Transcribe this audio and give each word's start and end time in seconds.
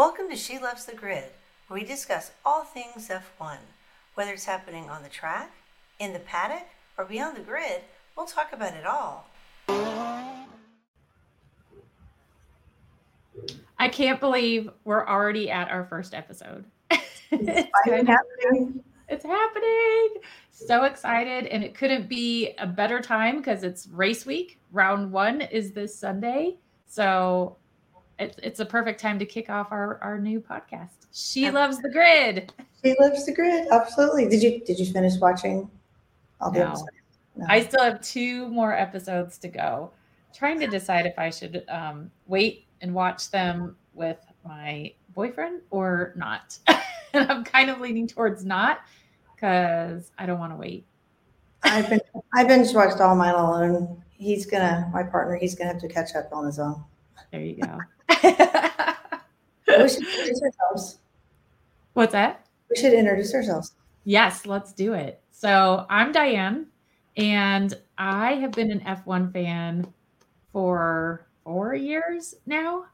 Welcome 0.00 0.30
to 0.30 0.36
She 0.36 0.58
Loves 0.58 0.86
the 0.86 0.94
Grid, 0.94 1.24
where 1.68 1.78
we 1.78 1.86
discuss 1.86 2.30
all 2.42 2.64
things 2.64 3.10
F1. 3.10 3.58
Whether 4.14 4.32
it's 4.32 4.46
happening 4.46 4.88
on 4.88 5.02
the 5.02 5.10
track, 5.10 5.52
in 5.98 6.14
the 6.14 6.20
paddock, 6.20 6.66
or 6.96 7.04
beyond 7.04 7.36
the 7.36 7.42
grid, 7.42 7.82
we'll 8.16 8.24
talk 8.24 8.54
about 8.54 8.72
it 8.72 8.86
all. 8.86 9.28
I 13.78 13.90
can't 13.90 14.18
believe 14.20 14.70
we're 14.84 15.06
already 15.06 15.50
at 15.50 15.68
our 15.68 15.84
first 15.84 16.14
episode. 16.14 16.64
it's, 17.30 17.70
happening. 18.08 18.82
it's 19.06 19.24
happening. 19.26 20.08
So 20.50 20.84
excited. 20.84 21.44
And 21.48 21.62
it 21.62 21.74
couldn't 21.74 22.08
be 22.08 22.54
a 22.56 22.66
better 22.66 23.02
time 23.02 23.36
because 23.36 23.64
it's 23.64 23.86
race 23.88 24.24
week. 24.24 24.60
Round 24.72 25.12
one 25.12 25.42
is 25.42 25.72
this 25.72 25.94
Sunday. 25.94 26.56
So 26.86 27.58
it's, 28.20 28.38
it's 28.42 28.60
a 28.60 28.66
perfect 28.66 29.00
time 29.00 29.18
to 29.18 29.26
kick 29.26 29.50
off 29.50 29.72
our, 29.72 29.98
our 30.02 30.18
new 30.18 30.40
podcast. 30.40 30.90
She 31.12 31.50
loves 31.50 31.78
the 31.78 31.90
grid. 31.90 32.52
She 32.84 32.94
loves 33.00 33.26
the 33.26 33.32
grid. 33.32 33.66
Absolutely. 33.70 34.28
Did 34.28 34.42
you 34.42 34.60
did 34.60 34.78
you 34.78 34.86
finish 34.86 35.18
watching 35.18 35.68
all 36.40 36.50
the 36.50 36.60
no. 36.60 36.66
episodes? 36.66 36.90
No. 37.36 37.46
I 37.48 37.62
still 37.62 37.82
have 37.82 38.00
two 38.00 38.48
more 38.48 38.72
episodes 38.72 39.38
to 39.38 39.48
go. 39.48 39.90
trying 40.34 40.60
to 40.60 40.66
decide 40.66 41.06
if 41.06 41.18
I 41.18 41.30
should 41.30 41.64
um, 41.68 42.10
wait 42.26 42.66
and 42.80 42.94
watch 42.94 43.30
them 43.30 43.76
with 43.94 44.18
my 44.44 44.92
boyfriend 45.14 45.62
or 45.70 46.12
not. 46.14 46.58
and 47.12 47.30
I'm 47.30 47.44
kind 47.44 47.70
of 47.70 47.80
leaning 47.80 48.06
towards 48.06 48.44
not 48.44 48.80
because 49.34 50.12
I 50.18 50.26
don't 50.26 50.38
want 50.38 50.52
to 50.52 50.56
wait. 50.56 50.84
I've 51.62 51.90
been 51.90 52.00
I've 52.34 52.48
binge 52.48 52.72
watched 52.72 53.00
all 53.00 53.16
mine 53.16 53.34
alone. 53.34 54.02
He's 54.10 54.46
gonna 54.46 54.88
my 54.92 55.02
partner. 55.02 55.36
He's 55.36 55.54
gonna 55.54 55.72
have 55.72 55.80
to 55.80 55.88
catch 55.88 56.14
up 56.14 56.28
on 56.32 56.46
his 56.46 56.58
own. 56.58 56.84
There 57.32 57.40
you 57.40 57.56
go. 57.56 57.78
We 58.10 59.88
should 59.88 60.02
introduce 60.02 60.42
ourselves. 60.42 60.98
What's 61.94 62.12
that? 62.12 62.46
We 62.68 62.76
should 62.76 62.92
introduce 62.92 63.34
ourselves. 63.34 63.72
Yes, 64.04 64.46
let's 64.46 64.72
do 64.72 64.94
it. 64.94 65.20
So 65.30 65.86
I'm 65.88 66.12
Dianne, 66.12 66.66
and 67.16 67.74
I 67.96 68.34
have 68.34 68.52
been 68.52 68.70
an 68.70 68.80
F1 68.80 69.32
fan 69.32 69.86
for 70.52 71.26
four 71.44 71.74
years 71.74 72.34
now. 72.46 72.86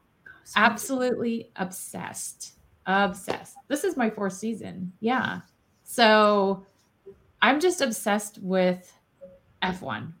Absolutely 0.55 1.51
obsessed. 1.55 2.53
Obsessed. 2.85 3.55
This 3.67 3.83
is 3.83 3.97
my 3.97 4.09
fourth 4.09 4.33
season. 4.33 4.93
Yeah. 4.99 5.41
So 5.83 6.65
I'm 7.41 7.59
just 7.59 7.81
obsessed 7.81 8.39
with 8.41 8.93
F1 9.61 10.13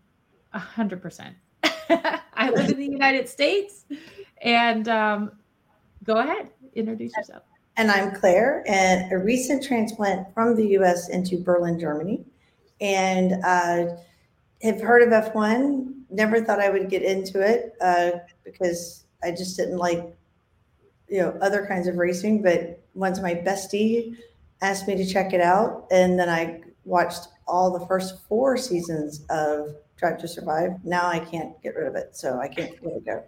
a 0.53 0.59
hundred 0.59 1.01
percent. 1.01 1.35
I 1.89 2.49
live 2.49 2.69
in 2.69 2.77
the 2.77 2.85
United 2.85 3.29
States 3.29 3.85
and 4.41 4.87
um, 4.87 5.31
go 6.03 6.17
ahead, 6.17 6.49
introduce 6.75 7.15
yourself. 7.15 7.43
And 7.77 7.91
I'm 7.91 8.15
Claire, 8.15 8.63
and 8.67 9.11
a 9.11 9.17
recent 9.17 9.63
transplant 9.63 10.33
from 10.33 10.55
the 10.55 10.69
US 10.79 11.09
into 11.09 11.41
Berlin, 11.43 11.79
Germany. 11.79 12.25
And 12.81 13.43
uh, 13.43 13.97
have 14.61 14.81
heard 14.81 15.03
of 15.03 15.09
F1. 15.09 15.93
Never 16.09 16.41
thought 16.41 16.59
I 16.59 16.69
would 16.69 16.89
get 16.89 17.03
into 17.03 17.41
it 17.41 17.75
uh, 17.81 18.11
because 18.43 19.05
I 19.23 19.31
just 19.31 19.57
didn't 19.57 19.77
like, 19.77 20.15
you 21.09 21.19
know, 21.19 21.37
other 21.41 21.65
kinds 21.67 21.87
of 21.87 21.97
racing. 21.97 22.41
But 22.41 22.81
once 22.93 23.19
my 23.19 23.35
bestie 23.35 24.15
asked 24.61 24.87
me 24.87 24.95
to 24.95 25.05
check 25.05 25.33
it 25.33 25.41
out, 25.41 25.85
and 25.91 26.17
then 26.17 26.29
I 26.29 26.61
watched 26.85 27.27
all 27.47 27.77
the 27.77 27.85
first 27.85 28.25
four 28.27 28.57
seasons 28.57 29.25
of 29.29 29.75
Drive 29.97 30.17
to 30.19 30.27
Survive. 30.27 30.83
Now 30.83 31.07
I 31.07 31.19
can't 31.19 31.61
get 31.61 31.75
rid 31.75 31.87
of 31.87 31.95
it, 31.95 32.15
so 32.15 32.39
I 32.39 32.47
can't 32.47 32.71
let 32.83 32.95
it 32.95 33.05
go. 33.05 33.23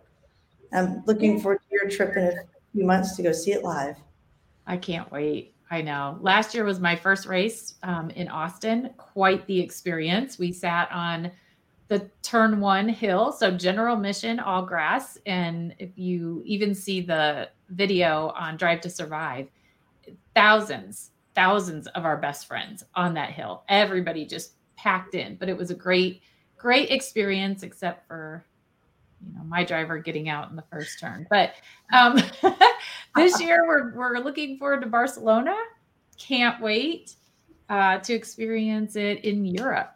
I'm 0.72 1.04
looking 1.06 1.40
forward 1.40 1.62
to 1.70 1.76
your 1.76 1.90
trip 1.90 2.16
in 2.16 2.24
a 2.24 2.34
few 2.74 2.86
months 2.86 3.16
to 3.16 3.24
go 3.24 3.32
see 3.32 3.54
it 3.54 3.64
live. 3.64 3.96
I 4.68 4.78
can't 4.78 5.12
wait. 5.12 5.56
I 5.72 5.82
know. 5.82 6.18
Last 6.22 6.54
year 6.54 6.64
was 6.64 6.80
my 6.80 6.96
first 6.96 7.28
race 7.28 7.76
um, 7.84 8.10
in 8.12 8.28
Austin. 8.28 8.92
Quite 8.98 9.46
the 9.46 9.60
experience. 9.60 10.40
We 10.40 10.52
sat 10.52 10.92
on 10.92 11.32
the 11.90 12.10
turn 12.22 12.60
one 12.60 12.88
hill, 12.88 13.32
so 13.32 13.52
general 13.52 13.96
mission, 13.96 14.40
all 14.40 14.64
grass. 14.64 15.18
And 15.26 15.76
if 15.80 15.98
you 15.98 16.44
even 16.46 16.74
see 16.74 17.02
the 17.02 17.50
video 17.70 18.30
on 18.36 18.58
Drive 18.58 18.82
to 18.82 18.90
Survive, 18.90 19.48
thousands, 20.36 21.12
thousands 21.36 21.88
of 21.88 22.06
our 22.06 22.18
best 22.18 22.48
friends 22.48 22.84
on 22.96 23.14
that 23.16 23.32
hill. 23.32 23.64
Everybody 23.70 24.26
just 24.26 24.54
packed 24.76 25.16
in, 25.16 25.36
but 25.36 25.50
it 25.50 25.58
was 25.58 25.72
a 25.72 25.76
great, 25.76 26.22
great 26.58 26.90
experience, 26.92 27.64
except 27.64 28.08
for 28.08 28.46
you 29.26 29.38
know 29.38 29.44
my 29.44 29.64
driver 29.64 29.98
getting 29.98 30.30
out 30.30 30.50
in 30.50 30.56
the 30.56 30.64
first 30.72 31.00
turn. 31.00 31.28
But 31.30 31.54
um, 31.94 32.22
this 33.16 33.40
year 33.42 33.66
we're 33.68 33.94
we're 33.94 34.20
looking 34.20 34.58
forward 34.58 34.82
to 34.82 34.88
Barcelona. 34.88 35.56
Can't 36.18 36.62
wait 36.62 37.16
uh, 37.70 38.00
to 38.00 38.14
experience 38.14 38.96
it 38.96 39.24
in 39.24 39.46
Europe. 39.46 39.96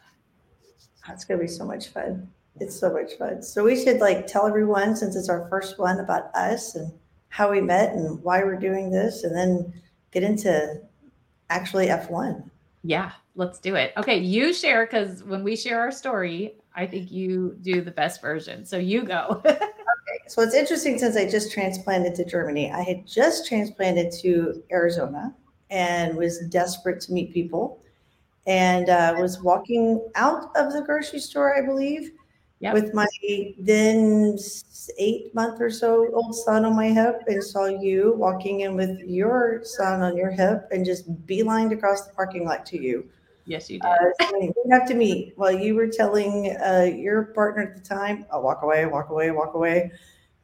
That's 1.07 1.25
gonna 1.25 1.41
be 1.41 1.47
so 1.47 1.65
much 1.65 1.89
fun. 1.89 2.29
It's 2.59 2.79
so 2.79 2.93
much 2.93 3.13
fun. 3.17 3.41
So 3.41 3.63
we 3.63 3.81
should 3.81 3.99
like 3.99 4.27
tell 4.27 4.47
everyone 4.47 4.95
since 4.95 5.15
it's 5.15 5.29
our 5.29 5.47
first 5.49 5.79
one 5.79 5.99
about 5.99 6.33
us 6.35 6.75
and 6.75 6.91
how 7.29 7.51
we 7.51 7.61
met 7.61 7.93
and 7.93 8.21
why 8.23 8.43
we're 8.43 8.59
doing 8.59 8.91
this, 8.91 9.23
and 9.23 9.35
then 9.35 9.73
get 10.11 10.23
into 10.23 10.81
actually 11.49 11.87
F1. 11.87 12.43
Yeah, 12.83 13.11
let's 13.35 13.59
do 13.59 13.75
it. 13.75 13.93
Okay, 13.97 14.17
you 14.17 14.53
share 14.53 14.85
because 14.85 15.23
when 15.23 15.43
we 15.43 15.55
share 15.55 15.79
our 15.79 15.91
story, 15.91 16.55
I 16.75 16.85
think 16.85 17.11
you 17.11 17.57
do 17.61 17.81
the 17.81 17.91
best 17.91 18.21
version. 18.21 18.65
So 18.65 18.77
you 18.77 19.03
go. 19.03 19.41
okay. 19.45 19.59
So 20.27 20.41
it's 20.41 20.55
interesting 20.55 20.97
since 20.97 21.15
I 21.15 21.29
just 21.29 21.51
transplanted 21.51 22.15
to 22.15 22.25
Germany. 22.25 22.71
I 22.71 22.81
had 22.81 23.05
just 23.05 23.47
transplanted 23.47 24.11
to 24.21 24.63
Arizona 24.71 25.33
and 25.69 26.15
was 26.17 26.39
desperate 26.49 27.01
to 27.01 27.13
meet 27.13 27.33
people 27.33 27.83
and 28.45 28.89
uh, 28.89 29.15
was 29.17 29.41
walking 29.41 30.05
out 30.15 30.55
of 30.55 30.73
the 30.73 30.81
grocery 30.81 31.19
store, 31.19 31.55
I 31.55 31.65
believe, 31.65 32.11
yep. 32.59 32.73
with 32.73 32.93
my 32.93 33.07
then 33.57 34.37
eight 34.97 35.33
month 35.33 35.61
or 35.61 35.69
so 35.69 36.09
old 36.13 36.35
son 36.35 36.65
on 36.65 36.75
my 36.75 36.89
hip 36.89 37.23
and 37.27 37.43
saw 37.43 37.65
you 37.65 38.13
walking 38.17 38.61
in 38.61 38.75
with 38.75 38.99
your 38.99 39.61
son 39.63 40.01
on 40.01 40.17
your 40.17 40.31
hip 40.31 40.67
and 40.71 40.85
just 40.85 41.09
beelined 41.25 41.71
across 41.71 42.05
the 42.05 42.13
parking 42.13 42.45
lot 42.45 42.65
to 42.67 42.81
you. 42.81 43.07
Yes, 43.45 43.69
you 43.69 43.79
uh, 43.81 43.97
did. 43.97 44.13
Uh, 44.19 44.31
so 44.31 44.39
we 44.39 44.71
have 44.71 44.87
to 44.87 44.95
meet. 44.95 45.33
Well, 45.37 45.51
you 45.51 45.75
were 45.75 45.87
telling 45.87 46.55
uh, 46.57 46.89
your 46.95 47.25
partner 47.35 47.63
at 47.63 47.75
the 47.75 47.81
time, 47.81 48.25
I'll 48.31 48.41
walk 48.41 48.63
away, 48.63 48.85
walk 48.85 49.09
away, 49.09 49.31
walk 49.31 49.53
away. 49.53 49.91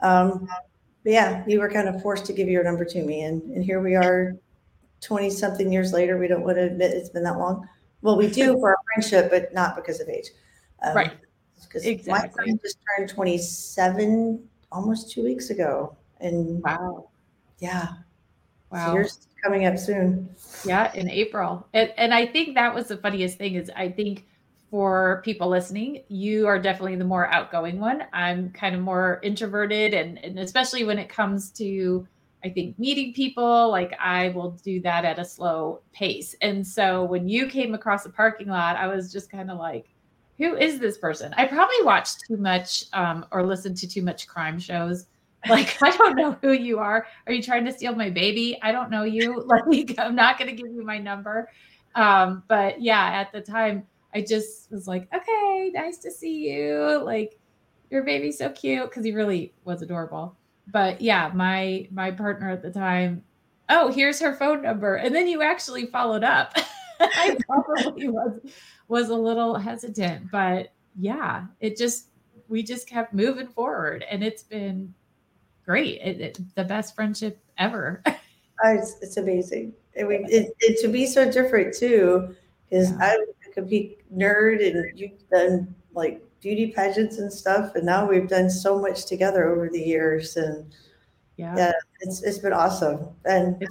Um, 0.02 0.48
but 1.04 1.14
yeah, 1.14 1.44
you 1.48 1.60
were 1.60 1.70
kind 1.70 1.88
of 1.88 2.02
forced 2.02 2.26
to 2.26 2.34
give 2.34 2.50
your 2.50 2.64
number 2.64 2.84
to 2.86 3.04
me. 3.04 3.22
And, 3.22 3.42
and 3.52 3.64
here 3.64 3.82
we 3.82 3.96
are 3.96 4.36
20 5.02 5.30
something 5.30 5.72
years 5.72 5.94
later. 5.94 6.18
We 6.18 6.28
don't 6.28 6.44
want 6.44 6.58
to 6.58 6.64
admit 6.64 6.92
it's 6.92 7.10
been 7.10 7.24
that 7.24 7.38
long. 7.38 7.68
Well, 8.02 8.18
we 8.18 8.28
do 8.28 8.54
for 8.60 8.72
our 8.72 8.78
friendship, 8.94 9.30
but 9.30 9.54
not 9.54 9.76
because 9.76 10.00
of 10.00 10.10
age. 10.10 10.28
Um, 10.82 10.96
right. 10.96 11.12
Because 11.62 11.86
exactly. 11.86 12.28
my 12.28 12.34
friend 12.34 12.60
just 12.62 12.78
turned 12.98 13.10
27 13.10 14.44
almost 14.72 15.12
two 15.12 15.24
weeks 15.24 15.50
ago. 15.50 15.96
And 16.20 16.62
wow. 16.64 17.10
Yeah. 17.60 17.88
Wow. 18.72 19.04
So 19.04 19.10
coming 19.44 19.66
up 19.66 19.78
soon. 19.78 20.30
Yeah, 20.66 20.92
in 20.94 21.10
April. 21.10 21.68
And, 21.74 21.92
and 21.98 22.14
I 22.14 22.26
think 22.26 22.56
that 22.56 22.74
was 22.74 22.88
the 22.88 22.98
funniest 22.98 23.38
thing 23.38 23.56
is 23.56 23.72
I 23.76 23.90
think 23.90 24.26
for 24.70 25.22
people 25.26 25.50
listening, 25.50 26.04
you 26.10 26.48
are 26.48 26.60
definitely 26.60 26.96
the 26.96 27.06
more 27.06 27.28
outgoing 27.28 27.80
one. 27.80 28.04
I'm 28.14 28.52
kind 28.52 28.76
of 28.76 28.82
more 28.82 29.20
introverted 29.24 29.94
and, 29.94 30.24
and 30.24 30.40
especially 30.40 30.84
when 30.84 31.00
it 31.00 31.10
comes 31.10 31.50
to 31.52 32.08
I 32.44 32.50
think 32.50 32.80
meeting 32.80 33.14
people, 33.14 33.70
like 33.70 33.94
I 34.00 34.30
will 34.30 34.52
do 34.64 34.80
that 34.82 35.04
at 35.04 35.20
a 35.20 35.26
slow 35.26 35.82
pace. 35.92 36.36
And 36.42 36.66
so 36.66 37.04
when 37.04 37.28
you 37.28 37.48
came 37.48 37.74
across 37.74 38.04
the 38.04 38.10
parking 38.10 38.48
lot, 38.48 38.78
I 38.78 38.88
was 38.88 39.12
just 39.12 39.30
kind 39.30 39.52
of 39.52 39.58
like, 39.58 39.88
who 40.38 40.56
is 40.56 40.80
this 40.80 40.98
person? 40.98 41.34
I 41.36 41.46
probably 41.46 41.82
watched 41.84 42.24
too 42.26 42.38
much 42.38 42.86
um, 42.94 43.26
or 43.32 43.46
listened 43.46 43.76
to 43.78 43.90
too 43.90 44.02
much 44.02 44.26
crime 44.26 44.58
shows 44.58 45.08
like, 45.48 45.78
I 45.84 45.96
don't 45.96 46.16
know 46.16 46.38
who 46.42 46.52
you 46.52 46.80
are. 46.80 47.08
Are 47.28 47.34
you 47.34 47.42
trying 47.42 47.66
to 47.66 47.72
steal 47.72 47.96
my 47.96 48.10
baby? 48.10 48.58
I 48.62 48.72
don't 48.72 48.90
know 48.90 49.04
you. 49.04 49.46
Like, 49.68 49.96
I'm 49.98 50.16
not 50.16 50.38
going 50.38 50.50
to 50.50 50.56
give 50.56 50.72
you 50.72 50.84
my 50.84 50.98
number. 50.98 51.50
Um, 51.96 52.44
but 52.48 52.82
yeah, 52.82 53.12
at 53.14 53.32
the 53.32 53.42
time, 53.42 53.84
I 54.14 54.22
just 54.22 54.72
was 54.72 54.88
like, 54.88 55.08
okay, 55.14 55.72
nice 55.74 55.98
to 56.00 56.12
see 56.12 56.50
you. 56.50 57.02
Like, 57.04 57.40
your 57.90 58.04
baby's 58.04 58.38
so 58.38 58.50
cute 58.50 58.90
because 58.90 59.04
he 59.04 59.12
really 59.12 59.54
was 59.64 59.82
adorable. 59.82 60.36
But 60.68 61.02
yeah, 61.02 61.32
my 61.34 61.88
my 61.92 62.12
partner 62.12 62.52
at 62.52 62.62
the 62.62 62.72
time, 62.72 63.24
oh, 63.70 63.92
here's 63.92 64.20
her 64.20 64.36
phone 64.36 64.62
number, 64.62 64.96
and 64.96 65.16
then 65.16 65.28
you 65.28 65.42
actually 65.42 65.88
followed 65.88 66.24
up. 66.24 66.54
I 67.00 67.38
probably 67.48 68.10
was 68.10 68.40
was 68.88 69.10
a 69.10 69.16
little 69.16 69.56
hesitant, 69.56 70.30
but 70.32 70.74
yeah, 71.00 71.46
it 71.60 71.78
just 71.78 72.10
we 72.48 72.62
just 72.62 72.88
kept 72.88 73.14
moving 73.14 73.48
forward, 73.48 74.06
and 74.10 74.24
it's 74.24 74.44
been 74.44 74.94
great. 75.70 76.02
It, 76.02 76.20
it, 76.20 76.56
the 76.56 76.64
best 76.64 76.96
friendship 76.96 77.40
ever. 77.58 78.04
Uh, 78.62 78.74
it's, 78.74 78.98
it's 79.02 79.16
amazing. 79.16 79.72
I 79.98 80.04
mean, 80.04 80.26
it, 80.28 80.54
it, 80.60 80.82
to 80.82 80.90
be 80.90 81.06
so 81.06 81.32
different 81.32 81.74
too, 81.74 82.36
because 82.70 82.92
yeah. 82.92 82.98
I'm 83.00 83.22
a 83.22 83.54
complete 83.54 84.00
nerd 84.14 84.62
and 84.62 85.00
you've 85.00 85.30
done 85.30 85.74
like 85.94 86.22
beauty 86.42 86.74
pageants 86.76 87.20
and 87.20 87.32
stuff. 87.32 87.76
And 87.76 87.86
now 87.86 88.06
we've 88.06 88.28
done 88.28 88.50
so 88.50 88.78
much 88.78 89.06
together 89.06 89.48
over 89.48 89.70
the 89.70 89.80
years. 89.80 90.36
And 90.36 90.70
Yeah. 91.38 91.56
yeah 91.56 91.72
it's, 92.02 92.22
it's 92.22 92.40
been 92.40 92.52
awesome. 92.52 93.08
And, 93.24 93.66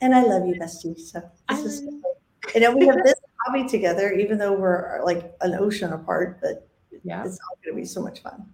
and 0.00 0.16
I 0.16 0.22
love 0.24 0.48
you, 0.48 0.56
bestie. 0.56 0.98
So 0.98 1.22
this 1.50 1.60
is, 1.60 1.82
you 1.82 2.60
know, 2.60 2.74
we 2.74 2.88
have 2.88 3.04
this 3.04 3.14
hobby 3.46 3.68
together, 3.68 4.10
even 4.14 4.36
though 4.36 4.54
we're 4.54 5.00
like 5.04 5.32
an 5.42 5.54
ocean 5.54 5.92
apart, 5.92 6.40
but 6.42 6.68
yeah, 7.04 7.24
it's 7.24 7.38
all 7.38 7.56
going 7.64 7.76
to 7.76 7.80
be 7.82 7.86
so 7.86 8.02
much 8.02 8.20
fun. 8.20 8.46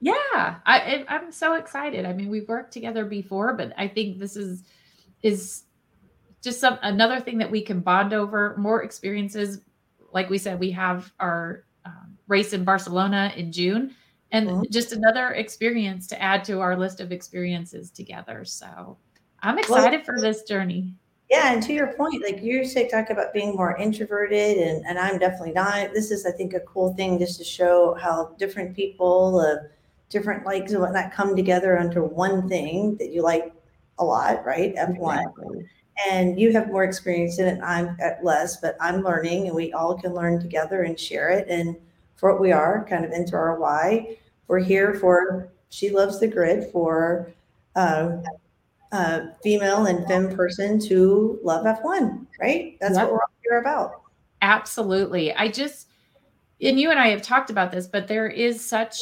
Yeah, 0.00 0.56
I, 0.66 1.04
I'm 1.08 1.32
so 1.32 1.54
excited. 1.54 2.04
I 2.04 2.12
mean, 2.12 2.28
we've 2.28 2.48
worked 2.48 2.72
together 2.72 3.04
before, 3.04 3.54
but 3.54 3.72
I 3.78 3.88
think 3.88 4.18
this 4.18 4.36
is 4.36 4.64
is 5.22 5.64
just 6.42 6.60
some 6.60 6.78
another 6.82 7.18
thing 7.18 7.38
that 7.38 7.50
we 7.50 7.62
can 7.62 7.80
bond 7.80 8.12
over. 8.12 8.54
More 8.58 8.82
experiences, 8.82 9.60
like 10.12 10.28
we 10.28 10.38
said, 10.38 10.60
we 10.60 10.70
have 10.72 11.12
our 11.18 11.64
um, 11.84 12.18
race 12.28 12.52
in 12.52 12.62
Barcelona 12.62 13.32
in 13.36 13.50
June, 13.50 13.94
and 14.32 14.48
mm-hmm. 14.48 14.62
just 14.70 14.92
another 14.92 15.30
experience 15.30 16.06
to 16.08 16.22
add 16.22 16.44
to 16.44 16.60
our 16.60 16.76
list 16.76 17.00
of 17.00 17.10
experiences 17.10 17.90
together. 17.90 18.44
So 18.44 18.98
I'm 19.42 19.58
excited 19.58 20.04
well, 20.06 20.18
for 20.18 20.20
this 20.20 20.42
journey. 20.42 20.94
Yeah, 21.30 21.52
and 21.52 21.62
to 21.62 21.72
your 21.72 21.94
point, 21.94 22.22
like 22.22 22.42
you 22.42 22.64
say, 22.64 22.86
talk 22.86 23.10
about 23.10 23.32
being 23.32 23.56
more 23.56 23.76
introverted, 23.78 24.58
and 24.58 24.84
and 24.86 24.98
I'm 24.98 25.18
definitely 25.18 25.52
not. 25.52 25.94
This 25.94 26.10
is, 26.10 26.26
I 26.26 26.32
think, 26.32 26.52
a 26.52 26.60
cool 26.60 26.92
thing 26.94 27.18
just 27.18 27.38
to 27.38 27.44
show 27.44 27.94
how 27.94 28.34
different 28.38 28.76
people 28.76 29.40
of 29.40 29.60
different 30.08 30.44
likes 30.46 30.72
and 30.72 30.80
whatnot 30.80 31.12
come 31.12 31.34
together 31.34 31.78
under 31.78 32.04
one 32.04 32.48
thing 32.48 32.96
that 32.98 33.12
you 33.12 33.22
like 33.22 33.52
a 33.98 34.04
lot, 34.04 34.44
right? 34.44 34.74
F1. 34.76 35.18
Exactly. 35.18 35.68
And 36.10 36.38
you 36.38 36.52
have 36.52 36.68
more 36.68 36.84
experience 36.84 37.38
in 37.38 37.46
it, 37.46 37.60
I'm 37.62 37.96
at 38.00 38.22
less, 38.22 38.58
but 38.58 38.76
I'm 38.80 39.02
learning, 39.02 39.46
and 39.46 39.56
we 39.56 39.72
all 39.72 39.98
can 39.98 40.12
learn 40.14 40.40
together 40.40 40.82
and 40.82 41.00
share 41.00 41.30
it. 41.30 41.48
And 41.48 41.74
for 42.16 42.30
what 42.30 42.40
we 42.40 42.52
are, 42.52 42.86
kind 42.88 43.04
of 43.04 43.12
into 43.12 43.34
our 43.34 43.58
why, 43.58 44.18
we're 44.46 44.60
here 44.60 44.94
for. 44.94 45.48
She 45.70 45.90
loves 45.90 46.20
the 46.20 46.28
grid 46.28 46.70
for. 46.70 47.32
Um, 47.74 48.22
uh, 48.92 49.26
female 49.42 49.86
and 49.86 50.06
femme 50.06 50.34
person 50.34 50.78
to 50.78 51.38
love 51.42 51.64
F1, 51.64 52.26
right? 52.40 52.76
That's 52.80 52.94
yep. 52.94 53.04
what 53.04 53.12
we're 53.12 53.18
all 53.18 53.30
here 53.42 53.58
about. 53.58 54.02
Absolutely. 54.42 55.34
I 55.34 55.48
just, 55.48 55.88
and 56.60 56.78
you 56.78 56.90
and 56.90 56.98
I 56.98 57.08
have 57.08 57.22
talked 57.22 57.50
about 57.50 57.72
this, 57.72 57.86
but 57.86 58.08
there 58.08 58.28
is 58.28 58.64
such 58.64 58.98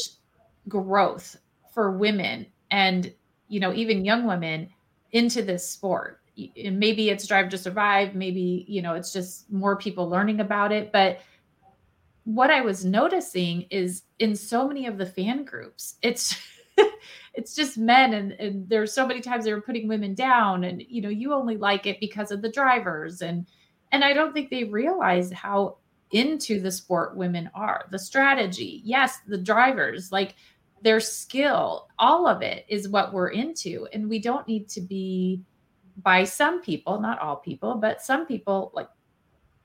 growth 0.68 1.36
for 1.72 1.92
women 1.92 2.46
and, 2.70 3.12
you 3.48 3.60
know, 3.60 3.72
even 3.72 4.04
young 4.04 4.26
women 4.26 4.68
into 5.12 5.42
this 5.42 5.68
sport. 5.68 6.20
Maybe 6.36 7.10
it's 7.10 7.26
Drive 7.26 7.48
to 7.50 7.58
Survive, 7.58 8.14
maybe, 8.14 8.64
you 8.68 8.82
know, 8.82 8.94
it's 8.94 9.12
just 9.12 9.50
more 9.52 9.76
people 9.76 10.08
learning 10.08 10.40
about 10.40 10.72
it. 10.72 10.90
But 10.92 11.20
what 12.24 12.50
I 12.50 12.62
was 12.62 12.84
noticing 12.84 13.62
is 13.70 14.02
in 14.18 14.34
so 14.34 14.66
many 14.66 14.86
of 14.86 14.98
the 14.98 15.06
fan 15.06 15.44
groups, 15.44 15.96
it's, 16.02 16.36
it's 17.34 17.54
just 17.54 17.76
men 17.76 18.14
and, 18.14 18.32
and 18.32 18.68
there's 18.68 18.92
so 18.92 19.06
many 19.06 19.20
times 19.20 19.44
they 19.44 19.52
were 19.52 19.60
putting 19.60 19.88
women 19.88 20.14
down 20.14 20.64
and 20.64 20.82
you 20.88 21.02
know 21.02 21.08
you 21.08 21.32
only 21.32 21.56
like 21.56 21.86
it 21.86 22.00
because 22.00 22.30
of 22.30 22.42
the 22.42 22.48
drivers 22.48 23.22
and 23.22 23.46
and 23.92 24.04
i 24.04 24.12
don't 24.12 24.32
think 24.32 24.50
they 24.50 24.64
realize 24.64 25.32
how 25.32 25.76
into 26.12 26.60
the 26.60 26.70
sport 26.70 27.16
women 27.16 27.50
are 27.54 27.86
the 27.90 27.98
strategy 27.98 28.80
yes 28.84 29.18
the 29.26 29.38
drivers 29.38 30.12
like 30.12 30.34
their 30.84 31.00
skill 31.00 31.88
all 31.98 32.26
of 32.26 32.42
it 32.42 32.64
is 32.68 32.88
what 32.88 33.12
we're 33.12 33.28
into 33.28 33.88
and 33.92 34.08
we 34.08 34.18
don't 34.18 34.46
need 34.46 34.68
to 34.68 34.80
be 34.80 35.42
by 36.02 36.22
some 36.22 36.60
people 36.60 37.00
not 37.00 37.18
all 37.18 37.36
people 37.36 37.74
but 37.76 38.02
some 38.02 38.26
people 38.26 38.70
like 38.74 38.88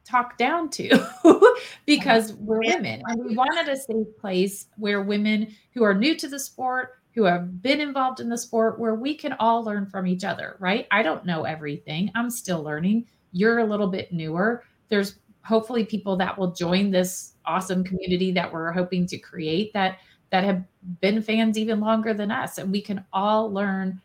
talk 0.05 0.37
down 0.37 0.69
to 0.69 0.89
because 1.85 2.33
we're 2.33 2.59
women 2.59 3.03
and 3.05 3.23
we 3.23 3.35
wanted 3.35 3.69
a 3.69 3.77
safe 3.77 4.07
place 4.19 4.67
where 4.77 5.01
women 5.03 5.53
who 5.73 5.83
are 5.83 5.93
new 5.93 6.15
to 6.15 6.27
the 6.27 6.39
sport 6.39 6.99
who 7.13 7.25
have 7.25 7.61
been 7.61 7.81
involved 7.81 8.19
in 8.19 8.29
the 8.29 8.37
sport 8.37 8.79
where 8.79 8.95
we 8.95 9.13
can 9.13 9.33
all 9.39 9.63
learn 9.63 9.85
from 9.85 10.07
each 10.07 10.23
other, 10.23 10.55
right? 10.59 10.87
I 10.91 11.03
don't 11.03 11.25
know 11.25 11.43
everything. 11.43 12.11
I'm 12.15 12.29
still 12.29 12.63
learning. 12.63 13.07
You're 13.31 13.59
a 13.59 13.65
little 13.65 13.87
bit 13.87 14.13
newer. 14.13 14.63
There's 14.87 15.19
hopefully 15.43 15.83
people 15.85 16.15
that 16.17 16.37
will 16.37 16.51
join 16.51 16.91
this 16.91 17.33
awesome 17.45 17.83
community 17.83 18.31
that 18.31 18.51
we're 18.51 18.71
hoping 18.71 19.05
to 19.07 19.17
create 19.17 19.73
that 19.73 19.97
that 20.31 20.43
have 20.43 20.63
been 21.01 21.21
fans 21.21 21.57
even 21.57 21.79
longer 21.79 22.13
than 22.13 22.31
us 22.31 22.57
and 22.57 22.71
we 22.71 22.81
can 22.81 23.03
all 23.13 23.51
learn 23.51 23.99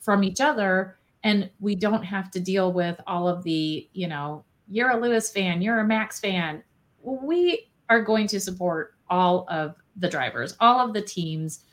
from 0.00 0.24
each 0.24 0.40
other 0.40 0.96
and 1.24 1.50
we 1.60 1.74
don't 1.74 2.04
have 2.04 2.30
to 2.30 2.40
deal 2.40 2.72
with 2.72 3.00
all 3.06 3.28
of 3.28 3.42
the, 3.42 3.88
you 3.92 4.06
know, 4.08 4.44
you're 4.68 4.90
a 4.90 5.00
Lewis 5.00 5.30
fan, 5.30 5.62
you're 5.62 5.80
a 5.80 5.86
Max 5.86 6.20
fan. 6.20 6.62
We 7.02 7.68
are 7.88 8.02
going 8.02 8.26
to 8.28 8.40
support 8.40 8.94
all 9.08 9.46
of 9.48 9.74
the 9.96 10.08
drivers, 10.08 10.56
all 10.60 10.86
of 10.86 10.92
the 10.94 11.02
teams 11.02 11.64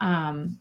um, 0.00 0.58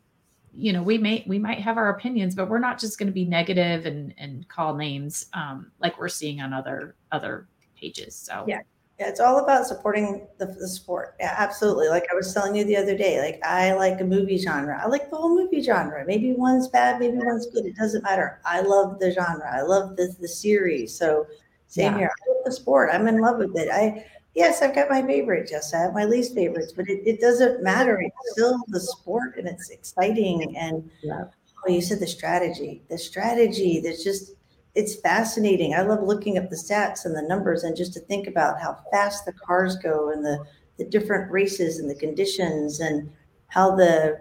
you 0.56 0.72
know, 0.72 0.84
we 0.84 0.98
may 0.98 1.24
we 1.28 1.40
might 1.40 1.60
have 1.60 1.78
our 1.78 1.90
opinions, 1.90 2.36
but 2.36 2.48
we're 2.48 2.60
not 2.60 2.80
just 2.80 3.00
going 3.00 3.08
to 3.08 3.14
be 3.14 3.26
negative 3.26 3.86
and 3.86 4.14
and 4.18 4.48
call 4.48 4.76
names 4.76 5.28
um, 5.34 5.72
like 5.80 6.00
we're 6.00 6.10
seeing 6.10 6.42
on 6.42 6.54
other 6.54 6.96
other 7.12 7.48
pages. 7.76 8.16
So 8.16 8.46
yeah. 8.48 8.62
Yeah, 9.00 9.10
it's 9.10 9.20
all 9.20 9.44
about 9.44 9.66
supporting 9.66 10.28
the, 10.38 10.46
the 10.46 10.68
sport. 10.68 11.16
Yeah, 11.20 11.34
absolutely. 11.38 11.90
Like 11.90 12.06
I 12.12 12.16
was 12.16 12.32
telling 12.32 12.56
you 12.56 12.64
the 12.64 12.78
other 12.78 12.96
day, 12.96 13.20
like 13.20 13.44
I 13.44 13.74
like 13.74 14.00
a 14.02 14.06
movie 14.06 14.38
genre. 14.38 14.80
I 14.82 14.88
like 14.88 15.10
the 15.10 15.16
whole 15.16 15.36
movie 15.36 15.64
genre. 15.64 16.06
Maybe 16.06 16.34
one's 16.34 16.68
bad, 16.68 17.00
maybe 17.00 17.18
one's 17.18 17.48
good. 17.48 17.66
It 17.66 17.76
doesn't 17.76 18.04
matter. 18.04 18.40
I 18.46 18.62
love 18.62 19.00
the 19.00 19.12
genre. 19.12 19.50
I 19.52 19.62
love 19.62 19.96
the 19.96 20.16
the 20.20 20.28
series. 20.28 20.96
So 20.96 21.26
same 21.68 21.94
yeah. 21.94 21.98
here. 21.98 22.12
I 22.12 22.30
love 22.34 22.46
the 22.46 22.52
sport. 22.52 22.92
I'm 22.94 23.08
in 23.08 23.20
love 23.20 23.40
with 23.40 23.58
it. 23.58 23.70
I 23.72 24.06
yes, 24.36 24.62
I've 24.62 24.76
got 24.76 24.90
my 24.90 25.02
favorites. 25.02 25.52
Yes, 25.52 25.74
I 25.74 25.80
have 25.80 25.94
my 25.94 26.06
least 26.06 26.36
favorites, 26.36 26.74
but 26.76 26.88
it, 26.88 27.02
it 27.06 27.20
doesn't 27.20 27.64
matter. 27.64 28.00
It's 28.00 28.32
still 28.34 28.60
the 28.68 28.80
sport 28.80 29.38
and 29.38 29.48
it's 29.48 29.70
exciting. 29.70 30.56
And 30.56 30.90
yeah. 31.02 31.26
oh, 31.66 31.72
you 31.72 31.82
said 31.82 32.00
the 32.00 32.08
strategy, 32.08 32.84
the 32.90 32.98
strategy 32.98 33.82
that's 33.84 34.04
just, 34.04 34.34
it's 34.76 34.96
fascinating. 34.96 35.76
I 35.76 35.82
love 35.82 36.02
looking 36.04 36.38
up 36.38 36.50
the 36.50 36.56
stats 36.56 37.06
and 37.06 37.16
the 37.16 37.22
numbers 37.22 37.64
and 37.64 37.76
just 37.76 37.94
to 37.94 38.00
think 38.00 38.28
about 38.28 38.60
how 38.60 38.78
fast 38.92 39.26
the 39.26 39.34
cars 39.34 39.76
go 39.78 40.10
and 40.10 40.26
the, 40.26 40.44
the 40.78 40.86
different 40.86 41.32
races 41.32 41.80
and 41.80 41.90
the 41.90 41.96
conditions 41.96 42.80
and 42.80 43.12
how 43.48 43.76
the 43.76 44.20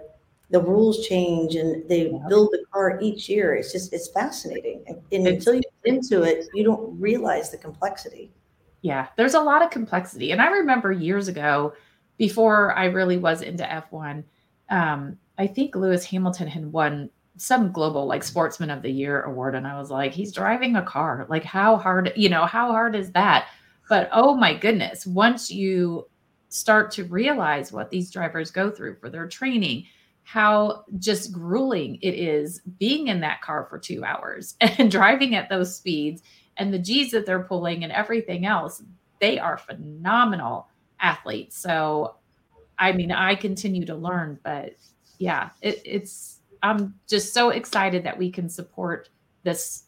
the 0.51 0.61
rules 0.61 1.07
change 1.07 1.55
and 1.55 1.89
they 1.89 2.09
build 2.29 2.51
the 2.53 2.63
car 2.71 2.99
each 3.01 3.27
year. 3.27 3.55
It's 3.55 3.73
just 3.73 3.91
it's 3.95 4.09
fascinating. 4.09 4.85
And, 4.87 5.01
and 5.11 5.27
until 5.27 5.55
you 5.55 5.63
get 5.63 5.95
into 5.95 6.23
it, 6.25 6.45
you 6.53 6.63
don't 6.63 7.01
realize 7.01 7.51
the 7.51 7.57
complexity. 7.57 8.31
Yeah, 8.83 9.07
there's 9.17 9.33
a 9.33 9.41
lot 9.41 9.63
of 9.63 9.71
complexity. 9.71 10.31
And 10.31 10.43
I 10.43 10.49
remember 10.49 10.93
years 10.93 11.29
ago, 11.29 11.73
before 12.19 12.77
I 12.77 12.87
really 12.87 13.17
was 13.17 13.41
into 13.41 13.65
F1, 13.65 14.25
um, 14.69 15.17
I 15.39 15.47
think 15.47 15.75
Lewis 15.75 16.05
Hamilton 16.05 16.49
had 16.49 16.71
won 16.71 17.09
some 17.37 17.73
global 17.73 18.07
like 18.07 18.23
sportsman 18.23 18.71
of 18.71 18.83
the 18.83 18.91
year 18.91 19.23
award. 19.23 19.55
And 19.55 19.67
I 19.67 19.79
was 19.79 19.91
like, 19.91 20.13
he's 20.13 20.33
driving 20.33 20.77
a 20.77 20.83
car. 20.83 21.27
Like, 21.29 21.45
how 21.45 21.77
hard, 21.77 22.13
you 22.17 22.29
know, 22.29 22.45
how 22.47 22.73
hard 22.73 22.95
is 22.95 23.11
that? 23.13 23.49
But 23.89 24.09
oh 24.13 24.35
my 24.35 24.55
goodness, 24.55 25.07
once 25.07 25.51
you 25.51 26.09
start 26.49 26.91
to 26.93 27.05
realize 27.05 27.73
what 27.73 27.91
these 27.91 28.11
drivers 28.11 28.51
go 28.51 28.71
through 28.71 28.97
for 28.97 29.09
their 29.09 29.27
training, 29.27 29.87
how 30.25 30.85
just 30.99 31.33
grueling 31.33 31.99
it 32.03 32.15
is 32.15 32.61
being 32.79 33.09
in 33.09 33.21
that 33.21 33.41
car 33.41 33.67
for 33.69 33.79
two 33.79 34.05
hours 34.05 34.55
and 34.61 34.91
driving 34.91 35.35
at 35.35 35.49
those 35.49 35.75
speeds 35.75 36.23
and 36.59 36.73
the 36.73 36.79
G's 36.79 37.11
that 37.13 37.27
they're 37.27 37.43
pulling 37.43 37.83
and 37.83 37.93
everything 37.93 38.47
else, 38.47 38.83
they 39.21 39.39
are 39.39 39.57
phenomenal 39.57 40.69
athletes. 41.01 41.57
So, 41.57 42.17
I 42.79 42.93
mean, 42.93 43.11
I 43.11 43.35
continue 43.35 43.87
to 43.87 43.95
learn, 43.95 44.39
but 44.43 44.77
yeah, 45.19 45.51
it, 45.63 45.81
it's, 45.85 46.39
I'm 46.63 46.95
just 47.09 47.35
so 47.35 47.51
excited 47.51 48.05
that 48.05 48.17
we 48.17 48.31
can 48.31 48.49
support 48.49 49.09
this 49.43 49.85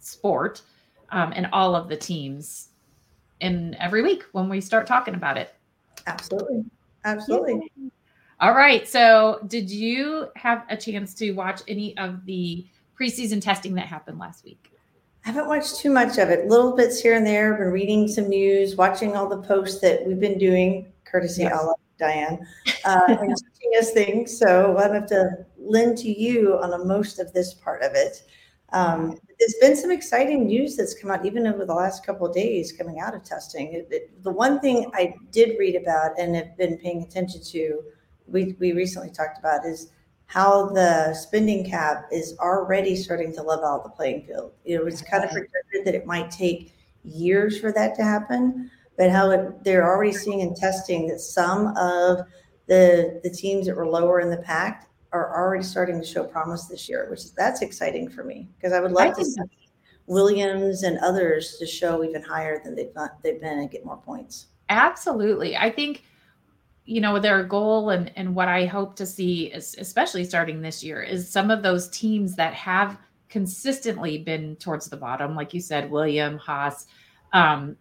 sport 0.00 0.62
um, 1.10 1.32
and 1.34 1.48
all 1.52 1.74
of 1.74 1.88
the 1.88 1.96
teams 1.96 2.68
in 3.40 3.76
every 3.80 4.02
week 4.02 4.24
when 4.32 4.48
we 4.48 4.60
start 4.60 4.86
talking 4.86 5.14
about 5.14 5.36
it. 5.36 5.54
Absolutely. 6.06 6.64
Absolutely. 7.04 7.70
Yeah. 7.76 7.88
All 8.40 8.54
right. 8.54 8.88
So, 8.88 9.40
did 9.46 9.70
you 9.70 10.28
have 10.36 10.64
a 10.70 10.76
chance 10.76 11.14
to 11.14 11.32
watch 11.32 11.60
any 11.68 11.96
of 11.98 12.24
the 12.24 12.66
preseason 12.98 13.40
testing 13.40 13.74
that 13.74 13.86
happened 13.86 14.18
last 14.18 14.44
week? 14.44 14.72
I 15.24 15.30
haven't 15.30 15.48
watched 15.48 15.76
too 15.76 15.90
much 15.90 16.16
of 16.18 16.30
it. 16.30 16.48
Little 16.48 16.74
bits 16.74 17.00
here 17.00 17.14
and 17.14 17.26
there. 17.26 17.54
Been 17.54 17.70
reading 17.70 18.08
some 18.08 18.28
news, 18.28 18.76
watching 18.76 19.14
all 19.14 19.28
the 19.28 19.42
posts 19.42 19.80
that 19.80 20.06
we've 20.06 20.20
been 20.20 20.38
doing, 20.38 20.90
courtesy 21.04 21.42
yes. 21.42 21.52
of 21.52 21.74
Dianne, 22.00 22.40
uh, 22.84 23.16
and 23.20 23.36
teaching 23.70 23.80
us 23.80 23.92
things. 23.92 24.38
So 24.38 24.76
I'm 24.78 24.92
have 24.92 25.06
to 25.06 25.46
lend 25.58 25.98
to 25.98 26.10
you 26.10 26.58
on 26.58 26.72
a 26.72 26.84
most 26.84 27.18
of 27.18 27.32
this 27.32 27.54
part 27.54 27.82
of 27.82 27.92
it. 27.94 28.22
Um, 28.72 29.18
there's 29.38 29.56
been 29.60 29.76
some 29.76 29.90
exciting 29.90 30.46
news 30.46 30.76
that's 30.76 30.94
come 30.94 31.10
out 31.10 31.26
even 31.26 31.46
over 31.46 31.64
the 31.64 31.74
last 31.74 32.06
couple 32.06 32.26
of 32.26 32.34
days 32.34 32.72
coming 32.72 33.00
out 33.00 33.14
of 33.14 33.24
testing. 33.24 33.72
It, 33.72 33.88
it, 33.90 34.22
the 34.22 34.30
one 34.30 34.60
thing 34.60 34.90
I 34.94 35.14
did 35.32 35.58
read 35.58 35.74
about 35.74 36.18
and 36.18 36.36
have 36.36 36.56
been 36.56 36.78
paying 36.78 37.02
attention 37.02 37.42
to, 37.42 37.82
we, 38.28 38.54
we 38.60 38.72
recently 38.72 39.10
talked 39.10 39.38
about 39.38 39.66
is 39.66 39.90
how 40.26 40.68
the 40.68 41.12
spending 41.14 41.68
cap 41.68 42.04
is 42.12 42.36
already 42.38 42.94
starting 42.94 43.34
to 43.34 43.42
level 43.42 43.66
out 43.66 43.82
the 43.82 43.90
playing 43.90 44.24
field. 44.26 44.52
It 44.64 44.84
was 44.84 45.02
kind 45.02 45.24
of 45.24 45.30
projected 45.30 45.84
that 45.84 45.96
it 45.96 46.06
might 46.06 46.30
take 46.30 46.72
years 47.02 47.58
for 47.58 47.72
that 47.72 47.96
to 47.96 48.04
happen, 48.04 48.70
but 48.96 49.10
how 49.10 49.30
it, 49.30 49.64
they're 49.64 49.88
already 49.88 50.12
seeing 50.12 50.42
and 50.42 50.54
testing 50.54 51.08
that 51.08 51.18
some 51.20 51.76
of 51.76 52.20
the 52.70 53.20
the 53.24 53.30
teams 53.30 53.66
that 53.66 53.76
were 53.76 53.86
lower 53.86 54.20
in 54.20 54.30
the 54.30 54.36
pack 54.38 54.88
are 55.12 55.36
already 55.36 55.64
starting 55.64 56.00
to 56.00 56.06
show 56.06 56.22
promise 56.22 56.66
this 56.66 56.88
year, 56.88 57.08
which 57.10 57.18
is 57.18 57.32
that's 57.32 57.62
exciting 57.62 58.08
for 58.08 58.22
me 58.22 58.48
because 58.56 58.72
I 58.72 58.80
would 58.80 58.92
like 58.92 59.14
I 59.14 59.22
to 59.22 59.24
see 59.24 59.40
Williams 60.06 60.84
and 60.84 60.96
others 61.00 61.56
to 61.58 61.66
show 61.66 62.04
even 62.04 62.22
higher 62.22 62.62
than 62.62 62.76
they've 62.76 62.92
they've 63.22 63.40
been 63.40 63.58
and 63.58 63.70
get 63.70 63.84
more 63.84 63.96
points. 63.96 64.46
Absolutely, 64.68 65.56
I 65.56 65.68
think 65.68 66.04
you 66.84 67.00
know 67.00 67.18
their 67.18 67.42
goal 67.42 67.90
and 67.90 68.12
and 68.14 68.36
what 68.36 68.46
I 68.46 68.66
hope 68.66 68.94
to 68.96 69.06
see 69.06 69.46
is 69.46 69.74
especially 69.76 70.24
starting 70.24 70.62
this 70.62 70.84
year 70.84 71.02
is 71.02 71.28
some 71.28 71.50
of 71.50 71.64
those 71.64 71.88
teams 71.88 72.36
that 72.36 72.54
have 72.54 72.96
consistently 73.28 74.18
been 74.18 74.54
towards 74.56 74.88
the 74.88 74.96
bottom, 74.96 75.34
like 75.34 75.52
you 75.52 75.60
said, 75.60 75.90
William 75.90 76.38
Haas, 76.38 76.86
um, 77.32 77.76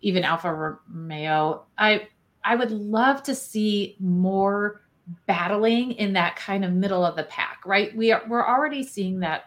even 0.00 0.24
Alfa 0.24 0.80
Romeo. 0.88 1.66
I 1.76 2.08
I 2.44 2.56
would 2.56 2.70
love 2.70 3.22
to 3.24 3.34
see 3.34 3.96
more 4.00 4.82
battling 5.26 5.92
in 5.92 6.12
that 6.14 6.36
kind 6.36 6.64
of 6.64 6.72
middle 6.72 7.04
of 7.04 7.16
the 7.16 7.24
pack, 7.24 7.60
right? 7.66 7.94
We 7.96 8.12
are 8.12 8.22
we're 8.28 8.46
already 8.46 8.82
seeing 8.82 9.20
that 9.20 9.44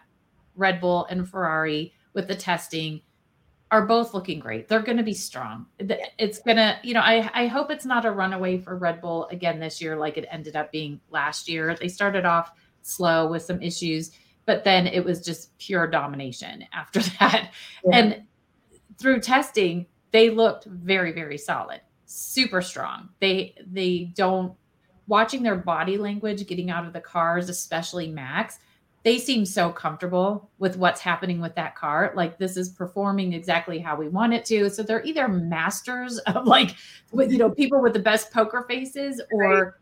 Red 0.56 0.80
Bull 0.80 1.06
and 1.06 1.28
Ferrari 1.28 1.94
with 2.12 2.28
the 2.28 2.34
testing 2.34 3.00
are 3.70 3.86
both 3.86 4.14
looking 4.14 4.38
great. 4.38 4.68
They're 4.68 4.82
going 4.82 4.98
to 4.98 5.02
be 5.02 5.14
strong. 5.14 5.66
It's 5.80 6.38
going 6.40 6.58
to, 6.58 6.78
you 6.84 6.94
know, 6.94 7.00
I, 7.00 7.28
I 7.34 7.46
hope 7.48 7.72
it's 7.72 7.84
not 7.84 8.04
a 8.04 8.10
runaway 8.12 8.58
for 8.58 8.76
Red 8.76 9.00
Bull 9.00 9.26
again 9.32 9.58
this 9.58 9.80
year, 9.80 9.96
like 9.96 10.16
it 10.16 10.26
ended 10.30 10.54
up 10.54 10.70
being 10.70 11.00
last 11.10 11.48
year. 11.48 11.74
They 11.74 11.88
started 11.88 12.24
off 12.24 12.52
slow 12.82 13.26
with 13.26 13.42
some 13.42 13.60
issues, 13.60 14.12
but 14.46 14.62
then 14.62 14.86
it 14.86 15.04
was 15.04 15.20
just 15.20 15.58
pure 15.58 15.88
domination 15.88 16.64
after 16.72 17.00
that. 17.20 17.52
Yeah. 17.84 17.96
And 17.96 18.22
through 18.96 19.20
testing, 19.20 19.86
they 20.12 20.30
looked 20.30 20.66
very, 20.66 21.10
very 21.10 21.38
solid, 21.38 21.80
super 22.06 22.62
strong. 22.62 23.08
They, 23.20 23.54
they 23.70 24.12
don't, 24.14 24.54
watching 25.06 25.42
their 25.42 25.56
body 25.56 25.98
language 25.98 26.46
getting 26.46 26.70
out 26.70 26.86
of 26.86 26.94
the 26.94 27.00
cars, 27.00 27.50
especially 27.50 28.08
Max, 28.08 28.58
they 29.02 29.18
seem 29.18 29.44
so 29.44 29.70
comfortable 29.70 30.48
with 30.58 30.78
what's 30.78 30.98
happening 30.98 31.38
with 31.38 31.54
that 31.54 31.76
car. 31.76 32.10
Like 32.16 32.38
this 32.38 32.56
is 32.56 32.70
performing 32.70 33.34
exactly 33.34 33.78
how 33.78 33.96
we 33.96 34.08
want 34.08 34.32
it 34.32 34.46
to. 34.46 34.70
So 34.70 34.82
they're 34.82 35.04
either 35.04 35.28
masters 35.28 36.16
of 36.20 36.46
like, 36.46 36.74
with, 37.12 37.30
you 37.30 37.36
know, 37.36 37.50
people 37.50 37.82
with 37.82 37.92
the 37.92 37.98
best 37.98 38.32
poker 38.32 38.64
faces, 38.66 39.20
or 39.30 39.42
right. 39.42 39.72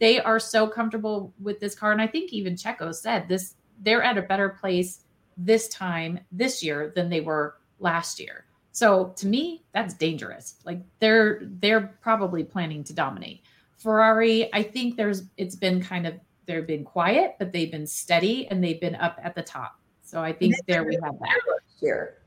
they 0.00 0.18
are 0.18 0.40
so 0.40 0.66
comfortable 0.66 1.32
with 1.40 1.60
this 1.60 1.76
car. 1.76 1.92
And 1.92 2.02
I 2.02 2.08
think 2.08 2.32
even 2.32 2.54
Checo 2.56 2.92
said 2.92 3.28
this, 3.28 3.54
they're 3.82 4.02
at 4.02 4.18
a 4.18 4.22
better 4.22 4.48
place 4.48 5.04
this 5.36 5.68
time 5.68 6.18
this 6.32 6.60
year 6.60 6.92
than 6.96 7.08
they 7.08 7.20
were 7.20 7.54
last 7.78 8.18
year. 8.18 8.46
So 8.72 9.12
to 9.16 9.26
me, 9.26 9.64
that's 9.72 9.94
dangerous. 9.94 10.56
Like 10.64 10.80
they're 10.98 11.40
they're 11.42 11.94
probably 12.00 12.42
planning 12.42 12.82
to 12.84 12.94
dominate. 12.94 13.42
Ferrari, 13.76 14.52
I 14.54 14.62
think 14.62 14.96
there's 14.96 15.24
it's 15.36 15.56
been 15.56 15.82
kind 15.82 16.06
of 16.06 16.14
they've 16.46 16.66
been 16.66 16.84
quiet, 16.84 17.36
but 17.38 17.52
they've 17.52 17.70
been 17.70 17.86
steady 17.86 18.48
and 18.48 18.64
they've 18.64 18.80
been 18.80 18.94
up 18.96 19.20
at 19.22 19.34
the 19.34 19.42
top. 19.42 19.78
So 20.02 20.22
I 20.22 20.32
think 20.32 20.54
there 20.66 20.84
we 20.84 20.98
have 21.02 21.18
that. 21.18 21.40
Year. 21.80 22.18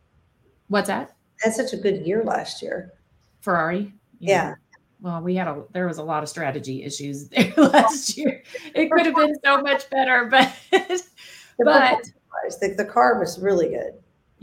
What's 0.67 0.87
that? 0.87 1.15
That's 1.43 1.55
such 1.55 1.73
a 1.73 1.77
good 1.77 2.05
year 2.05 2.23
last 2.23 2.61
year. 2.61 2.93
Ferrari. 3.41 3.93
Yeah. 4.19 4.49
yeah. 4.49 4.55
Well, 5.01 5.21
we 5.21 5.35
had 5.35 5.47
a 5.47 5.63
there 5.71 5.87
was 5.87 5.97
a 5.97 6.03
lot 6.03 6.23
of 6.23 6.29
strategy 6.29 6.83
issues 6.83 7.27
there 7.29 7.53
last 7.57 8.17
year. 8.17 8.43
It 8.73 8.91
could 8.91 9.05
have 9.05 9.15
been 9.15 9.35
so 9.43 9.61
much 9.61 9.89
better, 9.89 10.25
but 10.25 10.53
but 10.71 12.03
the, 12.59 12.75
the 12.77 12.85
car 12.85 13.19
was 13.19 13.39
really 13.39 13.69
good. 13.69 13.93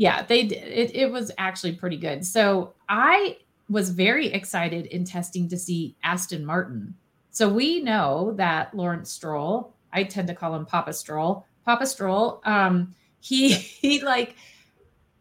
Yeah, 0.02 0.23
they 0.23 0.44
did. 0.44 0.64
It, 0.68 0.94
it 0.94 1.11
was 1.11 1.30
actually 1.38 1.73
pretty 1.73 1.97
good. 1.97 2.26
So 2.26 2.75
I 2.88 3.38
was 3.68 3.90
very 3.90 4.26
excited 4.26 4.87
in 4.87 5.04
testing 5.04 5.49
to 5.49 5.56
see 5.56 5.97
Aston 6.02 6.44
Martin 6.44 6.94
so 7.32 7.49
we 7.49 7.80
know 7.80 8.35
that 8.37 8.75
Lawrence 8.75 9.11
Stroll, 9.11 9.75
I 9.90 10.04
tend 10.04 10.28
to 10.28 10.35
call 10.35 10.54
him 10.54 10.66
Papa 10.66 10.92
Stroll, 10.92 11.47
Papa 11.64 11.87
Stroll, 11.87 12.42
um, 12.44 12.94
he 13.21 13.52
he 13.54 14.02
like 14.02 14.37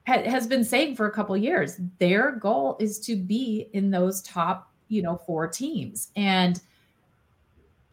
ha- 0.05 0.23
has 0.23 0.45
been 0.45 0.65
saying 0.65 0.97
for 0.97 1.07
a 1.07 1.11
couple 1.11 1.35
years 1.37 1.79
their 1.99 2.33
goal 2.33 2.75
is 2.79 2.99
to 3.01 3.15
be 3.15 3.69
in 3.73 3.89
those 3.89 4.21
top, 4.23 4.69
you 4.89 5.01
know, 5.01 5.15
four 5.25 5.47
teams. 5.47 6.09
And 6.17 6.59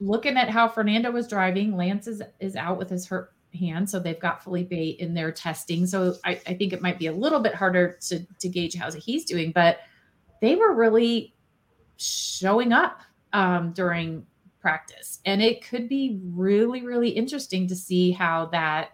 looking 0.01 0.37
at 0.37 0.51
how 0.51 0.67
Fernando 0.67 1.13
was 1.13 1.29
driving, 1.29 1.77
Lance 1.77 2.09
is 2.09 2.21
is 2.41 2.57
out 2.57 2.77
with 2.77 2.91
his 2.91 3.07
hurt 3.07 3.33
hand, 3.59 3.89
so 3.89 3.99
they've 3.99 4.21
got 4.21 4.43
Felipe 4.43 4.73
in 4.73 5.15
their 5.15 5.33
testing. 5.33 5.87
So 5.87 6.17
I, 6.25 6.41
I 6.47 6.55
think 6.55 6.73
it 6.73 6.83
might 6.83 6.99
be 6.99 7.07
a 7.07 7.13
little 7.13 7.41
bit 7.41 7.55
harder 7.55 7.99
to 8.09 8.25
to 8.41 8.49
gauge 8.49 8.75
how 8.75 8.91
he's 8.93 9.25
doing, 9.25 9.53
but 9.53 9.81
they 10.41 10.55
were 10.55 10.75
really 10.75 11.35
showing 11.97 12.73
up 12.73 13.01
um, 13.33 13.73
during 13.73 14.27
practice. 14.61 15.21
And 15.25 15.43
it 15.43 15.67
could 15.67 15.89
be 15.89 16.21
really, 16.25 16.83
really 16.83 17.11
interesting 17.11 17.67
to 17.69 17.77
see 17.77 18.11
how 18.11 18.47
that 18.47 18.91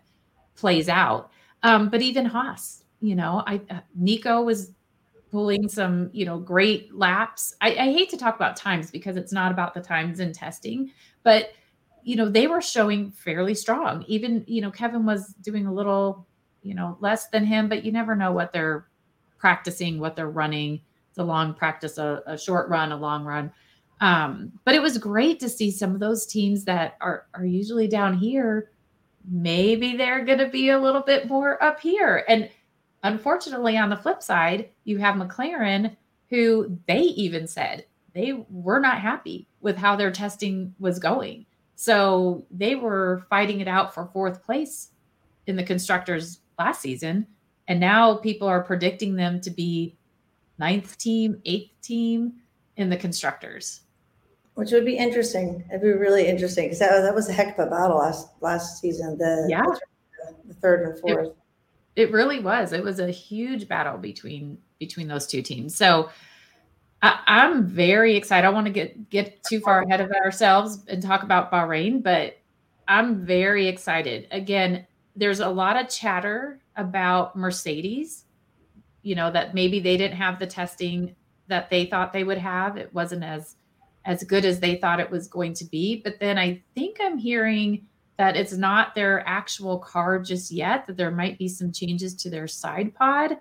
plays 0.57 0.89
out. 0.89 1.31
Um, 1.63 1.89
but 1.89 2.03
even 2.03 2.25
Haas, 2.25 2.85
you 3.01 3.15
know, 3.15 3.43
I 3.47 3.61
uh, 3.71 3.81
Nico 3.95 4.43
was 4.43 4.73
pulling 5.31 5.69
some, 5.69 6.11
you 6.13 6.25
know, 6.25 6.39
great 6.39 6.95
laps. 6.95 7.55
I, 7.61 7.71
I 7.71 7.93
hate 7.93 8.09
to 8.11 8.17
talk 8.17 8.37
about 8.37 8.57
times 8.57 8.91
because 8.91 9.17
it's 9.17 9.33
not 9.33 9.51
about 9.51 9.75
the 9.75 9.81
times 9.81 10.21
in 10.21 10.33
testing, 10.33 10.93
but 11.25 11.53
you 12.05 12.17
know, 12.17 12.29
they 12.29 12.47
were 12.47 12.61
showing 12.61 13.11
fairly 13.11 13.55
strong. 13.55 14.05
Even, 14.07 14.45
you 14.47 14.61
know, 14.61 14.71
Kevin 14.71 15.07
was 15.07 15.35
doing 15.41 15.67
a 15.67 15.73
little, 15.73 16.27
you 16.63 16.75
know, 16.75 16.97
less 17.01 17.29
than 17.29 17.45
him, 17.45 17.69
but 17.69 17.85
you 17.85 17.93
never 17.93 18.15
know 18.15 18.31
what 18.31 18.53
they're 18.53 18.87
practicing, 19.39 19.99
what 19.99 20.15
they're 20.15 20.29
running. 20.29 20.81
It's 21.09 21.19
a 21.19 21.25
long 21.25 21.55
practice, 21.55 21.97
a, 21.97 22.23
a 22.27 22.39
short 22.39 22.69
run, 22.69 22.93
a 22.93 22.97
long 22.97 23.25
run. 23.25 23.51
Um, 24.01 24.53
but 24.65 24.75
it 24.75 24.83
was 24.83 24.99
great 24.99 25.41
to 25.41 25.49
see 25.49 25.71
some 25.71 25.95
of 25.95 26.01
those 26.01 26.27
teams 26.27 26.65
that 26.65 26.97
are 27.01 27.27
are 27.33 27.47
usually 27.47 27.89
down 27.89 28.19
here. 28.19 28.71
Maybe 29.27 29.97
they're 29.97 30.25
going 30.25 30.41
to 30.41 30.49
be 30.49 30.69
a 30.71 30.79
little 30.79 31.01
bit 31.01 31.27
more 31.29 31.63
up 31.63 31.81
here. 31.81 32.25
And 32.29 32.51
unfortunately, 33.03 33.79
on 33.79 33.89
the 33.89 33.97
flip 33.97 34.23
side, 34.23 34.69
you 34.85 34.99
have 34.99 35.15
McLaren, 35.15 35.97
who 36.29 36.79
they 36.87 37.01
even 37.01 37.47
said 37.47 37.87
they 38.15 38.45
were 38.51 38.81
not 38.81 39.01
happy 39.01 39.49
with 39.61 39.77
how 39.77 39.97
their 39.97 40.11
testing 40.11 40.75
was 40.79 40.99
going. 40.99 41.47
So 41.77 42.47
they 42.51 42.75
were 42.75 43.27
fighting 43.29 43.61
it 43.61 43.69
out 43.69 43.95
for 43.95 44.07
fourth 44.07 44.43
place 44.45 44.91
in 45.47 45.57
the 45.57 45.63
constructors 45.63 46.41
last 46.59 46.81
season. 46.81 47.27
And 47.67 47.81
now 47.81 48.17
people 48.17 48.47
are 48.47 48.63
predicting 48.63 49.17
them 49.17 49.41
to 49.41 49.51
be 49.51 49.97
ninth 50.59 50.97
team, 50.99 51.41
eighth 51.45 51.81
team 51.81 52.35
in 52.77 52.91
the 52.91 52.97
constructors 52.97 53.81
which 54.55 54.71
would 54.71 54.85
be 54.85 54.97
interesting. 54.97 55.65
It'd 55.69 55.83
be 55.83 55.93
really 55.93 56.27
interesting 56.27 56.67
because 56.67 56.79
that, 56.79 57.03
that 57.03 57.15
was 57.15 57.29
a 57.29 57.33
heck 57.33 57.59
of 57.59 57.67
a 57.67 57.71
battle 57.71 57.99
last 57.99 58.29
last 58.41 58.81
season. 58.81 59.19
The 59.19 59.47
yeah, 59.49 59.63
the 60.45 60.55
third 60.55 60.89
and 60.89 60.99
fourth. 60.99 61.29
It, 61.97 62.09
it 62.09 62.13
really 62.13 62.41
was. 62.41 62.73
It 62.73 62.83
was 62.83 63.01
a 63.01 63.11
huge 63.11 63.69
battle 63.69 63.99
between 63.99 64.59
between 64.79 65.09
those 65.09 65.27
two 65.27 65.43
teams. 65.43 65.77
So 65.77 66.09
I, 67.05 67.21
I'm 67.27 67.67
very 67.67 68.17
excited. 68.17 68.39
I 68.39 68.43
don't 68.49 68.55
want 68.55 68.67
to 68.67 68.73
get 68.73 69.11
get 69.11 69.45
too 69.45 69.61
far 69.61 69.83
ahead 69.83 70.01
of 70.01 70.11
ourselves 70.13 70.85
and 70.89 71.03
talk 71.03 71.23
about 71.23 71.53
Bahrain, 71.53 72.03
but 72.03 72.39
I'm 72.89 73.27
very 73.27 73.69
excited. 73.69 74.27
Again, 74.31 74.87
there's 75.15 75.41
a 75.41 75.49
lot 75.49 75.77
of 75.77 75.91
chatter 75.91 76.61
about 76.77 77.37
Mercedes. 77.37 78.25
You 79.03 79.17
know 79.17 79.31
that 79.31 79.55
maybe 79.55 79.81
they 79.81 79.99
didn't 79.99 80.17
have 80.17 80.39
the 80.39 80.47
testing 80.47 81.15
that 81.49 81.69
they 81.69 81.85
thought 81.85 82.15
they 82.15 82.25
would 82.25 82.39
have. 82.39 82.79
It 82.79 82.95
wasn't 82.95 83.23
as 83.23 83.57
as 84.07 84.25
good 84.25 84.47
as 84.47 84.61
they 84.61 84.77
thought 84.77 84.99
it 84.99 85.11
was 85.11 85.29
going 85.29 85.53
to 85.55 85.67
be. 85.67 86.01
But 86.03 86.19
then 86.21 86.39
I 86.39 86.63
think 86.75 86.97
I'm 87.03 87.19
hearing 87.19 87.87
that 88.17 88.35
it's 88.35 88.55
not 88.55 88.95
their 88.95 89.29
actual 89.29 89.79
car 89.79 90.21
just 90.21 90.51
yet, 90.51 90.87
that 90.87 90.97
there 90.97 91.11
might 91.11 91.37
be 91.37 91.49
some 91.49 91.71
changes 91.71 92.15
to 92.15 92.31
their 92.31 92.49
side 92.49 92.95
pod. 92.95 93.37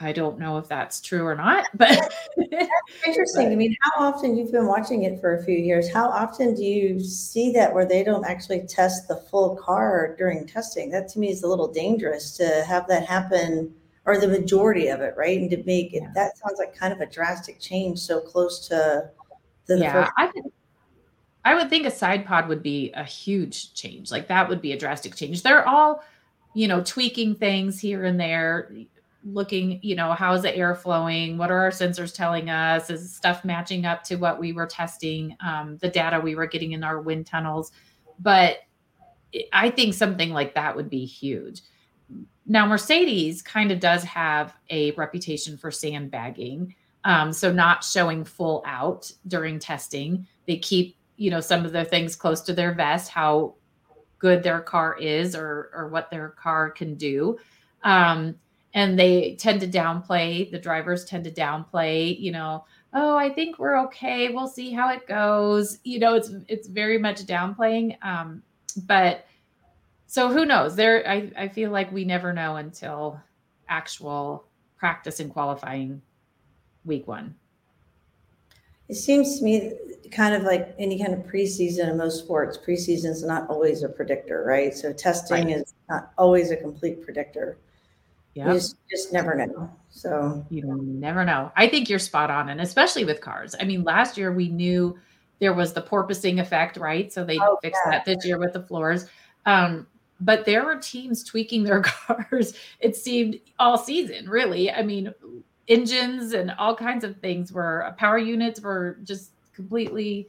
I 0.00 0.12
don't 0.12 0.38
know 0.38 0.58
if 0.58 0.68
that's 0.68 1.00
true 1.00 1.26
or 1.26 1.34
not, 1.34 1.66
but 1.74 2.12
that's 2.36 2.74
interesting. 3.06 3.48
I 3.48 3.56
mean, 3.56 3.76
how 3.82 4.06
often 4.06 4.36
you've 4.36 4.52
been 4.52 4.66
watching 4.66 5.02
it 5.02 5.20
for 5.20 5.36
a 5.36 5.44
few 5.44 5.56
years? 5.56 5.92
How 5.92 6.08
often 6.08 6.54
do 6.54 6.62
you 6.62 7.00
see 7.00 7.52
that 7.52 7.72
where 7.72 7.86
they 7.86 8.04
don't 8.04 8.24
actually 8.24 8.60
test 8.66 9.08
the 9.08 9.16
full 9.16 9.56
car 9.56 10.14
during 10.16 10.46
testing? 10.46 10.90
That 10.90 11.08
to 11.10 11.18
me 11.18 11.30
is 11.30 11.42
a 11.42 11.48
little 11.48 11.68
dangerous 11.72 12.36
to 12.36 12.64
have 12.66 12.86
that 12.88 13.06
happen 13.06 13.74
or 14.04 14.18
the 14.18 14.28
majority 14.28 14.88
of 14.88 15.00
it, 15.00 15.14
right? 15.16 15.38
And 15.38 15.50
to 15.50 15.62
make 15.64 15.92
it, 15.92 16.02
yeah. 16.02 16.12
that 16.14 16.38
sounds 16.38 16.58
like 16.58 16.74
kind 16.74 16.92
of 16.92 17.00
a 17.00 17.06
drastic 17.06 17.60
change 17.60 17.98
so 17.98 18.20
close 18.20 18.66
to 18.68 19.10
the 19.66 19.78
yeah. 19.78 19.92
First- 19.92 20.12
I 20.16 20.26
would, 20.34 20.44
I 21.44 21.54
would 21.54 21.70
think 21.70 21.86
a 21.86 21.90
side 21.90 22.24
pod 22.24 22.48
would 22.48 22.62
be 22.62 22.92
a 22.92 23.04
huge 23.04 23.74
change. 23.74 24.10
Like 24.10 24.28
that 24.28 24.48
would 24.48 24.62
be 24.62 24.72
a 24.72 24.78
drastic 24.78 25.14
change. 25.14 25.42
They're 25.42 25.66
all, 25.66 26.02
you 26.54 26.68
know, 26.68 26.82
tweaking 26.82 27.34
things 27.34 27.80
here 27.80 28.04
and 28.04 28.18
there, 28.18 28.72
looking, 29.24 29.80
you 29.82 29.94
know, 29.94 30.12
how 30.12 30.32
is 30.34 30.42
the 30.42 30.56
air 30.56 30.74
flowing? 30.74 31.38
What 31.38 31.50
are 31.50 31.58
our 31.58 31.70
sensors 31.70 32.14
telling 32.14 32.50
us? 32.50 32.90
Is 32.90 33.14
stuff 33.14 33.44
matching 33.44 33.84
up 33.84 34.02
to 34.04 34.16
what 34.16 34.38
we 34.38 34.52
were 34.52 34.66
testing, 34.66 35.36
um, 35.44 35.76
the 35.78 35.88
data 35.88 36.20
we 36.20 36.34
were 36.34 36.46
getting 36.46 36.72
in 36.72 36.84
our 36.84 37.00
wind 37.00 37.26
tunnels? 37.26 37.72
But 38.20 38.58
I 39.52 39.70
think 39.70 39.94
something 39.94 40.30
like 40.30 40.54
that 40.54 40.74
would 40.74 40.88
be 40.88 41.04
huge. 41.04 41.62
Now, 42.46 42.66
Mercedes 42.66 43.42
kind 43.42 43.70
of 43.70 43.80
does 43.80 44.02
have 44.04 44.54
a 44.70 44.92
reputation 44.92 45.58
for 45.58 45.70
sandbagging. 45.70 46.74
Um, 47.04 47.32
so, 47.32 47.52
not 47.52 47.84
showing 47.84 48.24
full 48.24 48.62
out 48.66 49.10
during 49.26 49.58
testing. 49.58 50.26
They 50.46 50.56
keep 50.56 50.96
you 51.16 51.30
know 51.30 51.40
some 51.40 51.64
of 51.64 51.72
the 51.72 51.84
things 51.84 52.16
close 52.16 52.40
to 52.42 52.52
their 52.52 52.72
vest, 52.72 53.10
how 53.10 53.54
good 54.18 54.42
their 54.42 54.60
car 54.60 54.96
is 54.98 55.36
or 55.36 55.70
or 55.74 55.88
what 55.88 56.10
their 56.10 56.30
car 56.30 56.70
can 56.70 56.94
do. 56.94 57.38
Um, 57.84 58.34
and 58.74 58.98
they 58.98 59.34
tend 59.36 59.60
to 59.60 59.66
downplay 59.66 60.50
the 60.50 60.58
drivers 60.58 61.04
tend 61.04 61.24
to 61.24 61.30
downplay 61.30 62.18
you 62.18 62.30
know 62.30 62.64
oh 62.94 63.16
i 63.16 63.28
think 63.30 63.58
we're 63.58 63.78
okay 63.78 64.28
we'll 64.28 64.48
see 64.48 64.72
how 64.72 64.90
it 64.90 65.06
goes. 65.06 65.78
You 65.84 65.98
know 65.98 66.14
it's 66.14 66.30
it's 66.48 66.68
very 66.68 66.98
much 66.98 67.24
downplaying 67.24 68.02
um 68.04 68.42
but 68.86 69.26
so 70.06 70.32
who 70.32 70.46
knows? 70.46 70.76
There 70.76 71.06
i 71.08 71.30
i 71.36 71.48
feel 71.48 71.70
like 71.70 71.92
we 71.92 72.04
never 72.04 72.32
know 72.32 72.56
until 72.56 73.20
actual 73.68 74.44
practice 74.76 75.20
and 75.20 75.30
qualifying 75.30 76.00
week 76.84 77.06
one. 77.06 77.34
It 78.88 78.94
seems 78.94 79.38
to 79.38 79.44
me 79.44 79.72
kind 80.10 80.34
of 80.34 80.44
like 80.44 80.74
any 80.78 80.98
kind 80.98 81.12
of 81.12 81.30
preseason 81.30 81.90
in 81.90 81.98
most 81.98 82.20
sports 82.20 82.56
preseason 82.56 83.10
is 83.10 83.22
not 83.22 83.50
always 83.50 83.82
a 83.82 83.88
predictor 83.88 84.44
right? 84.46 84.72
So 84.74 84.92
testing 84.92 85.46
right. 85.46 85.56
is 85.58 85.74
not 85.90 86.12
always 86.16 86.50
a 86.50 86.56
complete 86.56 87.02
predictor 87.02 87.58
yeah. 88.38 88.46
You 88.46 88.54
just, 88.54 88.76
just 88.88 89.12
never 89.12 89.34
know. 89.34 89.68
So 89.90 90.46
you 90.48 90.62
never 90.64 91.24
know. 91.24 91.50
I 91.56 91.68
think 91.68 91.90
you're 91.90 91.98
spot 91.98 92.30
on. 92.30 92.50
And 92.50 92.60
especially 92.60 93.04
with 93.04 93.20
cars. 93.20 93.56
I 93.60 93.64
mean, 93.64 93.82
last 93.82 94.16
year 94.16 94.32
we 94.32 94.48
knew 94.48 94.96
there 95.40 95.54
was 95.54 95.72
the 95.72 95.82
porpoising 95.82 96.40
effect, 96.40 96.76
right? 96.76 97.12
So 97.12 97.24
they 97.24 97.36
oh, 97.40 97.58
fixed 97.62 97.80
yeah. 97.84 97.90
that 97.90 98.04
this 98.04 98.24
year 98.24 98.38
with 98.38 98.52
the 98.52 98.62
floors. 98.62 99.06
Um, 99.44 99.88
but 100.20 100.44
there 100.44 100.64
were 100.64 100.76
teams 100.76 101.24
tweaking 101.24 101.64
their 101.64 101.80
cars, 101.82 102.54
it 102.78 102.94
seemed 102.94 103.40
all 103.58 103.76
season, 103.76 104.28
really. 104.28 104.70
I 104.70 104.84
mean, 104.84 105.12
engines 105.66 106.32
and 106.32 106.52
all 106.58 106.76
kinds 106.76 107.02
of 107.02 107.16
things 107.16 107.52
were 107.52 107.86
uh, 107.86 107.92
power 107.92 108.18
units 108.18 108.60
were 108.60 108.98
just 109.02 109.32
completely 109.52 110.28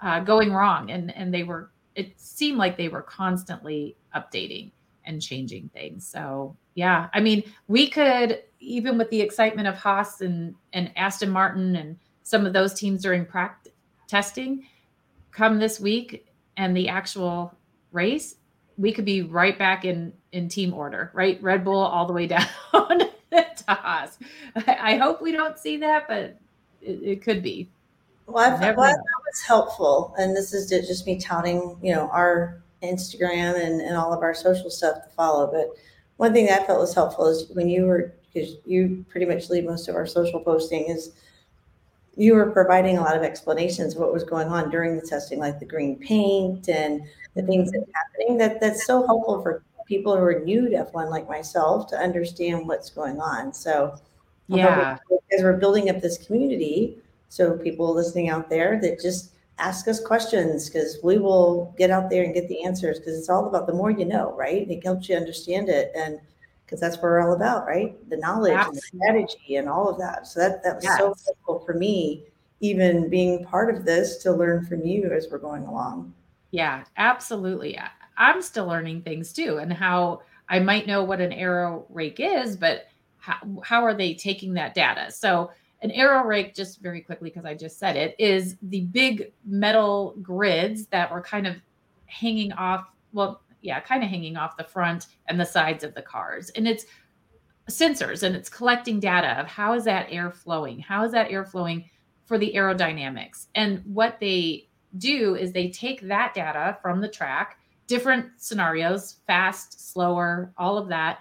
uh, 0.00 0.20
going 0.20 0.50
wrong. 0.50 0.90
And, 0.90 1.14
and 1.14 1.32
they 1.32 1.42
were, 1.42 1.70
it 1.94 2.18
seemed 2.18 2.56
like 2.56 2.78
they 2.78 2.88
were 2.88 3.02
constantly 3.02 3.96
updating 4.16 4.70
and 5.04 5.20
changing 5.20 5.68
things. 5.74 6.06
So 6.06 6.56
yeah, 6.74 7.08
I 7.12 7.20
mean, 7.20 7.42
we 7.68 7.88
could 7.88 8.42
even 8.60 8.98
with 8.98 9.08
the 9.10 9.20
excitement 9.20 9.66
of 9.66 9.74
Haas 9.74 10.20
and 10.20 10.54
and 10.72 10.90
Aston 10.96 11.30
Martin 11.30 11.76
and 11.76 11.96
some 12.22 12.46
of 12.46 12.52
those 12.52 12.74
teams 12.74 13.02
during 13.02 13.24
practice 13.24 13.72
testing, 14.06 14.66
come 15.30 15.58
this 15.58 15.78
week 15.78 16.26
and 16.56 16.76
the 16.76 16.88
actual 16.88 17.54
race, 17.92 18.34
we 18.76 18.92
could 18.92 19.04
be 19.04 19.22
right 19.22 19.58
back 19.58 19.84
in 19.84 20.12
in 20.32 20.48
team 20.48 20.74
order, 20.74 21.10
right? 21.14 21.42
Red 21.42 21.64
Bull 21.64 21.78
all 21.78 22.06
the 22.06 22.12
way 22.12 22.26
down 22.28 22.46
to 22.72 23.10
Haas. 23.68 24.18
I, 24.56 24.94
I, 24.94 24.96
hope 24.96 25.22
we 25.22 25.32
don't 25.32 25.58
see 25.58 25.76
that, 25.78 26.06
but 26.08 26.36
it, 26.80 27.02
it 27.02 27.22
could 27.22 27.42
be. 27.42 27.68
Well, 28.26 28.52
I, 28.52 28.58
thought, 28.58 28.76
well 28.76 28.86
I 28.86 28.92
was 28.92 29.40
helpful, 29.46 30.14
and 30.18 30.36
this 30.36 30.52
is 30.52 30.68
just 30.68 31.06
me 31.06 31.18
touting, 31.18 31.78
you 31.82 31.92
know, 31.92 32.08
our 32.10 32.62
Instagram 32.82 33.60
and, 33.60 33.80
and 33.80 33.96
all 33.96 34.12
of 34.12 34.22
our 34.22 34.34
social 34.34 34.70
stuff 34.70 35.04
to 35.04 35.10
follow. 35.10 35.50
But 35.50 35.68
one 36.20 36.34
thing 36.34 36.44
that 36.44 36.60
I 36.60 36.66
felt 36.66 36.80
was 36.80 36.92
helpful 36.92 37.28
is 37.28 37.48
when 37.54 37.66
you 37.66 37.86
were, 37.86 38.12
because 38.26 38.56
you 38.66 39.06
pretty 39.08 39.24
much 39.24 39.48
lead 39.48 39.64
most 39.64 39.88
of 39.88 39.94
our 39.94 40.06
social 40.06 40.38
posting, 40.38 40.84
is 40.84 41.12
you 42.14 42.34
were 42.34 42.50
providing 42.50 42.98
a 42.98 43.00
lot 43.00 43.16
of 43.16 43.22
explanations 43.22 43.94
of 43.94 44.00
what 44.02 44.12
was 44.12 44.22
going 44.22 44.48
on 44.48 44.68
during 44.68 44.96
the 44.96 45.06
testing, 45.06 45.38
like 45.38 45.58
the 45.58 45.64
green 45.64 45.96
paint 45.96 46.68
and 46.68 47.00
the 47.34 47.42
things 47.44 47.72
that 47.72 47.86
happening. 47.94 48.36
That 48.36 48.60
that's 48.60 48.84
so 48.84 49.06
helpful 49.06 49.40
for 49.42 49.62
people 49.88 50.14
who 50.14 50.22
are 50.22 50.40
new 50.40 50.68
to 50.68 50.84
F1 50.84 51.08
like 51.08 51.26
myself 51.26 51.86
to 51.86 51.96
understand 51.96 52.68
what's 52.68 52.90
going 52.90 53.18
on. 53.18 53.54
So 53.54 53.98
yeah, 54.48 54.98
as 55.32 55.42
we're 55.42 55.56
building 55.56 55.88
up 55.88 56.02
this 56.02 56.18
community, 56.18 56.98
so 57.30 57.56
people 57.56 57.94
listening 57.94 58.28
out 58.28 58.50
there 58.50 58.78
that 58.82 59.00
just 59.00 59.32
ask 59.60 59.86
us 59.88 60.00
questions 60.00 60.68
because 60.68 60.98
we 61.02 61.18
will 61.18 61.74
get 61.78 61.90
out 61.90 62.10
there 62.10 62.24
and 62.24 62.34
get 62.34 62.48
the 62.48 62.64
answers 62.64 62.98
because 62.98 63.18
it's 63.18 63.28
all 63.28 63.46
about 63.46 63.66
the 63.66 63.72
more 63.72 63.90
you 63.90 64.04
know, 64.04 64.34
right? 64.36 64.68
It 64.70 64.84
helps 64.84 65.08
you 65.08 65.16
understand 65.16 65.68
it 65.68 65.92
and 65.94 66.18
because 66.64 66.80
that's 66.80 66.96
what 66.96 67.02
we're 67.02 67.20
all 67.20 67.34
about, 67.34 67.66
right? 67.66 67.96
The 68.10 68.16
knowledge 68.16 68.52
Absolutely. 68.52 68.78
and 68.78 69.26
the 69.26 69.28
strategy 69.28 69.56
and 69.56 69.68
all 69.68 69.88
of 69.88 69.98
that. 69.98 70.26
So 70.26 70.38
that 70.40 70.62
that 70.62 70.76
was 70.76 70.84
yes. 70.84 70.98
so 70.98 71.14
helpful 71.24 71.64
for 71.66 71.74
me, 71.74 72.26
even 72.60 73.08
being 73.08 73.44
part 73.44 73.74
of 73.74 73.84
this 73.84 74.18
to 74.18 74.32
learn 74.32 74.64
from 74.64 74.84
you 74.84 75.10
as 75.10 75.26
we're 75.30 75.38
going 75.38 75.64
along. 75.64 76.14
Yeah, 76.52 76.84
absolutely. 76.96 77.78
I'm 78.16 78.40
still 78.40 78.66
learning 78.66 79.02
things 79.02 79.32
too, 79.32 79.58
and 79.58 79.72
how 79.72 80.22
I 80.48 80.60
might 80.60 80.86
know 80.86 81.02
what 81.02 81.20
an 81.20 81.32
aero 81.32 81.86
rake 81.88 82.20
is, 82.20 82.56
but 82.56 82.86
how, 83.18 83.36
how 83.64 83.84
are 83.84 83.94
they 83.94 84.14
taking 84.14 84.54
that 84.54 84.74
data? 84.74 85.10
So 85.10 85.50
an 85.82 85.90
aero 85.92 86.24
rake, 86.24 86.54
just 86.54 86.80
very 86.80 87.00
quickly, 87.00 87.30
because 87.30 87.44
I 87.44 87.54
just 87.54 87.78
said 87.78 87.96
it, 87.96 88.14
is 88.18 88.56
the 88.62 88.82
big 88.82 89.32
metal 89.44 90.14
grids 90.22 90.86
that 90.86 91.10
were 91.10 91.22
kind 91.22 91.46
of 91.46 91.56
hanging 92.06 92.52
off, 92.52 92.86
well, 93.12 93.42
yeah, 93.62 93.80
kind 93.80 94.02
of 94.02 94.10
hanging 94.10 94.36
off 94.36 94.56
the 94.56 94.64
front 94.64 95.06
and 95.26 95.40
the 95.40 95.44
sides 95.44 95.84
of 95.84 95.94
the 95.94 96.02
cars. 96.02 96.50
And 96.50 96.68
it's 96.68 96.86
sensors 97.70 98.22
and 98.22 98.34
it's 98.34 98.48
collecting 98.48 99.00
data 99.00 99.38
of 99.38 99.46
how 99.46 99.74
is 99.74 99.84
that 99.84 100.08
air 100.10 100.30
flowing? 100.30 100.80
How 100.80 101.04
is 101.04 101.12
that 101.12 101.30
air 101.30 101.44
flowing 101.44 101.88
for 102.24 102.36
the 102.36 102.52
aerodynamics? 102.54 103.46
And 103.54 103.82
what 103.84 104.18
they 104.20 104.68
do 104.98 105.36
is 105.36 105.52
they 105.52 105.70
take 105.70 106.00
that 106.02 106.34
data 106.34 106.78
from 106.82 107.00
the 107.00 107.08
track, 107.08 107.58
different 107.86 108.26
scenarios, 108.36 109.16
fast, 109.26 109.92
slower, 109.92 110.52
all 110.58 110.76
of 110.76 110.88
that, 110.88 111.20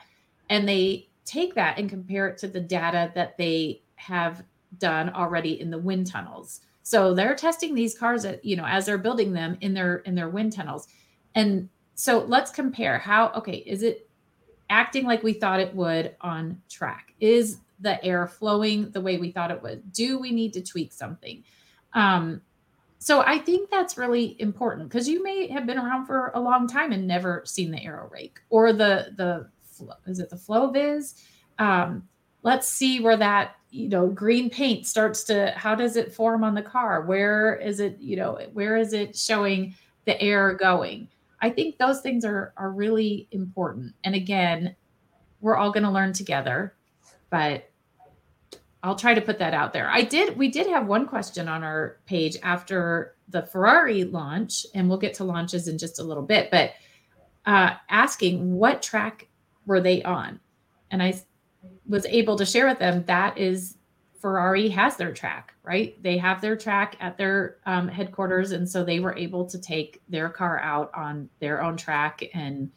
and 0.50 0.68
they 0.68 1.10
take 1.26 1.54
that 1.56 1.78
and 1.78 1.90
compare 1.90 2.28
it 2.28 2.38
to 2.40 2.48
the 2.48 2.60
data 2.60 3.12
that 3.14 3.38
they 3.38 3.84
have 3.96 4.44
done 4.78 5.10
already 5.10 5.60
in 5.60 5.72
the 5.72 5.78
wind 5.78 6.08
tunnels. 6.08 6.62
So 6.84 7.14
they're 7.14 7.36
testing 7.36 7.76
these 7.76 7.98
cars 7.98 8.26
at, 8.26 8.44
you 8.44 8.56
know, 8.56 8.66
as 8.66 8.86
they're 8.86 8.98
building 8.98 9.34
them 9.34 9.58
in 9.62 9.74
their 9.74 9.98
in 9.98 10.16
their 10.16 10.30
wind 10.30 10.54
tunnels. 10.54 10.88
And 11.36 11.70
so 11.96 12.20
let's 12.28 12.52
compare 12.52 12.98
how 12.98 13.32
okay, 13.36 13.58
is 13.58 13.84
it 13.84 14.10
acting 14.70 15.06
like 15.06 15.24
we 15.24 15.34
thought 15.34 15.60
it 15.60 15.76
would 15.76 16.16
on 16.22 16.62
track? 16.70 17.14
Is 17.20 17.58
the 17.80 18.04
air 18.04 18.28
flowing 18.28 18.92
the 18.92 19.02
way 19.02 19.18
we 19.18 19.32
thought 19.32 19.52
it 19.52 19.62
would? 19.62 19.92
Do 19.94 20.20
we 20.20 20.32
need 20.32 20.54
to 20.54 20.62
tweak 20.62 20.92
something? 20.92 21.44
Um, 21.94 22.42
so 23.00 23.22
I 23.22 23.38
think 23.38 23.70
that's 23.70 23.98
really 23.98 24.36
important 24.40 24.90
because 24.90 25.08
you 25.08 25.24
may 25.24 25.48
have 25.48 25.66
been 25.66 25.78
around 25.78 26.06
for 26.06 26.32
a 26.36 26.40
long 26.40 26.68
time 26.68 26.92
and 26.92 27.08
never 27.08 27.44
seen 27.46 27.72
the 27.72 27.82
aero 27.84 28.10
rake 28.12 28.40
or 28.50 28.74
the 28.74 29.14
the 29.16 29.50
is 30.06 30.20
it 30.20 30.30
the 30.30 30.36
FlowViz? 30.36 31.16
Um, 31.58 32.08
let's 32.44 32.68
see 32.68 33.00
where 33.00 33.16
that 33.16 33.56
you 33.70 33.90
know 33.90 34.08
green 34.08 34.50
paint 34.50 34.88
starts 34.88 35.24
to 35.26 35.52
how 35.56 35.76
does 35.76 35.96
it 35.96 36.14
form 36.14 36.44
on 36.44 36.56
the 36.56 36.62
car? 36.62 37.02
Where 37.02 37.56
is 37.56 37.80
it 37.80 37.98
you 38.00 38.16
know 38.16 38.40
where 38.54 38.78
is 38.78 38.94
it 38.94 39.16
showing 39.16 39.76
the 40.06 40.20
air 40.22 40.54
going? 40.54 41.08
I 41.42 41.50
think 41.50 41.78
those 41.78 42.02
things 42.02 42.26
are 42.26 42.54
are 42.58 42.72
really 42.72 43.28
important. 43.32 43.94
And 44.04 44.16
again 44.16 44.76
we're 45.42 45.56
all 45.56 45.72
going 45.72 45.84
to 45.84 45.90
learn 45.90 46.12
together 46.12 46.76
but 47.30 47.70
i'll 48.84 48.96
try 48.96 49.14
to 49.14 49.22
put 49.22 49.40
that 49.40 49.54
out 49.54 49.74
there. 49.74 49.90
I 49.90 50.02
did 50.02 50.38
we 50.38 50.50
did 50.50 50.68
have 50.68 50.88
one 50.88 51.08
question 51.08 51.48
on 51.48 51.64
our 51.64 51.98
page 52.06 52.38
after 52.44 53.16
the 53.30 53.44
ferrari 53.44 54.04
launch 54.04 54.66
and 54.74 54.90
we'll 54.90 54.98
get 54.98 55.14
to 55.16 55.24
launches 55.24 55.68
in 55.68 55.78
just 55.78 56.00
a 56.00 56.04
little 56.04 56.24
bit 56.24 56.52
but 56.52 56.74
uh, 57.46 57.72
asking 57.90 58.54
what 58.54 58.82
track 58.82 59.28
were 59.66 59.82
they 59.82 60.04
on? 60.04 60.40
And 60.92 61.02
i 61.02 61.20
was 61.88 62.06
able 62.06 62.38
to 62.38 62.46
share 62.46 62.68
with 62.68 62.80
them 62.80 63.04
that 63.06 63.38
is 63.38 63.78
Ferrari 64.20 64.68
has 64.70 64.98
their 64.98 65.14
track, 65.14 65.54
right? 65.64 66.02
They 66.04 66.18
have 66.18 66.42
their 66.42 66.58
track 66.58 66.98
at 67.00 67.18
their 67.18 67.58
um, 67.66 67.88
headquarters, 67.88 68.52
and 68.52 68.70
so 68.70 68.84
they 68.84 69.00
were 69.00 69.16
able 69.18 69.46
to 69.46 69.58
take 69.58 70.02
their 70.10 70.30
car 70.30 70.60
out 70.60 70.92
on 70.94 71.30
their 71.40 71.62
own 71.64 71.78
track 71.78 72.24
and 72.34 72.70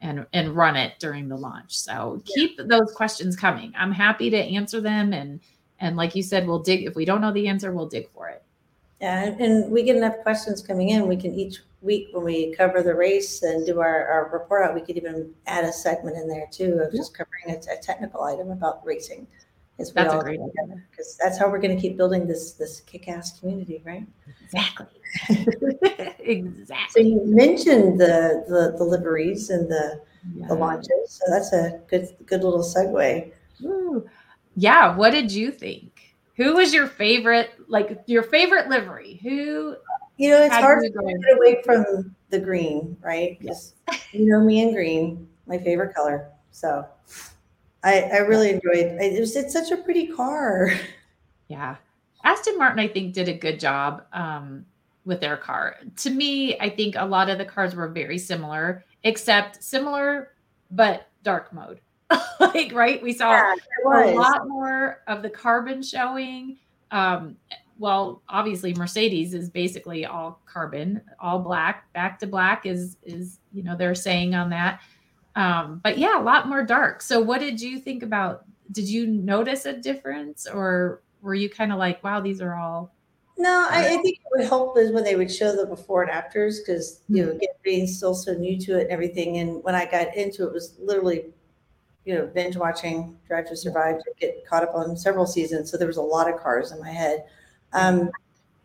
and 0.00 0.26
and 0.32 0.56
run 0.56 0.76
it 0.76 0.94
during 0.98 1.28
the 1.28 1.36
launch. 1.36 1.76
So 1.78 2.20
keep 2.24 2.58
those 2.58 2.92
questions 2.94 3.36
coming. 3.36 3.72
I'm 3.76 3.92
happy 3.92 4.28
to 4.30 4.36
answer 4.36 4.80
them, 4.80 5.12
and 5.12 5.40
and 5.78 5.96
like 5.96 6.16
you 6.16 6.22
said, 6.22 6.46
we'll 6.46 6.58
dig 6.62 6.84
if 6.84 6.96
we 6.96 7.04
don't 7.04 7.20
know 7.20 7.32
the 7.32 7.48
answer, 7.48 7.72
we'll 7.72 7.88
dig 7.88 8.10
for 8.10 8.28
it. 8.28 8.42
Yeah, 9.00 9.34
and 9.38 9.70
we 9.70 9.84
get 9.84 9.96
enough 9.96 10.18
questions 10.22 10.60
coming 10.60 10.88
in. 10.88 11.06
We 11.06 11.16
can 11.16 11.32
each 11.34 11.60
week 11.82 12.08
when 12.12 12.24
we 12.24 12.52
cover 12.54 12.82
the 12.82 12.94
race 12.94 13.42
and 13.42 13.64
do 13.64 13.80
our, 13.80 14.06
our 14.08 14.30
report 14.32 14.64
out, 14.64 14.74
we 14.74 14.80
could 14.80 14.96
even 14.96 15.32
add 15.46 15.64
a 15.64 15.72
segment 15.72 16.16
in 16.16 16.28
there 16.28 16.48
too 16.50 16.80
of 16.84 16.92
just 16.92 17.16
covering 17.16 17.50
a, 17.50 17.72
a 17.72 17.76
technical 17.80 18.24
item 18.24 18.50
about 18.50 18.84
racing. 18.84 19.26
As 19.78 19.90
we 19.90 20.02
that's 20.02 20.12
all 20.12 20.20
a 20.20 20.24
great 20.24 20.40
because 20.90 21.16
that's 21.22 21.38
how 21.38 21.48
we're 21.48 21.60
going 21.60 21.76
to 21.76 21.80
keep 21.80 21.96
building 21.96 22.26
this 22.26 22.52
this 22.52 22.80
kick-ass 22.80 23.38
community, 23.38 23.80
right? 23.84 24.04
Exactly. 24.42 24.86
exactly. 26.18 26.88
So 26.90 26.98
you 26.98 27.22
mentioned 27.24 28.00
the 28.00 28.44
the, 28.48 28.76
the 28.76 28.84
liveries 28.84 29.50
and 29.50 29.70
the 29.70 30.00
the 30.48 30.54
launches, 30.54 30.90
so 31.06 31.24
that's 31.28 31.52
a 31.52 31.80
good 31.86 32.08
good 32.26 32.42
little 32.42 32.64
segue. 32.64 33.30
Yeah. 34.56 34.96
What 34.96 35.10
did 35.10 35.30
you 35.30 35.52
think? 35.52 35.87
Who 36.38 36.54
was 36.54 36.72
your 36.72 36.86
favorite? 36.86 37.50
Like 37.66 38.02
your 38.06 38.22
favorite 38.22 38.68
livery? 38.68 39.20
Who 39.22 39.76
you 40.16 40.30
know, 40.30 40.42
it's 40.42 40.54
hard 40.54 40.82
to 40.82 40.90
get 40.90 41.36
away 41.36 41.62
from 41.64 42.14
the 42.30 42.38
green, 42.40 42.96
right? 43.02 43.38
Yes. 43.40 43.74
you 44.12 44.26
know 44.26 44.40
me 44.40 44.62
and 44.62 44.72
green, 44.72 45.28
my 45.46 45.58
favorite 45.58 45.94
color. 45.94 46.30
So 46.50 46.86
I, 47.84 48.02
I 48.02 48.18
really 48.18 48.50
enjoyed 48.50 48.78
it. 48.78 49.20
Was, 49.20 49.36
it's 49.36 49.52
such 49.52 49.70
a 49.70 49.76
pretty 49.76 50.06
car. 50.08 50.72
Yeah. 51.50 51.76
Aston 52.24 52.58
Martin, 52.58 52.78
I 52.78 52.88
think, 52.88 53.14
did 53.14 53.26
a 53.26 53.32
good 53.32 53.58
job 53.58 54.02
um, 54.12 54.66
with 55.06 55.18
their 55.22 55.38
car. 55.38 55.76
To 55.96 56.10
me, 56.10 56.58
I 56.60 56.68
think 56.68 56.94
a 56.94 57.06
lot 57.06 57.30
of 57.30 57.38
the 57.38 57.46
cars 57.46 57.74
were 57.74 57.88
very 57.88 58.18
similar, 58.18 58.84
except 59.02 59.64
similar 59.64 60.32
but 60.70 61.08
dark 61.22 61.54
mode. 61.54 61.80
like 62.40 62.72
right, 62.72 63.02
we 63.02 63.12
saw 63.12 63.32
yeah, 63.32 63.54
a 63.84 64.14
lot 64.14 64.48
more 64.48 65.02
of 65.06 65.22
the 65.22 65.30
carbon 65.30 65.82
showing. 65.82 66.56
Um, 66.90 67.36
well, 67.78 68.22
obviously 68.28 68.74
Mercedes 68.74 69.34
is 69.34 69.50
basically 69.50 70.06
all 70.06 70.40
carbon, 70.46 71.00
all 71.20 71.38
black. 71.38 71.92
Back 71.92 72.18
to 72.20 72.26
black 72.26 72.66
is 72.66 72.96
is 73.02 73.40
you 73.52 73.62
know 73.62 73.76
they're 73.76 73.94
saying 73.94 74.34
on 74.34 74.50
that. 74.50 74.80
Um, 75.36 75.80
but 75.84 75.98
yeah, 75.98 76.20
a 76.20 76.22
lot 76.22 76.48
more 76.48 76.62
dark. 76.62 77.02
So 77.02 77.20
what 77.20 77.40
did 77.40 77.60
you 77.60 77.78
think 77.78 78.02
about? 78.02 78.44
Did 78.72 78.88
you 78.88 79.06
notice 79.06 79.66
a 79.66 79.74
difference, 79.74 80.46
or 80.46 81.02
were 81.22 81.34
you 81.34 81.48
kind 81.48 81.72
of 81.72 81.78
like, 81.78 82.02
wow, 82.02 82.20
these 82.20 82.40
are 82.40 82.54
all 82.54 82.92
no, 83.38 83.68
I, 83.70 83.94
I, 83.94 83.96
think 84.02 84.18
it 84.18 84.26
would 84.32 84.48
help 84.48 84.76
is 84.76 84.90
when 84.90 85.04
they 85.04 85.14
would 85.14 85.30
show 85.30 85.54
the 85.54 85.64
before 85.64 86.02
and 86.02 86.10
afters 86.10 86.58
because 86.58 87.02
you 87.08 87.24
know, 87.24 87.30
again, 87.30 87.48
being 87.62 87.86
still 87.86 88.12
so 88.12 88.32
new 88.34 88.58
to 88.58 88.76
it 88.76 88.82
and 88.82 88.90
everything. 88.90 89.38
And 89.38 89.62
when 89.62 89.76
I 89.76 89.88
got 89.88 90.16
into 90.16 90.44
it, 90.44 90.52
was 90.52 90.74
literally, 90.80 91.26
you 92.08 92.14
know, 92.14 92.26
binge 92.26 92.56
watching 92.56 93.14
Drive 93.26 93.46
to 93.48 93.56
Survive 93.56 93.98
to 93.98 94.10
get 94.18 94.46
caught 94.48 94.62
up 94.62 94.74
on 94.74 94.96
several 94.96 95.26
seasons. 95.26 95.70
So 95.70 95.76
there 95.76 95.86
was 95.86 95.98
a 95.98 96.02
lot 96.02 96.32
of 96.32 96.40
cars 96.40 96.72
in 96.72 96.80
my 96.80 96.90
head. 96.90 97.24
Um, 97.74 98.10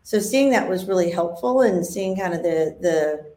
so 0.02 0.18
seeing 0.18 0.50
that 0.50 0.66
was 0.66 0.86
really 0.86 1.10
helpful, 1.10 1.60
and 1.60 1.84
seeing 1.84 2.16
kind 2.16 2.32
of 2.32 2.42
the 2.42 2.76
the 2.80 3.34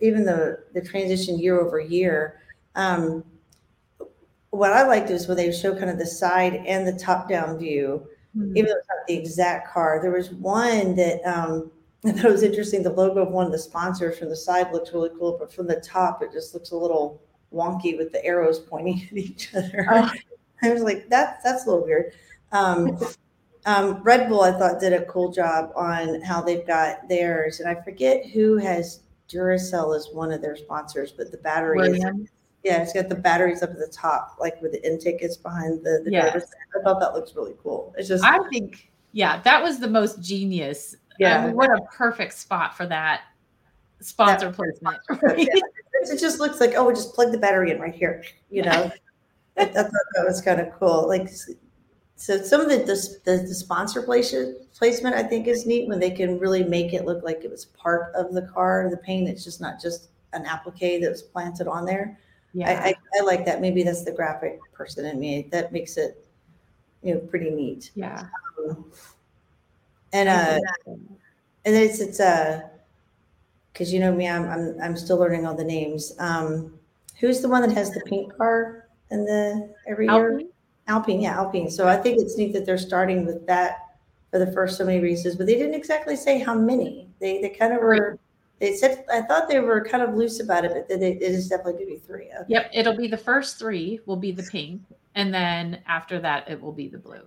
even 0.00 0.24
the 0.24 0.58
the 0.74 0.82
transition 0.82 1.38
year 1.38 1.58
over 1.58 1.80
year. 1.80 2.40
Um, 2.74 3.24
what 4.50 4.74
I 4.74 4.86
liked 4.86 5.08
is 5.08 5.26
when 5.26 5.38
they 5.38 5.50
show 5.50 5.74
kind 5.74 5.88
of 5.88 5.98
the 5.98 6.06
side 6.06 6.62
and 6.66 6.86
the 6.86 6.92
top 6.92 7.26
down 7.26 7.58
view 7.58 8.06
mm-hmm. 8.36 8.56
even 8.56 8.70
though 8.70 8.76
it's 8.76 8.88
not 8.88 9.06
the 9.06 9.16
exact 9.16 9.72
car. 9.72 9.98
There 10.00 10.10
was 10.10 10.30
one 10.30 10.94
that 10.96 11.22
um, 11.24 11.70
I 12.04 12.12
thought 12.12 12.30
was 12.30 12.42
interesting. 12.42 12.82
The 12.82 12.90
logo 12.90 13.22
of 13.22 13.30
one 13.30 13.46
of 13.46 13.52
the 13.52 13.58
sponsors 13.58 14.18
from 14.18 14.28
the 14.28 14.36
side 14.36 14.72
looks 14.72 14.92
really 14.92 15.10
cool, 15.18 15.36
but 15.38 15.52
from 15.52 15.66
the 15.66 15.80
top, 15.80 16.22
it 16.22 16.32
just 16.32 16.54
looks 16.54 16.72
a 16.72 16.76
little 16.76 17.22
wonky 17.54 17.96
with 17.96 18.12
the 18.12 18.24
arrows 18.24 18.58
pointing 18.60 19.06
at 19.10 19.16
each 19.16 19.54
other. 19.54 19.86
Oh. 19.90 20.10
I 20.64 20.72
was 20.72 20.82
like, 20.82 21.08
that's 21.08 21.42
that's 21.42 21.66
a 21.66 21.70
little 21.70 21.84
weird. 21.84 22.12
Um, 22.52 22.98
um, 23.66 24.02
Red 24.02 24.28
Bull, 24.28 24.42
I 24.42 24.52
thought, 24.52 24.80
did 24.80 24.92
a 24.92 25.04
cool 25.06 25.32
job 25.32 25.72
on 25.74 26.20
how 26.22 26.40
they've 26.40 26.66
got 26.66 27.08
theirs, 27.08 27.58
and 27.58 27.68
I 27.68 27.82
forget 27.82 28.26
who 28.26 28.58
has 28.58 29.00
Duracell 29.28 29.96
as 29.96 30.08
one 30.12 30.30
of 30.30 30.40
their 30.40 30.56
sponsors, 30.56 31.12
but 31.12 31.30
the 31.32 31.38
battery 31.38 32.00
yeah, 32.64 32.80
it's 32.82 32.92
got 32.92 33.08
the 33.08 33.16
batteries 33.16 33.62
up 33.62 33.70
at 33.70 33.78
the 33.78 33.88
top, 33.88 34.36
like 34.38 34.60
where 34.62 34.70
the 34.70 34.84
intake 34.86 35.20
is 35.20 35.36
behind 35.36 35.84
the, 35.84 36.02
the 36.04 36.12
yeah. 36.12 36.32
I 36.36 36.82
thought 36.82 37.00
that 37.00 37.12
looks 37.12 37.34
really 37.34 37.54
cool. 37.62 37.92
It's 37.98 38.08
just 38.08 38.24
I 38.24 38.38
think 38.50 38.90
yeah, 39.12 39.40
that 39.42 39.62
was 39.62 39.80
the 39.80 39.88
most 39.88 40.22
genius. 40.22 40.96
Yeah, 41.18 41.46
um, 41.46 41.54
what 41.54 41.70
a 41.70 41.82
perfect 41.92 42.34
spot 42.34 42.76
for 42.76 42.86
that 42.86 43.22
sponsor 44.00 44.46
yeah. 44.46 44.52
placement. 44.52 44.98
Right? 45.22 45.48
Yeah. 46.02 46.14
It 46.14 46.20
just 46.20 46.40
looks 46.40 46.60
like 46.60 46.74
oh, 46.76 46.86
we 46.86 46.94
just 46.94 47.14
plug 47.14 47.32
the 47.32 47.38
battery 47.38 47.70
in 47.70 47.80
right 47.80 47.94
here. 47.94 48.24
You 48.50 48.62
know, 48.62 48.70
I, 49.58 49.62
I, 49.62 49.66
thought 49.66 49.90
that 50.14 50.24
was 50.24 50.40
kind 50.40 50.60
of 50.60 50.72
cool. 50.78 51.06
Like 51.08 51.28
so, 52.16 52.40
some 52.42 52.60
of 52.60 52.68
the 52.68 52.78
the, 52.78 53.16
the, 53.24 53.42
the 53.48 53.54
sponsor 53.54 54.02
placement 54.02 54.72
placement 54.74 55.14
I 55.14 55.22
think 55.22 55.46
is 55.46 55.66
neat 55.66 55.88
when 55.88 56.00
they 56.00 56.10
can 56.10 56.38
really 56.38 56.64
make 56.64 56.92
it 56.92 57.04
look 57.04 57.22
like 57.22 57.44
it 57.44 57.50
was 57.50 57.66
part 57.66 58.14
of 58.14 58.32
the 58.32 58.42
car, 58.42 58.88
the 58.90 58.96
paint. 58.98 59.28
It's 59.28 59.44
just 59.44 59.60
not 59.60 59.80
just 59.80 60.08
an 60.32 60.44
applique 60.46 61.00
that 61.02 61.10
was 61.10 61.22
planted 61.22 61.68
on 61.68 61.84
there. 61.84 62.18
Yeah, 62.54 62.70
I, 62.70 62.88
I, 62.88 62.94
I, 63.18 63.24
like 63.24 63.46
that. 63.46 63.60
Maybe 63.60 63.82
that's 63.82 64.04
the 64.04 64.12
graphic 64.12 64.60
person 64.72 65.06
in 65.06 65.18
me. 65.18 65.48
That 65.50 65.72
makes 65.72 65.96
it, 65.96 66.22
you 67.02 67.14
know, 67.14 67.20
pretty 67.20 67.50
neat. 67.50 67.90
Yeah. 67.94 68.26
Um, 68.58 68.84
and 70.12 70.28
uh, 70.28 70.58
and 71.64 71.74
it's 71.74 72.00
it's 72.00 72.20
uh, 72.20 72.68
because 73.72 73.92
you 73.92 74.00
know 74.00 74.12
me, 74.14 74.28
I'm 74.28 74.48
I'm 74.48 74.76
I'm 74.82 74.96
still 74.96 75.18
learning 75.18 75.46
all 75.46 75.54
the 75.54 75.64
names. 75.64 76.12
Um, 76.18 76.78
who's 77.18 77.40
the 77.40 77.48
one 77.48 77.62
that 77.62 77.72
has 77.72 77.90
the 77.92 78.00
pink 78.00 78.36
car 78.36 78.88
in 79.10 79.24
the 79.24 79.74
every 79.88 80.08
Alpine? 80.08 80.40
year? 80.40 80.48
Alpine, 80.88 81.20
yeah, 81.20 81.36
Alpine. 81.36 81.70
So 81.70 81.88
I 81.88 81.96
think 81.96 82.20
it's 82.20 82.36
neat 82.36 82.52
that 82.52 82.66
they're 82.66 82.78
starting 82.78 83.24
with 83.24 83.46
that 83.46 83.78
for 84.30 84.38
the 84.38 84.50
first 84.52 84.76
so 84.76 84.84
many 84.84 85.00
races, 85.00 85.36
but 85.36 85.46
they 85.46 85.54
didn't 85.54 85.74
exactly 85.74 86.16
say 86.16 86.38
how 86.38 86.54
many. 86.54 87.08
They 87.20 87.40
they 87.40 87.50
kind 87.50 87.72
of 87.72 87.80
were 87.80 88.18
they 88.58 88.74
said 88.74 89.04
I 89.12 89.22
thought 89.22 89.48
they 89.48 89.60
were 89.60 89.84
kind 89.84 90.02
of 90.02 90.14
loose 90.14 90.40
about 90.40 90.64
it, 90.64 90.72
but 90.72 91.02
it 91.02 91.22
is 91.22 91.48
definitely 91.48 91.72
going 91.74 91.86
to 91.86 91.92
be 91.92 91.98
three. 91.98 92.26
Okay. 92.26 92.44
Yep, 92.48 92.70
it'll 92.74 92.96
be 92.96 93.08
the 93.08 93.16
first 93.16 93.58
three 93.58 94.00
will 94.06 94.16
be 94.16 94.32
the 94.32 94.44
pink, 94.44 94.82
and 95.14 95.32
then 95.32 95.80
after 95.86 96.20
that 96.20 96.48
it 96.50 96.60
will 96.60 96.72
be 96.72 96.88
the 96.88 96.98
blue. 96.98 97.22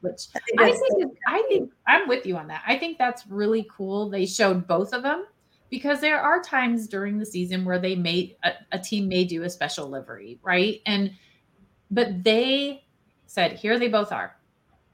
Which 0.00 0.28
I 0.34 0.38
think, 0.38 0.60
I 0.60 0.72
think, 0.72 1.18
I 1.28 1.42
think 1.48 1.72
I'm 1.86 2.08
with 2.08 2.24
you 2.24 2.38
on 2.38 2.46
that. 2.48 2.62
I 2.66 2.78
think 2.78 2.96
that's 2.96 3.26
really 3.26 3.68
cool. 3.70 4.08
They 4.08 4.24
showed 4.24 4.66
both 4.66 4.94
of 4.94 5.02
them 5.02 5.26
because 5.70 6.00
there 6.00 6.20
are 6.20 6.42
times 6.42 6.88
during 6.88 7.18
the 7.18 7.26
season 7.26 7.64
where 7.64 7.78
they 7.78 7.94
may 7.94 8.36
a, 8.42 8.52
a 8.72 8.78
team 8.78 9.08
may 9.08 9.24
do 9.24 9.44
a 9.44 9.50
special 9.50 9.88
livery, 9.88 10.38
right? 10.42 10.80
And 10.86 11.12
but 11.90 12.22
they 12.22 12.84
said 13.26 13.52
here 13.52 13.78
they 13.78 13.88
both 13.88 14.12
are. 14.12 14.36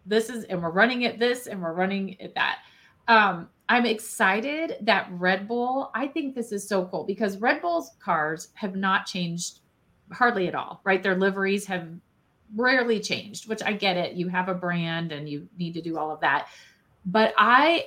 This 0.05 0.31
is 0.31 0.45
and 0.45 0.63
we're 0.63 0.71
running 0.71 1.05
at 1.05 1.19
this 1.19 1.47
and 1.47 1.61
we're 1.61 1.73
running 1.73 2.21
at 2.21 2.35
that. 2.35 2.59
Um, 3.09 3.49
I'm 3.69 3.87
excited 3.87 4.77
that 4.83 5.09
Red 5.11 5.49
Bull, 5.49 5.91
I 5.95 6.07
think 6.07 6.35
this 6.35 6.53
is 6.53 6.69
so 6.69 6.87
cool 6.87 7.05
because 7.05 7.39
Red 7.39 7.61
Bull's 7.61 7.93
cars 7.99 8.49
have 8.55 8.77
not 8.77 9.07
changed 9.07 9.61
hardly 10.13 10.47
at 10.47 10.55
all, 10.55 10.81
right? 10.85 11.03
Their 11.03 11.17
liveries 11.17 11.67
have 11.67 11.89
rarely 12.55 13.01
changed, 13.01 13.49
which 13.49 13.63
I 13.65 13.73
get 13.73 13.97
it. 13.97 14.15
You 14.15 14.29
have 14.29 14.49
a 14.49 14.55
brand 14.55 15.11
and 15.11 15.29
you 15.29 15.49
need 15.59 15.75
to 15.75 15.83
do 15.83 15.99
all 15.99 16.13
of 16.13 16.21
that. 16.21 16.47
But 17.05 17.35
I 17.37 17.87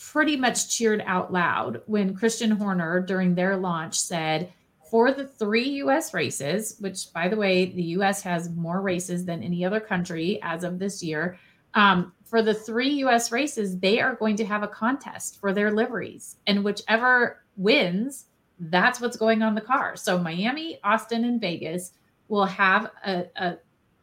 pretty 0.00 0.36
much 0.36 0.68
cheered 0.68 1.02
out 1.06 1.32
loud 1.32 1.82
when 1.86 2.14
Christian 2.14 2.50
Horner 2.50 3.00
during 3.00 3.34
their 3.34 3.56
launch 3.56 3.98
said, 4.00 4.52
for 4.90 5.12
the 5.12 5.26
three 5.26 5.68
US 5.82 6.12
races, 6.12 6.76
which 6.80 7.12
by 7.12 7.28
the 7.28 7.36
way, 7.36 7.66
the 7.66 7.82
US 7.98 8.22
has 8.22 8.50
more 8.50 8.80
races 8.80 9.24
than 9.24 9.42
any 9.42 9.64
other 9.64 9.78
country 9.78 10.40
as 10.42 10.64
of 10.64 10.78
this 10.78 11.02
year. 11.02 11.38
Um, 11.74 12.12
for 12.24 12.42
the 12.42 12.54
three 12.54 12.90
US 13.04 13.30
races, 13.30 13.78
they 13.78 14.00
are 14.00 14.16
going 14.16 14.36
to 14.36 14.44
have 14.44 14.62
a 14.62 14.68
contest 14.68 15.38
for 15.38 15.52
their 15.52 15.70
liveries. 15.70 16.36
And 16.46 16.64
whichever 16.64 17.42
wins, 17.56 18.26
that's 18.58 19.00
what's 19.00 19.16
going 19.16 19.42
on 19.42 19.54
the 19.54 19.60
car. 19.60 19.96
So 19.96 20.18
Miami, 20.18 20.80
Austin, 20.82 21.24
and 21.24 21.40
Vegas 21.40 21.92
will 22.28 22.46
have 22.46 22.90
a, 23.04 23.26
a 23.36 23.58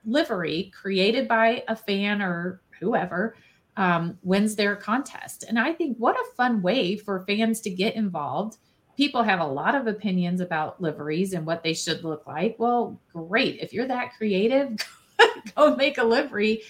livery 0.06 0.72
created 0.80 1.28
by 1.28 1.64
a 1.68 1.76
fan 1.76 2.22
or 2.22 2.62
whoever 2.80 3.36
um, 3.78 4.18
wins 4.24 4.56
their 4.56 4.76
contest. 4.76 5.46
And 5.48 5.58
I 5.58 5.72
think 5.72 5.98
what 5.98 6.16
a 6.16 6.36
fun 6.36 6.62
way 6.62 6.98
for 6.98 7.24
fans 7.26 7.62
to 7.62 7.70
get 7.70 7.96
involved. 7.96 8.58
People 8.98 9.22
have 9.22 9.40
a 9.40 9.46
lot 9.46 9.76
of 9.76 9.86
opinions 9.86 10.42
about 10.42 10.82
liveries 10.82 11.34
and 11.34 11.46
what 11.46 11.64
they 11.64 11.76
should 11.76 12.04
look 12.04 12.26
like. 12.26 12.56
Well, 12.58 13.00
great. 13.14 13.60
If 13.62 13.72
you're 13.72 13.88
that 13.88 14.16
creative, 14.18 14.76
go 15.56 15.76
make 15.76 16.00
a 16.00 16.04
livery 16.04 16.64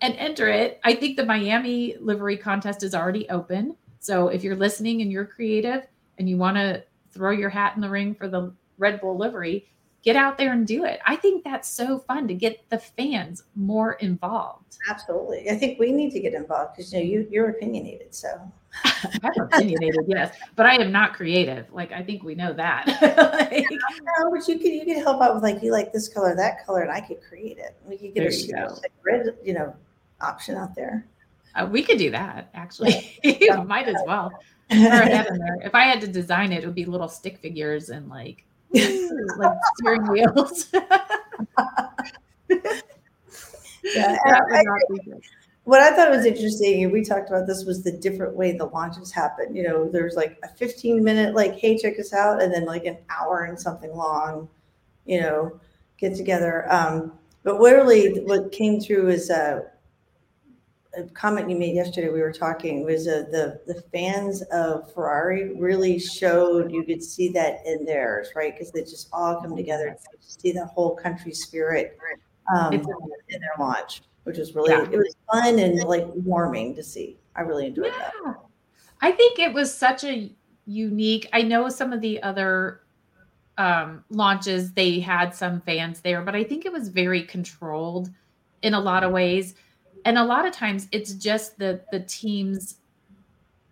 and 0.00 0.14
enter 0.14 0.48
it. 0.48 0.80
I 0.84 0.94
think 0.94 1.16
the 1.16 1.26
Miami 1.26 1.96
livery 2.00 2.36
contest 2.36 2.84
is 2.84 2.94
already 2.94 3.28
open. 3.28 3.76
So 3.98 4.28
if 4.28 4.44
you're 4.44 4.56
listening 4.56 5.02
and 5.02 5.10
you're 5.10 5.26
creative 5.26 5.86
and 6.18 6.28
you 6.28 6.36
want 6.36 6.56
to 6.56 6.84
throw 7.10 7.32
your 7.32 7.50
hat 7.50 7.74
in 7.74 7.82
the 7.82 7.90
ring 7.90 8.14
for 8.14 8.28
the 8.28 8.54
Red 8.78 9.00
Bull 9.00 9.18
livery, 9.18 9.66
get 10.02 10.16
out 10.16 10.36
there 10.36 10.52
and 10.52 10.66
do 10.66 10.84
it. 10.84 11.00
I 11.06 11.16
think 11.16 11.44
that's 11.44 11.68
so 11.68 11.98
fun 12.00 12.28
to 12.28 12.34
get 12.34 12.68
the 12.68 12.78
fans 12.78 13.44
more 13.54 13.94
involved. 13.94 14.76
Absolutely. 14.88 15.48
I 15.50 15.54
think 15.54 15.78
we 15.78 15.92
need 15.92 16.10
to 16.12 16.20
get 16.20 16.34
involved 16.34 16.76
because 16.76 16.92
you 16.92 16.98
know 16.98 17.04
you 17.04 17.28
you're 17.30 17.50
opinionated. 17.50 18.14
So 18.14 18.28
I'm 19.22 19.40
opinionated, 19.40 20.04
yes, 20.06 20.34
but 20.56 20.66
I 20.66 20.76
am 20.76 20.90
not 20.90 21.14
creative. 21.14 21.66
Like 21.72 21.92
I 21.92 22.02
think 22.02 22.22
we 22.22 22.34
know 22.34 22.52
that. 22.52 22.86
like, 23.50 23.66
no, 23.70 24.30
but 24.30 24.46
you 24.48 24.58
could 24.58 24.72
you 24.72 24.84
could 24.84 25.02
help 25.02 25.22
out 25.22 25.34
with 25.34 25.42
like 25.42 25.62
you 25.62 25.70
like 25.70 25.92
this 25.92 26.08
color, 26.08 26.34
that 26.34 26.66
color, 26.66 26.82
and 26.82 26.90
I 26.90 27.00
could 27.00 27.22
create 27.22 27.58
it. 27.58 27.76
We 27.86 27.96
could 27.96 28.14
get 28.14 28.32
a 28.32 28.66
like 28.74 28.92
red, 29.04 29.36
you 29.44 29.54
know, 29.54 29.74
option 30.20 30.56
out 30.56 30.74
there. 30.74 31.06
Uh, 31.54 31.68
we 31.70 31.82
could 31.82 31.98
do 31.98 32.10
that 32.10 32.50
actually. 32.54 33.18
Might 33.66 33.88
as 33.88 34.02
well. 34.06 34.32
If 34.70 35.74
I 35.74 35.84
had 35.84 36.00
to 36.00 36.06
design 36.06 36.50
it, 36.50 36.64
it 36.64 36.66
would 36.66 36.74
be 36.74 36.86
little 36.86 37.08
stick 37.08 37.38
figures 37.38 37.90
and 37.90 38.08
like 38.08 38.44
like 38.72 39.58
steering 39.76 40.06
wheels. 40.10 40.68
yeah, 43.84 44.16
I, 44.24 44.64
what 45.64 45.80
I 45.80 45.94
thought 45.94 46.10
was 46.10 46.26
interesting, 46.26 46.82
and 46.82 46.92
we 46.92 47.04
talked 47.04 47.28
about 47.28 47.46
this, 47.46 47.64
was 47.64 47.82
the 47.82 47.92
different 47.92 48.34
way 48.34 48.52
the 48.52 48.66
launches 48.66 49.12
happen. 49.12 49.54
You 49.54 49.62
know, 49.62 49.88
there's 49.88 50.16
like 50.16 50.38
a 50.42 50.48
15 50.48 51.04
minute, 51.04 51.34
like, 51.34 51.56
hey, 51.58 51.78
check 51.78 51.98
us 52.00 52.12
out, 52.12 52.42
and 52.42 52.52
then 52.52 52.64
like 52.64 52.84
an 52.84 52.98
hour 53.10 53.44
and 53.44 53.58
something 53.58 53.94
long, 53.94 54.48
you 55.06 55.20
know, 55.20 55.60
get 55.98 56.16
together. 56.16 56.70
Um, 56.72 57.12
but 57.44 57.60
literally, 57.60 58.20
what 58.24 58.50
came 58.52 58.80
through 58.80 59.10
is 59.10 59.30
uh, 59.30 59.60
a 60.94 61.04
comment 61.04 61.48
you 61.48 61.56
made 61.56 61.74
yesterday. 61.74 62.08
We 62.08 62.20
were 62.20 62.32
talking 62.32 62.84
was 62.84 63.08
uh, 63.08 63.24
the 63.30 63.60
the 63.66 63.80
fans 63.92 64.42
of 64.52 64.92
Ferrari 64.92 65.54
really 65.54 65.98
showed 65.98 66.70
you 66.70 66.84
could 66.84 67.02
see 67.02 67.28
that 67.30 67.60
in 67.66 67.84
theirs, 67.84 68.28
right? 68.36 68.52
Because 68.52 68.72
they 68.72 68.82
just 68.82 69.08
all 69.12 69.40
come 69.40 69.56
together 69.56 69.96
to 70.02 70.18
see 70.20 70.52
the 70.52 70.66
whole 70.66 70.94
country 70.94 71.32
spirit 71.32 71.96
um, 72.54 72.72
in 72.74 72.82
their 72.82 73.54
launch, 73.58 74.02
which 74.24 74.38
was 74.38 74.54
really 74.54 74.72
yeah. 74.72 74.84
it 74.90 74.96
was 74.96 75.16
fun 75.32 75.58
and 75.58 75.82
like 75.84 76.06
warming 76.14 76.74
to 76.76 76.82
see. 76.82 77.18
I 77.34 77.42
really 77.42 77.66
enjoyed 77.66 77.92
yeah. 77.96 78.10
that. 78.24 78.36
I 79.00 79.10
think 79.12 79.38
it 79.38 79.52
was 79.52 79.74
such 79.74 80.04
a 80.04 80.30
unique. 80.66 81.28
I 81.32 81.42
know 81.42 81.68
some 81.68 81.92
of 81.92 82.00
the 82.00 82.22
other 82.22 82.82
um, 83.58 84.04
launches 84.10 84.72
they 84.72 85.00
had 85.00 85.34
some 85.34 85.60
fans 85.62 86.00
there, 86.00 86.22
but 86.22 86.34
I 86.34 86.44
think 86.44 86.66
it 86.66 86.72
was 86.72 86.88
very 86.88 87.22
controlled 87.22 88.10
in 88.62 88.74
a 88.74 88.80
lot 88.80 89.04
of 89.04 89.12
ways. 89.12 89.54
And 90.04 90.18
a 90.18 90.24
lot 90.24 90.46
of 90.46 90.52
times 90.52 90.88
it's 90.92 91.14
just 91.14 91.58
the 91.58 91.80
the 91.90 92.00
teams 92.00 92.76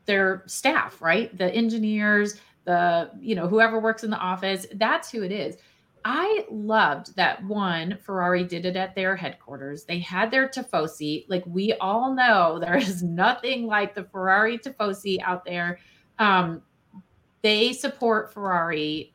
their 0.07 0.43
staff, 0.47 1.01
right? 1.01 1.37
The 1.37 1.55
engineers, 1.55 2.41
the 2.65 3.11
you 3.21 3.35
know 3.35 3.49
whoever 3.49 3.79
works 3.79 4.05
in 4.05 4.11
the 4.11 4.19
office, 4.19 4.67
that's 4.75 5.11
who 5.11 5.23
it 5.23 5.33
is. 5.33 5.57
I 6.05 6.47
loved 6.51 7.15
that 7.17 7.45
one 7.45 7.99
Ferrari 8.03 8.45
did 8.45 8.65
it 8.65 8.77
at 8.77 8.95
their 8.95 9.15
headquarters. 9.15 9.85
They 9.85 9.99
had 9.99 10.31
their 10.31 10.49
Tifosi. 10.49 11.27
Like 11.29 11.45
we 11.47 11.75
all 11.75 12.15
know, 12.15 12.59
there 12.61 12.77
is 12.77 13.03
nothing 13.03 13.67
like 13.67 13.95
the 13.95 14.05
Ferrari 14.05 14.59
Tifosi 14.59 15.19
out 15.23 15.45
there. 15.45 15.79
Um, 16.19 16.63
they 17.43 17.73
support 17.73 18.33
Ferrari 18.33 19.15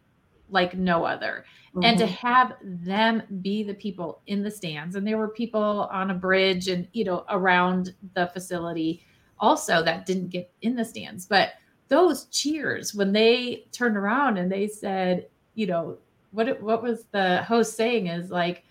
like 0.49 0.75
no 0.75 1.03
other. 1.03 1.45
Mm-hmm. 1.75 1.83
And 1.83 1.97
to 1.97 2.05
mm-hmm. 2.05 2.27
have 2.27 2.53
them 2.63 3.23
be 3.41 3.61
the 3.61 3.73
people 3.73 4.21
in 4.27 4.43
the 4.43 4.51
stands, 4.51 4.95
and 4.95 5.05
there 5.05 5.17
were 5.17 5.27
people 5.27 5.89
on 5.91 6.09
a 6.09 6.13
bridge 6.13 6.69
and, 6.69 6.87
you 6.93 7.03
know, 7.03 7.25
around 7.29 7.93
the 8.13 8.27
facility 8.27 9.03
also 9.39 9.83
that 9.83 10.05
didn't 10.05 10.29
get 10.29 10.49
in 10.61 10.75
the 10.75 10.85
stands. 10.85 11.25
But 11.25 11.53
those 11.89 12.25
cheers 12.25 12.95
when 12.95 13.11
they 13.11 13.67
turned 13.71 13.97
around 13.97 14.37
and 14.37 14.49
they 14.51 14.67
said, 14.67 15.27
you 15.53 15.67
know, 15.67 15.97
what 16.31 16.61
what 16.61 16.81
was 16.81 17.05
the 17.11 17.43
host 17.43 17.75
saying 17.75 18.07
is 18.07 18.31
like, 18.31 18.63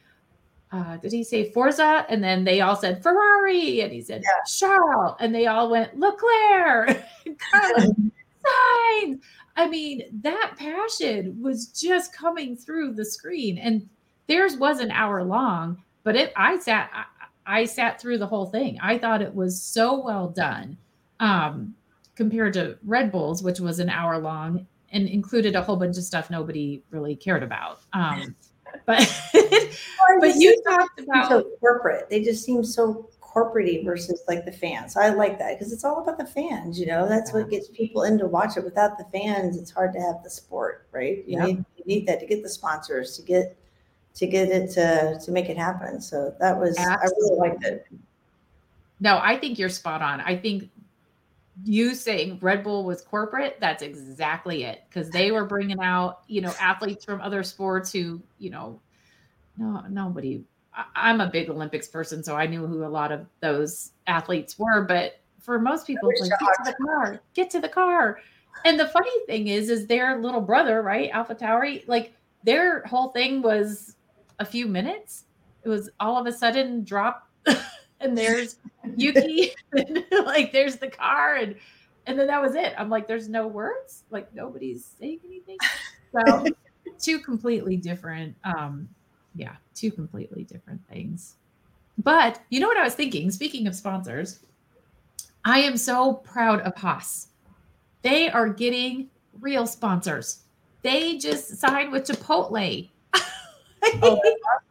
uh, 0.73 0.97
did 0.97 1.13
he 1.13 1.23
say 1.23 1.51
Forza? 1.51 2.05
And 2.09 2.23
then 2.23 2.45
they 2.45 2.61
all 2.61 2.77
said 2.77 3.03
Ferrari, 3.03 3.81
and 3.81 3.93
he 3.93 4.01
said 4.01 4.23
yeah. 4.25 4.43
Charles, 4.47 5.17
and 5.21 5.35
they 5.35 5.47
all 5.47 5.71
went 5.71 5.99
Leclerc, 5.99 7.03
Carlos 7.51 7.91
Sainz. 8.45 9.21
I 9.57 9.69
mean, 9.69 10.03
that 10.23 10.55
passion 10.59 11.41
was 11.41 11.67
just 11.69 12.13
coming 12.13 12.57
through 12.57 12.95
the 12.95 13.05
screen, 13.05 13.59
and 13.59 13.89
theirs 14.27 14.57
was 14.57 14.81
an 14.81 14.91
hour 14.91 15.23
long, 15.23 15.83
but 16.03 16.17
it 16.17 16.33
I 16.37 16.59
sat 16.59 16.91
I, 16.93 17.61
I 17.61 17.65
sat 17.65 18.01
through 18.01 18.19
the 18.19 18.27
whole 18.27 18.47
thing. 18.47 18.79
I 18.83 18.99
thought 18.99 19.23
it 19.23 19.35
was 19.35 19.61
so 19.61 20.01
well 20.01 20.29
done. 20.29 20.77
Um, 21.21 21.75
compared 22.17 22.53
to 22.55 22.79
Red 22.85 23.11
Bulls, 23.11 23.43
which 23.43 23.61
was 23.61 23.79
an 23.79 23.91
hour 23.91 24.19
long 24.19 24.67
and 24.93 25.09
included 25.09 25.57
a 25.57 25.63
whole 25.63 25.77
bunch 25.77 25.99
of 25.99 26.05
stuff 26.05 26.31
nobody 26.31 26.83
really 26.91 27.17
cared 27.17 27.43
about. 27.43 27.81
Um, 27.93 28.35
but 28.87 28.99
but 30.21 30.35
you 30.37 30.63
talked 30.67 31.01
about 31.01 31.29
so 31.29 31.51
corporate. 31.61 32.09
They 32.09 32.23
just 32.23 32.45
seem 32.45 32.65
so 32.65 33.11
corporatey 33.35 33.85
versus 33.85 34.23
like 34.29 34.45
the 34.45 34.53
fans. 34.53 34.97
I 34.97 35.11
like 35.11 35.39
that 35.39 35.59
because 35.59 35.73
it's 35.73 35.85
all 35.85 36.03
about 36.03 36.19
the 36.19 36.27
fans. 36.27 36.79
You 36.79 36.87
know, 36.87 37.09
that's 37.09 37.33
what 37.33 37.51
gets 37.51 37.69
people 37.69 38.05
in 38.05 38.19
to 38.19 38.27
watch 38.27 38.57
it. 38.57 38.65
Without 38.65 38.97
the 38.99 39.05
fans, 39.13 39.57
it's 39.57 39.71
hard 39.71 39.93
to 39.95 40.01
have 40.01 40.23
the 40.23 40.31
sport, 40.31 40.87
right? 40.93 41.25
You 41.27 41.39
yep. 41.39 41.47
need 41.47 41.65
you 41.77 41.85
need 41.87 42.07
that 42.07 42.21
to 42.21 42.27
get 42.27 42.43
the 42.43 42.49
sponsors 42.49 43.17
to 43.17 43.23
get 43.23 43.57
to 44.15 44.27
get 44.27 44.49
it 44.49 44.71
to 44.73 45.19
to 45.25 45.33
make 45.33 45.49
it 45.49 45.57
happen. 45.57 46.01
So 46.01 46.35
that 46.41 46.59
was 46.59 46.79
Absolutely. 46.79 46.95
I 46.95 47.07
really 47.07 47.51
liked 47.51 47.65
it. 47.65 47.87
No, 49.01 49.19
I 49.23 49.37
think 49.39 49.59
you're 49.59 49.69
spot 49.69 50.03
on. 50.03 50.21
I 50.21 50.37
think 50.37 50.71
you 51.63 51.95
saying 51.95 52.39
Red 52.41 52.65
Bull 52.65 52.85
was 52.85 53.03
corporate, 53.03 53.59
that's 53.61 53.83
exactly 53.83 54.65
it. 54.65 54.83
Because 54.89 55.11
they 55.11 55.31
were 55.31 55.45
bringing 55.45 55.81
out, 55.81 56.21
you 56.27 56.41
know, 56.41 56.53
athletes 56.61 57.05
from 57.05 57.21
other 57.21 57.43
sports 57.43 57.93
who, 57.93 58.21
you 58.39 58.51
know, 58.51 58.81
no, 59.57 59.85
nobody. 59.89 60.43
I, 60.77 61.11
am 61.11 61.21
a 61.21 61.29
big 61.29 61.51
Olympics 61.51 61.89
person, 61.89 62.23
so 62.23 62.37
I 62.37 62.47
knew 62.47 62.67
who 62.67 62.85
a 62.85 62.89
lot 62.89 63.13
of 63.13 63.27
those 63.41 63.93
athletes 64.07 64.59
were. 64.59 64.83
But 64.83 65.21
for 65.41 65.59
most 65.59 65.87
people, 65.87 66.09
it's 66.11 66.21
like, 66.21 66.31
get 66.31 66.65
to 66.65 66.71
the 66.71 66.85
car, 66.85 67.21
get 67.35 67.51
to 67.51 67.61
the 67.61 67.69
car. 67.69 68.19
And 68.65 68.79
the 68.79 68.89
funny 68.89 69.11
thing 69.27 69.49
is, 69.49 69.69
is 69.69 69.87
their 69.87 70.21
little 70.21 70.41
brother, 70.41 70.83
right, 70.83 71.13
AlphaTauri, 71.13 71.87
like 71.87 72.15
their 72.45 72.83
whole 72.85 73.09
thing 73.09 73.43
was 73.43 73.97
a 74.39 74.45
few 74.45 74.67
minutes. 74.67 75.25
It 75.63 75.69
was 75.69 75.91
all 76.01 76.19
of 76.19 76.27
a 76.27 76.33
sudden 76.33 76.85
drop 76.85 77.29
and 78.01 78.17
there's 78.17 78.57
Yuki, 78.97 79.53
and 79.73 80.05
like 80.25 80.53
there's 80.53 80.77
the 80.77 80.89
car, 80.89 81.37
and 81.37 81.57
and 82.07 82.19
then 82.19 82.27
that 82.27 82.41
was 82.41 82.55
it. 82.55 82.75
I'm 82.79 82.91
like, 82.91 83.09
there's 83.09 83.29
no 83.29 83.47
words, 83.47 84.05
like 84.11 84.33
nobody's 84.35 84.85
saying 84.99 85.21
anything. 85.25 85.57
So 86.13 86.47
two 86.99 87.19
completely 87.19 87.77
different, 87.77 88.37
um, 88.45 88.89
yeah, 89.35 89.57
two 89.75 89.91
completely 89.91 90.45
different 90.45 90.81
things. 90.89 91.35
But 91.99 92.41
you 92.51 92.61
know 92.61 92.69
what 92.69 92.77
I 92.77 92.85
was 92.85 92.95
thinking? 92.95 93.31
Speaking 93.31 93.67
of 93.67 93.75
sponsors, 93.75 94.41
I 95.45 95.61
am 95.61 95.77
so 95.77 96.15
proud 96.15 96.61
of 96.61 96.75
Haas. 96.77 97.29
They 98.03 98.31
are 98.31 98.49
getting 98.49 99.09
real 99.41 99.67
sponsors. 99.67 100.41
They 100.83 101.19
just 101.19 101.57
signed 101.57 101.93
with 101.93 102.07
Chipotle. 102.07 102.91
oh, 104.03 104.21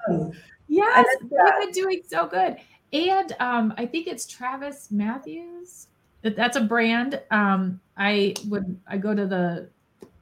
awesome. 0.10 0.34
Yes, 0.70 1.06
they've 1.22 1.60
been 1.60 1.72
doing 1.72 2.02
so 2.08 2.26
good 2.26 2.58
and 2.94 3.36
um, 3.40 3.74
I 3.78 3.86
think 3.88 4.08
it's 4.08 4.26
Travis 4.28 4.90
Matthews. 4.92 5.88
That's 6.22 6.56
a 6.56 6.62
brand. 6.62 7.20
Um, 7.32 7.82
I 7.98 8.36
would 8.48 8.80
I 8.88 8.98
go 8.98 9.14
to 9.14 9.26
the 9.26 9.68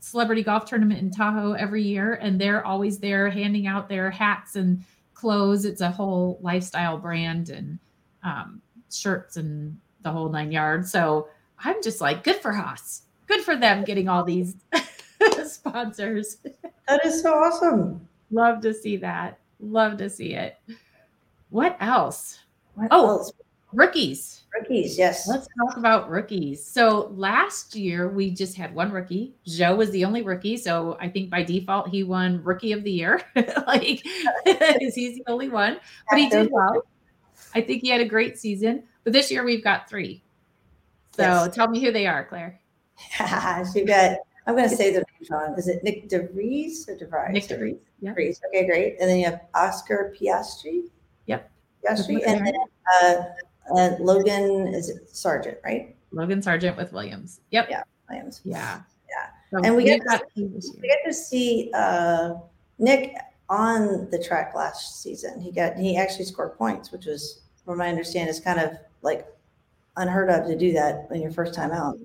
celebrity 0.02 0.44
golf 0.44 0.66
tournament 0.66 1.00
in 1.00 1.12
Tahoe 1.12 1.54
every 1.54 1.84
year, 1.84 2.16
and 2.16 2.42
they're 2.42 2.66
always 2.66 3.00
there 3.00 3.30
handing 3.30 3.68
out 3.68 3.88
their 3.88 4.12
hats 4.12 4.56
and 4.58 4.84
clothes. 5.14 5.64
It's 5.64 5.82
a 5.82 5.90
whole 5.90 6.40
lifestyle 6.42 6.98
brand 6.98 7.50
and 7.50 7.80
um, 8.24 8.62
shirts 8.92 9.38
and 9.38 9.78
the 10.02 10.12
whole 10.12 10.30
nine 10.30 10.52
yards. 10.52 10.92
So 10.92 11.30
I'm 11.60 11.82
just 11.82 12.02
like, 12.02 12.24
good 12.24 12.38
for 12.38 12.52
Haas. 12.52 13.04
Good 13.28 13.42
for 13.42 13.56
them 13.56 13.84
getting 13.84 14.10
all 14.10 14.24
these 14.24 14.56
sponsors. 15.46 16.38
That 16.88 17.06
is 17.06 17.22
so 17.22 17.36
awesome. 17.36 18.08
Love 18.32 18.62
to 18.62 18.74
see 18.74 18.98
that. 18.98 19.40
Love 19.60 19.98
to 19.98 20.10
see 20.10 20.34
it. 20.34 20.58
What 21.50 21.78
else? 21.80 22.40
What 22.74 22.88
oh, 22.92 23.08
else? 23.10 23.32
Rookies. 23.74 24.44
Rookies, 24.54 24.98
yes. 24.98 25.28
Let's 25.28 25.48
talk 25.58 25.78
about 25.78 26.10
rookies. 26.10 26.66
So 26.66 27.14
last 27.16 27.74
year 27.74 28.10
we 28.10 28.32
just 28.32 28.58
had 28.58 28.76
one 28.76 28.92
rookie. 28.92 29.34
Zhou 29.48 29.78
was 29.78 29.92
the 29.92 30.04
only 30.04 30.24
rookie, 30.24 30.58
so 30.58 30.98
I 31.00 31.08
think 31.08 31.30
by 31.30 31.44
default 31.44 31.90
he 31.90 32.04
won 32.04 32.44
Rookie 32.44 32.74
of 32.74 32.84
the 32.84 32.92
Year. 32.92 33.22
like, 33.68 34.02
he's 34.46 34.96
the 34.96 35.24
only 35.28 35.48
one, 35.48 35.80
but 36.10 36.20
he 36.20 36.28
did 36.30 36.50
well. 36.52 36.84
I 37.56 37.62
think 37.62 37.82
he 37.82 37.90
had 37.90 38.02
a 38.02 38.06
great 38.06 38.38
season. 38.38 38.84
But 39.04 39.14
this 39.14 39.32
year 39.32 39.44
we've 39.44 39.64
got 39.64 39.90
three. 39.90 40.24
So 41.16 41.24
yes. 41.24 41.56
tell 41.56 41.70
me 41.70 41.82
who 41.84 41.92
they 41.92 42.08
are, 42.08 42.26
Claire. 42.26 42.60
you 43.76 43.86
got. 43.86 44.18
I'm 44.48 44.56
going 44.56 44.70
to 44.70 44.76
say 44.76 44.92
the 44.92 45.04
wrong. 45.30 45.56
Is 45.58 45.68
it 45.68 45.84
Nyck 45.84 46.10
DeVries 46.10 46.90
or 46.90 46.98
DeVries? 46.98 47.36
Nyck 47.36 47.48
DeVries. 47.48 47.80
Yeah. 48.02 48.12
Okay, 48.12 48.66
great. 48.66 48.98
And 49.00 49.10
then 49.10 49.20
you 49.20 49.26
have 49.26 49.42
Oscar 49.54 50.14
Piastri. 50.20 50.90
Yep. 51.28 51.52
Piastri, 51.86 52.22
and 52.26 52.46
then 52.46 52.56
uh, 53.04 53.24
uh, 53.78 53.96
Logan 54.00 54.68
is 54.74 54.90
it 54.90 55.10
Sargent, 55.10 55.58
right? 55.64 55.96
Logan 56.12 56.42
Sargent 56.42 56.78
with 56.78 56.92
Williams. 56.94 57.42
Yep. 57.52 57.68
Yeah, 57.70 57.84
Williams. 58.10 58.42
Yeah. 58.44 58.82
Yeah. 59.10 59.28
So 59.52 59.66
and 59.66 59.76
we 59.76 59.84
get, 59.84 60.02
to, 60.02 60.22
we 60.36 60.88
get 60.88 61.00
to 61.06 61.14
see 61.14 61.72
uh, 61.74 62.36
Nyck 62.80 63.14
on 63.50 64.10
the 64.12 64.22
track 64.22 64.54
last 64.56 65.02
season. 65.02 65.40
He 65.42 65.52
got 65.52 65.78
he 65.78 65.98
actually 65.98 66.26
scored 66.26 66.58
points, 66.58 66.92
which 66.92 67.06
was, 67.06 67.42
from 67.66 67.78
my 67.78 67.90
understanding, 67.90 68.30
is 68.30 68.40
kind 68.40 68.60
of 68.60 68.72
like 69.02 69.28
unheard 69.98 70.30
of 70.30 70.48
to 70.48 70.58
do 70.58 70.72
that 70.74 71.08
in 71.12 71.22
your 71.22 71.32
first 71.32 71.54
time 71.54 71.72
out. 71.72 71.98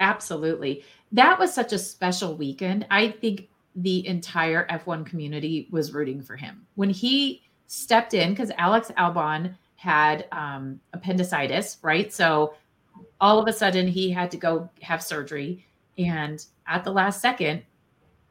Absolutely. 0.00 0.84
That 1.12 1.38
was 1.38 1.52
such 1.52 1.72
a 1.72 1.78
special 1.78 2.36
weekend. 2.36 2.86
I 2.90 3.10
think 3.10 3.48
the 3.76 4.06
entire 4.06 4.66
F1 4.68 5.04
community 5.06 5.68
was 5.70 5.92
rooting 5.92 6.22
for 6.22 6.36
him. 6.36 6.66
When 6.76 6.90
he 6.90 7.42
stepped 7.66 8.14
in 8.14 8.30
because 8.30 8.50
Alex 8.56 8.92
Albon 8.96 9.56
had 9.84 10.26
um, 10.32 10.80
appendicitis, 10.94 11.76
right? 11.82 12.10
So 12.10 12.54
all 13.20 13.38
of 13.38 13.46
a 13.46 13.52
sudden 13.52 13.86
he 13.86 14.10
had 14.10 14.30
to 14.30 14.38
go 14.38 14.70
have 14.80 15.02
surgery. 15.02 15.66
And 15.98 16.42
at 16.66 16.84
the 16.84 16.90
last 16.90 17.20
second, 17.20 17.62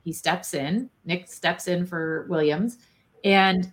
he 0.03 0.11
steps 0.11 0.55
in, 0.55 0.89
Nyck 1.07 1.29
steps 1.29 1.67
in 1.67 1.85
for 1.85 2.25
Williams. 2.27 2.79
And 3.23 3.71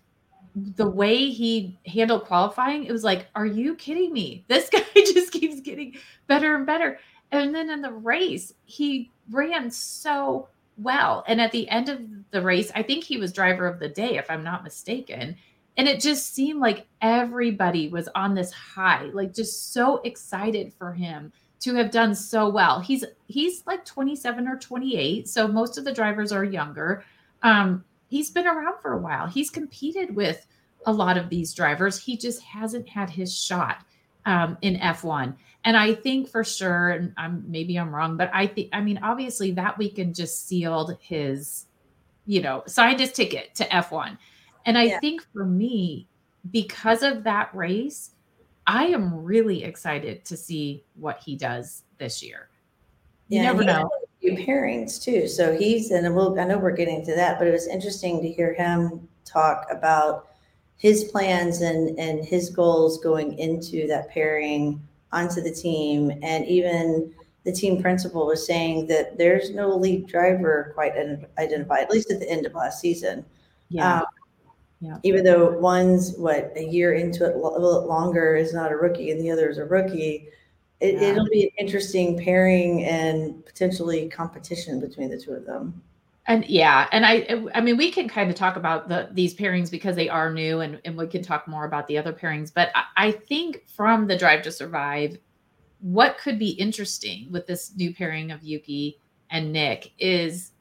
the 0.55 0.91
way 0.91 1.31
he 1.31 1.79
handled 1.87 2.27
qualifying, 2.27 2.85
it 2.85 2.93
was 2.93 3.03
like, 3.03 3.29
are 3.35 3.47
you 3.47 3.75
kidding 3.77 4.13
me? 4.13 4.45
This 4.49 4.69
guy 4.69 4.85
just 4.95 5.33
keeps 5.33 5.63
getting 5.63 5.97
better 6.27 6.55
and 6.57 6.67
better. 6.67 6.99
And 7.33 7.55
then 7.55 7.71
in 7.71 7.81
the 7.81 7.95
race, 7.95 8.53
he 8.67 9.11
ran 9.31 9.71
so 9.71 10.49
well. 10.77 11.25
And 11.27 11.41
at 11.41 11.53
the 11.53 11.67
end 11.71 11.89
of 11.89 12.01
the 12.31 12.43
race, 12.43 12.71
I 12.75 12.83
think 12.83 13.05
he 13.05 13.17
was 13.17 13.33
driver 13.33 13.67
of 13.67 13.79
the 13.79 13.89
day, 13.89 14.19
if 14.19 14.31
I'm 14.31 14.45
not 14.45 14.65
mistaken. 14.65 15.37
And 15.81 15.89
it 15.89 16.01
just 16.03 16.35
seemed 16.35 16.61
like 16.61 16.89
everybody 17.03 17.89
was 17.89 18.09
on 18.15 18.35
this 18.35 18.53
high, 18.53 19.05
like 19.15 19.35
just 19.35 19.73
so 19.73 19.99
excited 20.05 20.75
for 20.75 20.93
him 20.93 21.33
to 21.61 21.75
have 21.77 21.91
done 21.91 22.15
so 22.15 22.51
well. 22.51 22.81
He's 22.81 23.05
he's 23.29 23.67
like 23.67 23.85
27 23.87 24.49
or 24.49 24.59
28, 24.59 25.29
so 25.29 25.49
most 25.49 25.79
of 25.79 25.85
the 25.87 25.95
drivers 25.95 26.33
are 26.33 26.45
younger. 26.45 27.05
Um, 27.43 27.85
he's 28.09 28.31
been 28.31 28.47
around 28.49 28.81
for 28.83 28.93
a 28.95 28.99
while. 28.99 29.29
He's 29.29 29.51
competed 29.51 30.17
with 30.17 30.47
a 30.87 30.93
lot 30.93 31.19
of 31.19 31.31
these 31.31 31.55
drivers. 31.55 31.99
He 32.05 32.19
just 32.19 32.43
hasn't 32.43 32.89
had 32.91 33.11
his 33.11 33.35
shot. 33.37 33.85
um, 34.27 34.59
in 34.63 34.77
F1. 34.77 35.37
And 35.65 35.77
I 35.77 35.95
think 35.95 36.29
for 36.29 36.45
sure, 36.45 36.91
and 36.91 37.15
I'm 37.19 37.45
maybe 37.49 37.79
I'm 37.79 37.95
wrong, 37.95 38.19
but 38.19 38.31
I 38.35 38.49
think 38.49 38.71
I 38.73 38.83
mean 38.83 39.01
obviously 39.03 39.53
that 39.53 39.79
weekend 39.79 40.15
just 40.17 40.49
sealed 40.49 40.97
his, 41.01 41.67
you 42.27 42.43
know, 42.43 42.65
signed 42.67 43.01
his 43.01 43.13
ticket 43.13 43.55
to 43.57 43.65
F1. 43.67 44.19
And 44.71 44.79
I 44.79 44.85
yeah. 44.85 45.01
think 45.01 45.27
for 45.33 45.45
me, 45.45 46.07
because 46.53 47.03
of 47.03 47.25
that 47.25 47.53
race, 47.53 48.13
I 48.69 48.87
am 48.87 49.25
really 49.25 49.65
excited 49.65 50.25
to 50.27 50.37
see 50.37 50.85
what 50.95 51.19
he 51.19 51.35
does 51.35 51.83
this 51.99 52.23
year. 52.23 52.51
You 53.27 53.39
yeah, 53.39 53.51
never 53.51 53.65
know. 53.65 53.91
Few 54.21 54.37
pairings 54.37 55.03
too. 55.03 55.27
So 55.27 55.59
he's 55.59 55.91
and 55.91 56.15
we'll 56.15 56.39
I 56.39 56.45
know 56.45 56.57
we're 56.57 56.71
getting 56.71 57.05
to 57.05 57.17
that, 57.17 57.41
but 57.41 57.49
it 57.49 57.51
was 57.51 57.67
interesting 57.67 58.23
to 58.23 58.31
hear 58.31 58.55
him 58.55 59.09
talk 59.25 59.67
about 59.73 60.29
his 60.77 61.03
plans 61.03 61.63
and 61.63 61.99
and 61.99 62.25
his 62.25 62.49
goals 62.51 63.01
going 63.01 63.37
into 63.41 63.89
that 63.89 64.09
pairing 64.11 64.81
onto 65.11 65.41
the 65.41 65.51
team 65.53 66.13
and 66.23 66.47
even 66.47 67.13
the 67.43 67.51
team 67.51 67.83
principal 67.83 68.25
was 68.25 68.47
saying 68.47 68.87
that 68.87 69.19
there's 69.19 69.51
no 69.51 69.75
lead 69.75 70.07
driver 70.07 70.71
quite 70.77 70.93
identified 71.39 71.83
at 71.83 71.91
least 71.91 72.13
at 72.13 72.21
the 72.21 72.31
end 72.31 72.47
of 72.47 72.55
last 72.55 72.81
season 72.81 73.25
yeah 73.69 73.99
um, 73.99 74.05
yeah. 74.81 74.97
Even 75.03 75.25
though 75.25 75.51
one's 75.59 76.17
what 76.17 76.53
a 76.57 76.65
year 76.65 76.95
into 76.95 77.27
it, 77.27 77.35
a 77.35 77.39
little 77.39 77.87
longer 77.87 78.35
is 78.35 78.55
not 78.55 78.73
a 78.73 78.77
rookie, 78.77 79.11
and 79.11 79.21
the 79.21 79.31
other 79.31 79.51
is 79.51 79.59
a 79.59 79.65
rookie, 79.65 80.29
it, 80.81 80.95
yeah. 80.95 81.09
it'll 81.09 81.29
be 81.29 81.45
an 81.45 81.51
interesting 81.59 82.19
pairing 82.19 82.85
and 82.85 83.45
potentially 83.45 84.09
competition 84.09 84.81
between 84.81 85.11
the 85.11 85.19
two 85.19 85.33
of 85.33 85.45
them. 85.45 85.83
And 86.27 86.47
yeah, 86.47 86.89
and 86.93 87.05
I 87.05 87.45
I 87.55 87.61
mean 87.61 87.77
we 87.77 87.91
can 87.91 88.09
kind 88.09 88.31
of 88.31 88.37
talk 88.37 88.57
about 88.57 88.89
the 88.89 89.11
these 89.13 89.35
pairings 89.35 89.71
because 89.71 89.97
they 89.97 90.09
are 90.09 90.33
new 90.33 90.61
and, 90.61 90.81
and 90.85 90.97
we 90.97 91.07
can 91.07 91.23
talk 91.23 91.47
more 91.47 91.65
about 91.65 91.87
the 91.87 91.99
other 91.99 92.13
pairings. 92.13 92.53
But 92.53 92.71
I, 92.75 93.09
I 93.09 93.13
think 93.13 93.69
from 93.69 94.07
the 94.07 94.17
Drive 94.17 94.43
to 94.43 94.53
Survive, 94.53 95.19
what 95.81 96.19
could 96.19 96.39
be 96.39 96.51
interesting 96.51 97.29
with 97.31 97.47
this 97.47 97.73
new 97.77 97.95
pairing 97.95 98.31
of 98.31 98.43
Yuki 98.43 98.99
and 99.31 99.55
Nyck 99.55 99.91
is 99.99 100.53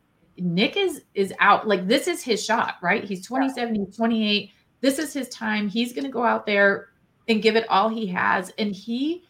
Nyck 0.41 0.75
is 0.75 1.04
is 1.13 1.34
out. 1.39 1.67
Like 1.67 1.88
this 1.88 2.08
is 2.08 2.23
his 2.23 2.43
shot, 2.43 2.75
right? 2.82 3.04
He's 3.04 3.25
27, 3.25 3.75
he's 3.75 3.95
28. 3.95 4.52
This 4.82 4.99
is 4.99 5.13
his 5.13 5.30
time. 5.30 5.67
He's 5.67 5.93
going 5.93 6.06
to 6.06 6.12
go 6.12 6.23
out 6.23 6.45
there 6.45 6.89
and 7.28 7.41
give 7.41 7.56
it 7.56 7.69
all 7.69 7.89
he 7.89 8.08
has. 8.08 8.52
And 8.58 8.73
he 8.73 9.23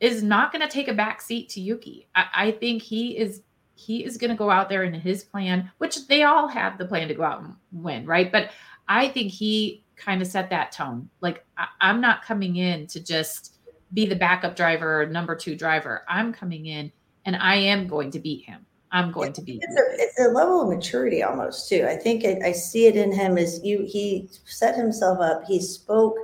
is 0.00 0.22
not 0.22 0.52
going 0.52 0.62
to 0.62 0.68
take 0.68 0.88
a 0.88 0.94
back 0.94 1.20
seat 1.20 1.48
to 1.50 1.60
Yuki. 1.60 2.06
I, 2.14 2.26
I 2.34 2.50
think 2.52 2.82
he 2.82 3.16
is 3.16 3.42
he 3.74 4.04
is 4.04 4.16
going 4.16 4.30
to 4.30 4.36
go 4.36 4.50
out 4.50 4.68
there 4.68 4.84
in 4.84 4.94
his 4.94 5.22
plan, 5.22 5.70
which 5.78 6.06
they 6.06 6.22
all 6.22 6.48
have 6.48 6.78
the 6.78 6.86
plan 6.86 7.08
to 7.08 7.14
go 7.14 7.22
out 7.22 7.42
and 7.42 7.54
win, 7.72 8.06
right? 8.06 8.32
But 8.32 8.50
I 8.88 9.08
think 9.08 9.30
he 9.30 9.84
kind 9.96 10.22
of 10.22 10.28
set 10.28 10.48
that 10.50 10.72
tone. 10.72 11.10
Like 11.20 11.44
I, 11.58 11.66
I'm 11.80 12.00
not 12.00 12.24
coming 12.24 12.56
in 12.56 12.86
to 12.88 13.00
just 13.00 13.56
be 13.92 14.06
the 14.06 14.16
backup 14.16 14.56
driver 14.56 15.02
or 15.02 15.06
number 15.06 15.36
two 15.36 15.56
driver. 15.56 16.04
I'm 16.08 16.32
coming 16.32 16.66
in 16.66 16.90
and 17.24 17.36
I 17.36 17.56
am 17.56 17.86
going 17.86 18.10
to 18.12 18.18
beat 18.18 18.44
him. 18.44 18.64
I'm 18.92 19.10
going 19.10 19.32
to 19.32 19.42
be. 19.42 19.58
It's 19.62 19.76
a, 19.76 19.84
it's 20.02 20.20
a, 20.20 20.28
level 20.28 20.62
of 20.62 20.68
maturity 20.68 21.22
almost 21.22 21.68
too. 21.68 21.86
I 21.88 21.96
think 21.96 22.24
I, 22.24 22.48
I 22.48 22.52
see 22.52 22.86
it 22.86 22.96
in 22.96 23.12
him 23.12 23.36
as 23.36 23.62
you. 23.64 23.84
He 23.86 24.28
set 24.44 24.76
himself 24.76 25.20
up. 25.20 25.44
He 25.44 25.60
spoke 25.60 26.16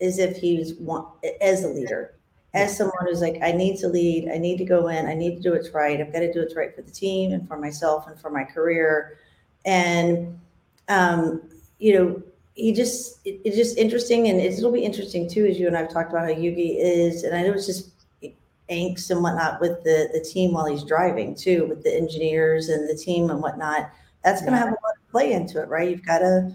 as 0.00 0.18
if 0.18 0.36
he 0.36 0.58
was 0.58 0.74
one 0.74 1.06
as 1.40 1.64
a 1.64 1.68
leader, 1.68 2.14
as 2.52 2.76
someone 2.76 2.96
who's 3.00 3.22
like, 3.22 3.38
I 3.42 3.52
need 3.52 3.78
to 3.78 3.88
lead. 3.88 4.28
I 4.28 4.38
need 4.38 4.58
to 4.58 4.64
go 4.64 4.88
in. 4.88 5.06
I 5.06 5.14
need 5.14 5.36
to 5.36 5.42
do 5.42 5.52
what's 5.52 5.70
right. 5.70 6.00
I've 6.00 6.12
got 6.12 6.20
to 6.20 6.32
do 6.32 6.40
what's 6.40 6.54
right 6.54 6.74
for 6.74 6.82
the 6.82 6.90
team 6.90 7.32
and 7.32 7.48
for 7.48 7.58
myself 7.58 8.06
and 8.06 8.18
for 8.20 8.30
my 8.30 8.44
career. 8.44 9.18
And 9.64 10.38
um, 10.88 11.42
you 11.78 11.94
know, 11.94 12.22
he 12.54 12.72
just 12.72 13.20
it, 13.24 13.40
it's 13.44 13.56
just 13.56 13.78
interesting, 13.78 14.28
and 14.28 14.40
it'll 14.40 14.72
be 14.72 14.84
interesting 14.84 15.28
too, 15.28 15.46
as 15.46 15.58
you 15.58 15.66
and 15.66 15.76
I've 15.76 15.92
talked 15.92 16.10
about 16.10 16.24
how 16.24 16.36
Yuki 16.36 16.72
is. 16.72 17.24
And 17.24 17.34
I 17.34 17.42
know 17.42 17.52
it's 17.52 17.66
just 17.66 17.93
angst 18.70 19.10
and 19.10 19.22
whatnot 19.22 19.60
with 19.60 19.82
the 19.84 20.08
the 20.12 20.20
team 20.20 20.52
while 20.52 20.66
he's 20.66 20.84
driving 20.84 21.34
too, 21.34 21.66
with 21.66 21.82
the 21.82 21.94
engineers 21.94 22.68
and 22.68 22.88
the 22.88 22.96
team 22.96 23.30
and 23.30 23.40
whatnot. 23.42 23.90
That's 24.22 24.40
going 24.40 24.52
to 24.52 24.58
have 24.58 24.68
a 24.68 24.70
lot 24.70 24.96
of 24.96 25.10
play 25.10 25.32
into 25.32 25.60
it, 25.60 25.68
right? 25.68 25.90
You've 25.90 26.06
got 26.06 26.18
to 26.20 26.54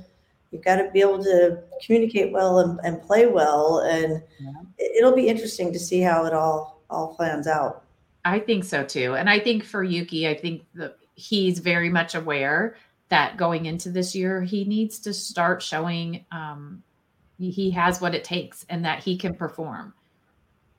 you've 0.52 0.64
got 0.64 0.78
to 0.78 0.90
be 0.92 1.02
able 1.02 1.24
to 1.24 1.62
communicate 1.86 2.32
well 2.32 2.60
and, 2.60 2.80
and 2.84 3.02
play 3.02 3.28
well, 3.28 3.80
and 3.80 4.24
yeah. 4.40 4.52
it'll 4.98 5.16
be 5.16 5.28
interesting 5.28 5.72
to 5.74 5.80
see 5.80 6.02
how 6.02 6.26
it 6.26 6.34
all 6.34 6.82
all 6.90 7.14
plans 7.16 7.48
out. 7.48 7.84
I 8.26 8.40
think 8.40 8.64
so 8.64 8.84
too, 8.84 9.16
and 9.16 9.30
I 9.30 9.40
think 9.40 9.64
for 9.64 9.84
Yuki, 9.84 10.28
I 10.28 10.36
think 10.36 10.66
that 10.76 10.98
he's 11.16 11.60
very 11.60 11.90
much 11.90 12.16
aware 12.16 12.76
that 13.10 13.38
going 13.38 13.66
into 13.66 13.90
this 13.90 14.16
year, 14.16 14.42
he 14.42 14.66
needs 14.66 15.00
to 15.00 15.14
start 15.14 15.62
showing 15.62 16.26
um, 16.32 16.84
he 17.38 17.72
has 17.72 18.02
what 18.02 18.14
it 18.14 18.24
takes 18.24 18.66
and 18.70 18.86
that 18.86 19.04
he 19.04 19.18
can 19.18 19.34
perform 19.34 19.94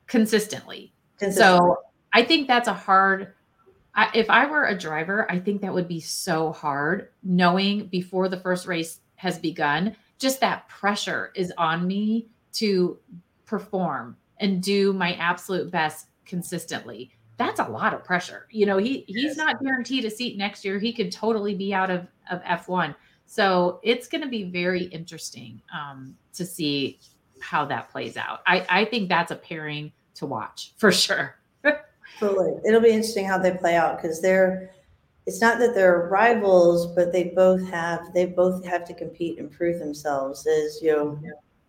consistently 0.07 0.93
so 1.29 1.77
I 2.13 2.23
think 2.23 2.47
that's 2.47 2.67
a 2.67 2.73
hard. 2.73 3.33
I, 3.93 4.09
if 4.13 4.29
I 4.29 4.45
were 4.45 4.65
a 4.65 4.77
driver, 4.77 5.29
I 5.29 5.39
think 5.39 5.61
that 5.61 5.73
would 5.73 5.87
be 5.87 5.99
so 5.99 6.51
hard 6.53 7.09
knowing 7.23 7.87
before 7.87 8.29
the 8.29 8.39
first 8.39 8.65
race 8.65 9.01
has 9.15 9.37
begun, 9.37 9.95
just 10.17 10.39
that 10.39 10.67
pressure 10.69 11.31
is 11.35 11.51
on 11.57 11.85
me 11.85 12.27
to 12.53 12.97
perform 13.45 14.15
and 14.37 14.63
do 14.63 14.93
my 14.93 15.13
absolute 15.15 15.69
best 15.69 16.07
consistently. 16.25 17.11
That's 17.37 17.59
a 17.59 17.65
lot 17.65 17.93
of 17.93 18.03
pressure. 18.03 18.47
You 18.49 18.65
know, 18.65 18.77
he 18.77 19.03
he's 19.07 19.23
yes. 19.23 19.37
not 19.37 19.61
guaranteed 19.61 20.05
a 20.05 20.09
seat 20.09 20.37
next 20.37 20.63
year. 20.63 20.79
He 20.79 20.93
could 20.93 21.11
totally 21.11 21.55
be 21.55 21.73
out 21.73 21.89
of, 21.89 22.07
of 22.29 22.41
F1. 22.43 22.95
So 23.25 23.79
it's 23.83 24.07
going 24.07 24.21
to 24.21 24.27
be 24.27 24.43
very 24.43 24.83
interesting 24.85 25.61
um, 25.73 26.15
to 26.33 26.45
see 26.45 26.99
how 27.39 27.65
that 27.65 27.89
plays 27.89 28.17
out. 28.17 28.41
I, 28.45 28.65
I 28.69 28.85
think 28.85 29.09
that's 29.09 29.31
a 29.31 29.35
pairing 29.35 29.91
to 30.15 30.25
watch 30.25 30.73
for 30.77 30.91
sure. 30.91 31.35
Totally. 32.19 32.53
It'll 32.65 32.81
be 32.81 32.89
interesting 32.89 33.25
how 33.25 33.39
they 33.39 33.51
play 33.51 33.75
out 33.75 33.99
because 33.99 34.21
they're 34.21 34.71
it's 35.25 35.41
not 35.41 35.59
that 35.59 35.75
they're 35.75 36.07
rivals, 36.11 36.87
but 36.87 37.11
they 37.11 37.25
both 37.35 37.67
have 37.69 38.13
they 38.13 38.25
both 38.25 38.65
have 38.65 38.85
to 38.85 38.93
compete 38.93 39.39
and 39.39 39.51
prove 39.51 39.79
themselves 39.79 40.45
as 40.47 40.79
you 40.81 40.91
know 40.91 41.19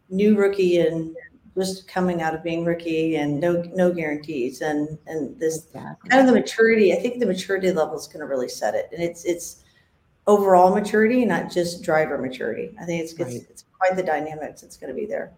new 0.08 0.36
rookie 0.36 0.80
and 0.80 1.16
just 1.56 1.86
coming 1.86 2.22
out 2.22 2.34
of 2.34 2.42
being 2.42 2.64
rookie 2.64 3.16
and 3.16 3.38
no 3.38 3.62
no 3.74 3.92
guarantees 3.92 4.62
and 4.62 4.98
and 5.06 5.38
this 5.38 5.66
exactly. 5.66 6.10
kind 6.10 6.20
of 6.20 6.26
the 6.26 6.38
maturity. 6.38 6.92
I 6.92 6.96
think 6.96 7.18
the 7.18 7.26
maturity 7.26 7.70
level 7.72 7.98
is 7.98 8.06
going 8.06 8.20
to 8.20 8.26
really 8.26 8.48
set 8.48 8.74
it, 8.74 8.88
and 8.92 9.02
it's 9.02 9.24
it's 9.24 9.62
overall 10.26 10.74
maturity, 10.74 11.24
not 11.24 11.50
just 11.50 11.82
driver 11.82 12.16
maturity. 12.16 12.74
I 12.80 12.84
think 12.84 13.02
it's 13.02 13.18
right. 13.18 13.32
it's, 13.32 13.50
it's 13.50 13.64
quite 13.78 13.96
the 13.96 14.02
dynamics. 14.02 14.62
It's 14.62 14.76
going 14.76 14.94
to 14.94 14.98
be 14.98 15.06
there. 15.06 15.32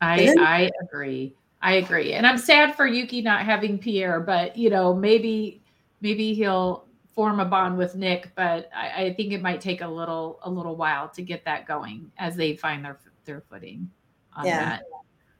I 0.00 0.26
then, 0.26 0.38
I 0.40 0.70
agree. 0.82 1.34
I 1.64 1.76
agree. 1.76 2.12
And 2.12 2.26
I'm 2.26 2.36
sad 2.36 2.76
for 2.76 2.86
Yuki 2.86 3.22
not 3.22 3.40
having 3.40 3.78
Pierre, 3.78 4.20
but 4.20 4.54
you 4.54 4.68
know, 4.68 4.94
maybe 4.94 5.62
maybe 6.02 6.34
he'll 6.34 6.84
form 7.14 7.40
a 7.40 7.44
bond 7.46 7.78
with 7.78 7.96
Nyck, 7.96 8.26
but 8.34 8.68
I, 8.76 9.04
I, 9.04 9.14
think 9.14 9.32
it 9.32 9.40
might 9.40 9.62
take 9.62 9.80
a 9.80 9.88
little 9.88 10.40
a 10.42 10.50
little 10.50 10.76
while 10.76 11.08
to 11.08 11.22
get 11.22 11.42
that 11.46 11.66
going 11.66 12.12
as 12.18 12.36
they 12.36 12.54
find 12.54 12.84
their 12.84 13.00
their 13.24 13.40
footing 13.48 13.90
on 14.36 14.44
yeah. 14.44 14.78
that. 14.78 14.82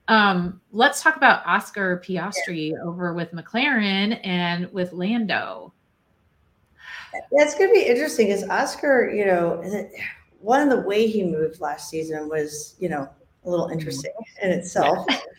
Um, 0.07 0.61
let's 0.71 1.03
talk 1.03 1.15
about 1.15 1.45
Oscar 1.45 2.01
Piastri 2.03 2.71
yeah. 2.71 2.77
over 2.83 3.13
with 3.13 3.31
McLaren 3.31 4.19
and 4.23 4.71
with 4.73 4.93
Lando. 4.93 5.73
That's 7.37 7.53
going 7.53 7.69
to 7.69 7.73
be 7.73 7.85
interesting. 7.85 8.29
Is 8.29 8.43
Oscar, 8.49 9.11
you 9.13 9.25
know, 9.25 9.61
one 10.39 10.61
of 10.61 10.69
the 10.69 10.81
way 10.87 11.05
he 11.05 11.23
moved 11.23 11.61
last 11.61 11.87
season 11.89 12.29
was, 12.29 12.75
you 12.79 12.89
know, 12.89 13.07
a 13.45 13.49
little 13.49 13.67
interesting 13.67 14.11
in 14.41 14.49
itself. 14.49 15.05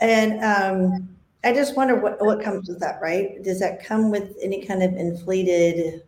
And 0.00 0.42
um, 0.44 1.08
I 1.44 1.52
just 1.52 1.76
wonder 1.76 1.96
what, 1.96 2.20
what 2.20 2.42
comes 2.42 2.68
with 2.68 2.80
that, 2.80 3.00
right? 3.00 3.42
Does 3.42 3.60
that 3.60 3.84
come 3.84 4.10
with 4.10 4.36
any 4.42 4.64
kind 4.64 4.82
of 4.82 4.94
inflated, 4.94 6.02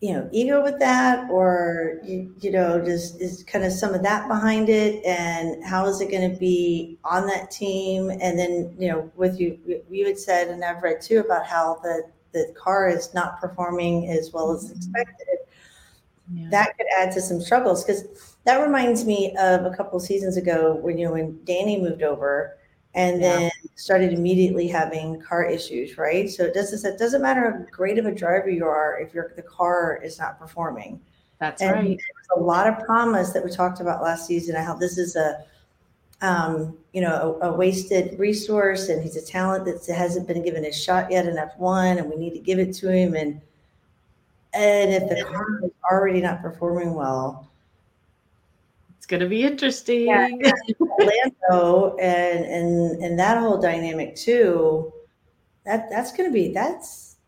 you 0.00 0.12
know, 0.12 0.28
ego 0.32 0.62
with 0.62 0.78
that, 0.80 1.30
or 1.30 2.00
you, 2.04 2.34
you 2.40 2.50
know, 2.50 2.84
just 2.84 3.20
is 3.20 3.44
kind 3.44 3.64
of 3.64 3.72
some 3.72 3.94
of 3.94 4.02
that 4.02 4.28
behind 4.28 4.68
it? 4.68 5.04
And 5.04 5.64
how 5.64 5.86
is 5.86 6.00
it 6.00 6.10
going 6.10 6.30
to 6.30 6.38
be 6.38 6.98
on 7.04 7.26
that 7.26 7.50
team? 7.50 8.10
And 8.10 8.38
then, 8.38 8.74
you 8.78 8.88
know, 8.88 9.10
with 9.16 9.38
you, 9.40 9.58
you 9.90 10.06
had 10.06 10.18
said, 10.18 10.48
and 10.48 10.64
I've 10.64 10.82
read 10.82 11.00
too 11.00 11.20
about 11.20 11.46
how 11.46 11.80
the 11.82 12.10
the 12.32 12.52
car 12.54 12.88
is 12.88 13.14
not 13.14 13.40
performing 13.40 14.10
as 14.10 14.30
well 14.32 14.52
as 14.52 14.64
mm-hmm. 14.64 14.76
expected. 14.76 15.38
Yeah. 16.34 16.48
That 16.50 16.76
could 16.76 16.86
add 16.98 17.12
to 17.12 17.20
some 17.20 17.40
struggles 17.40 17.84
because 17.84 18.35
that 18.46 18.62
reminds 18.62 19.04
me 19.04 19.36
of 19.38 19.66
a 19.66 19.70
couple 19.76 19.98
of 19.98 20.04
seasons 20.04 20.36
ago 20.36 20.76
when 20.76 20.96
you 20.96 21.06
know 21.06 21.12
when 21.12 21.38
Danny 21.44 21.80
moved 21.80 22.02
over 22.02 22.56
and 22.94 23.20
yeah. 23.20 23.38
then 23.38 23.50
started 23.74 24.12
immediately 24.12 24.66
having 24.66 25.20
car 25.20 25.44
issues, 25.44 25.98
right? 25.98 26.30
So 26.30 26.44
it 26.44 26.54
doesn't 26.54 26.84
it 26.90 26.98
doesn't 26.98 27.20
matter 27.20 27.50
how 27.50 27.66
great 27.70 27.98
of 27.98 28.06
a 28.06 28.14
driver 28.14 28.48
you 28.48 28.64
are 28.64 28.98
if 29.00 29.12
your 29.12 29.32
the 29.36 29.42
car 29.42 30.00
is 30.02 30.18
not 30.18 30.38
performing. 30.38 31.00
That's 31.38 31.60
and 31.60 31.72
right. 31.72 31.88
There's 31.88 32.38
a 32.38 32.40
lot 32.40 32.66
of 32.66 32.78
promise 32.84 33.32
that 33.32 33.44
we 33.44 33.50
talked 33.50 33.80
about 33.80 34.02
last 34.02 34.26
season 34.26 34.56
how 34.56 34.74
this 34.74 34.96
is 34.96 35.16
a 35.16 35.44
um, 36.22 36.78
you 36.92 37.02
know, 37.02 37.38
a, 37.42 37.50
a, 37.50 37.52
wasted 37.52 38.18
resource, 38.18 38.88
and 38.88 39.02
he's 39.02 39.16
a 39.16 39.22
talent 39.22 39.66
that 39.66 39.84
hasn't 39.94 40.26
been 40.26 40.42
given 40.42 40.64
a 40.64 40.72
shot 40.72 41.10
yet 41.10 41.26
in 41.26 41.36
F1, 41.36 41.98
and 41.98 42.08
we 42.08 42.16
need 42.16 42.32
to 42.32 42.38
give 42.38 42.58
it 42.58 42.72
to 42.76 42.90
him. 42.90 43.14
And 43.14 43.40
and 44.54 44.94
if 44.94 45.08
the 45.10 45.22
car 45.24 45.60
is 45.62 45.70
already 45.90 46.22
not 46.22 46.40
performing 46.40 46.94
well, 46.94 47.50
it's 49.06 49.10
going 49.12 49.20
to 49.20 49.28
be 49.28 49.44
interesting. 49.44 50.08
Yeah, 50.08 50.28
Lando 50.80 51.96
and 51.98 52.44
and 52.44 53.04
and 53.04 53.18
that 53.20 53.38
whole 53.38 53.56
dynamic 53.56 54.16
too. 54.16 54.92
That 55.64 55.88
that's 55.90 56.10
going 56.12 56.28
to 56.28 56.34
be 56.34 56.52
that's 56.52 57.18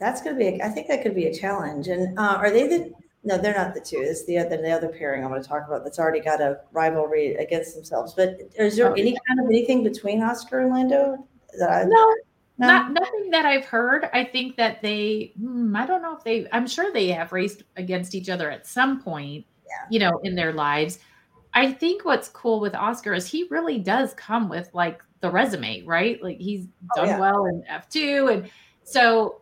that's 0.00 0.20
going 0.20 0.36
to 0.36 0.38
be. 0.38 0.60
I 0.60 0.68
think 0.68 0.88
that 0.88 1.02
could 1.04 1.14
be 1.14 1.26
a 1.26 1.32
challenge. 1.32 1.86
And 1.86 2.18
uh, 2.18 2.38
are 2.40 2.50
they 2.50 2.66
the? 2.66 2.92
No, 3.22 3.38
they're 3.38 3.54
not 3.54 3.72
the 3.72 3.80
two. 3.80 3.98
It's 4.00 4.24
the 4.26 4.38
other 4.38 4.56
the 4.56 4.72
other 4.72 4.88
pairing 4.88 5.22
I'm 5.22 5.30
going 5.30 5.40
to 5.40 5.48
talk 5.48 5.64
about 5.68 5.84
that's 5.84 6.00
already 6.00 6.18
got 6.18 6.40
a 6.40 6.58
rivalry 6.72 7.36
against 7.36 7.76
themselves. 7.76 8.12
But 8.14 8.40
is 8.58 8.76
there 8.76 8.90
oh, 8.90 8.94
any 8.94 9.16
kind 9.28 9.38
of 9.38 9.46
anything 9.46 9.84
between 9.84 10.24
Oscar 10.24 10.58
and 10.58 10.72
Lando 10.72 11.24
that 11.60 11.70
I? 11.70 11.84
No, 11.84 12.14
no? 12.58 12.66
Not 12.66 12.90
nothing 12.90 13.30
that 13.30 13.46
I've 13.46 13.64
heard. 13.64 14.10
I 14.12 14.24
think 14.24 14.56
that 14.56 14.82
they, 14.82 15.34
hmm, 15.38 15.76
I 15.76 15.86
don't 15.86 16.02
know 16.02 16.16
if 16.16 16.24
they, 16.24 16.48
I'm 16.52 16.66
sure 16.66 16.92
they 16.92 17.08
have 17.08 17.30
raced 17.30 17.62
against 17.76 18.14
each 18.14 18.28
other 18.28 18.50
at 18.50 18.66
some 18.66 19.02
point, 19.02 19.44
yeah. 19.68 19.86
you 19.90 19.98
know, 19.98 20.18
in 20.24 20.34
their 20.34 20.52
lives. 20.52 20.98
I 21.54 21.72
think 21.72 22.04
what's 22.04 22.28
cool 22.28 22.60
with 22.60 22.74
Oscar 22.74 23.14
is 23.14 23.26
he 23.26 23.46
really 23.50 23.78
does 23.78 24.12
come 24.14 24.48
with 24.48 24.68
like 24.74 25.02
the 25.20 25.30
resume, 25.30 25.82
right? 25.84 26.22
Like 26.22 26.38
he's 26.38 26.66
oh, 26.96 27.02
done 27.02 27.06
oh, 27.06 27.10
yeah. 27.10 27.20
well 27.20 27.46
in 27.46 27.64
F2. 27.70 28.32
And 28.32 28.50
so 28.84 29.40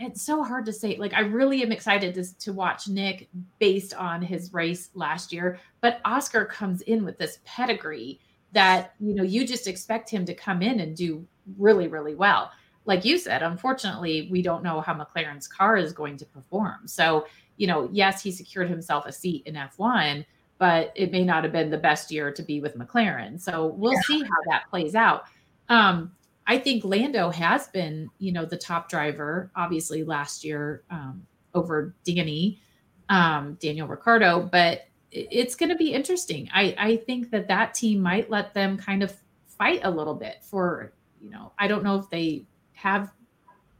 it's 0.00 0.22
so 0.22 0.42
hard 0.44 0.64
to 0.66 0.72
say. 0.72 0.96
Like, 0.96 1.14
I 1.14 1.20
really 1.20 1.62
am 1.62 1.72
excited 1.72 2.14
to, 2.14 2.38
to 2.38 2.52
watch 2.52 2.86
Nyck 2.86 3.26
based 3.58 3.94
on 3.94 4.22
his 4.22 4.52
race 4.52 4.90
last 4.94 5.32
year. 5.32 5.58
But 5.80 6.00
Oscar 6.04 6.44
comes 6.44 6.82
in 6.82 7.04
with 7.04 7.18
this 7.18 7.38
pedigree 7.44 8.20
that, 8.52 8.94
you 9.00 9.14
know, 9.14 9.22
you 9.22 9.46
just 9.46 9.66
expect 9.66 10.08
him 10.08 10.24
to 10.24 10.34
come 10.34 10.62
in 10.62 10.80
and 10.80 10.96
do 10.96 11.26
really, 11.58 11.88
really 11.88 12.14
well. 12.14 12.50
Like 12.84 13.04
you 13.04 13.18
said, 13.18 13.42
unfortunately, 13.42 14.28
we 14.30 14.40
don't 14.40 14.62
know 14.62 14.80
how 14.80 14.94
McLaren's 14.94 15.48
car 15.48 15.76
is 15.76 15.92
going 15.92 16.16
to 16.18 16.24
perform. 16.26 16.86
So, 16.86 17.26
you 17.58 17.66
know, 17.66 17.88
yes, 17.92 18.22
he 18.22 18.32
secured 18.32 18.70
himself 18.70 19.04
a 19.04 19.12
seat 19.12 19.42
in 19.44 19.54
F1, 19.54 20.24
but 20.56 20.92
it 20.94 21.12
may 21.12 21.24
not 21.24 21.44
have 21.44 21.52
been 21.52 21.70
the 21.70 21.78
best 21.78 22.10
year 22.10 22.32
to 22.32 22.42
be 22.42 22.60
with 22.60 22.76
McLaren. 22.78 23.38
So 23.40 23.66
we'll 23.66 23.92
yeah. 23.92 24.00
see 24.06 24.22
how 24.22 24.50
that 24.50 24.64
plays 24.70 24.94
out. 24.94 25.24
Um, 25.68 26.12
I 26.46 26.58
think 26.58 26.84
Lando 26.84 27.28
has 27.30 27.68
been, 27.68 28.08
you 28.18 28.32
know, 28.32 28.46
the 28.46 28.56
top 28.56 28.88
driver, 28.88 29.50
obviously 29.54 30.02
last 30.02 30.44
year 30.44 30.82
um, 30.90 31.26
over 31.54 31.94
Danny, 32.04 32.58
um, 33.10 33.58
Daniel 33.60 33.86
Ricciardo, 33.86 34.48
but 34.50 34.86
it's 35.10 35.54
going 35.54 35.68
to 35.68 35.76
be 35.76 35.92
interesting. 35.92 36.48
I, 36.54 36.74
I 36.78 36.96
think 36.96 37.30
that 37.30 37.48
that 37.48 37.74
team 37.74 38.00
might 38.00 38.30
let 38.30 38.54
them 38.54 38.78
kind 38.78 39.02
of 39.02 39.14
fight 39.46 39.80
a 39.84 39.90
little 39.90 40.14
bit 40.14 40.42
for 40.42 40.92
you 41.20 41.30
know, 41.30 41.52
I 41.58 41.68
don't 41.68 41.82
know 41.82 41.96
if 41.96 42.08
they 42.10 42.44
have 42.72 43.12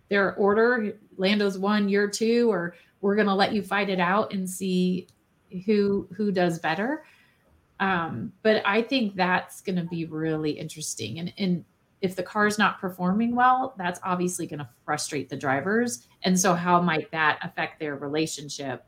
their 0.08 0.34
order. 0.34 0.98
Lando's 1.16 1.58
one, 1.58 1.88
year 1.88 2.08
two, 2.08 2.50
or 2.50 2.74
we're 3.00 3.14
going 3.14 3.28
to 3.28 3.34
let 3.34 3.52
you 3.52 3.62
fight 3.62 3.88
it 3.88 4.00
out 4.00 4.32
and 4.32 4.48
see 4.48 5.08
who 5.66 6.08
who 6.16 6.32
does 6.32 6.58
better. 6.58 7.04
Um, 7.80 8.32
but 8.42 8.62
I 8.66 8.82
think 8.82 9.14
that's 9.14 9.60
going 9.60 9.76
to 9.76 9.84
be 9.84 10.04
really 10.04 10.52
interesting. 10.52 11.18
And 11.18 11.32
and 11.38 11.64
if 12.00 12.14
the 12.14 12.22
car's 12.22 12.58
not 12.58 12.80
performing 12.80 13.34
well, 13.34 13.74
that's 13.76 14.00
obviously 14.04 14.46
going 14.46 14.60
to 14.60 14.68
frustrate 14.84 15.28
the 15.28 15.36
drivers. 15.36 16.06
And 16.22 16.38
so, 16.38 16.54
how 16.54 16.80
might 16.80 17.10
that 17.10 17.38
affect 17.42 17.80
their 17.80 17.96
relationship? 17.96 18.84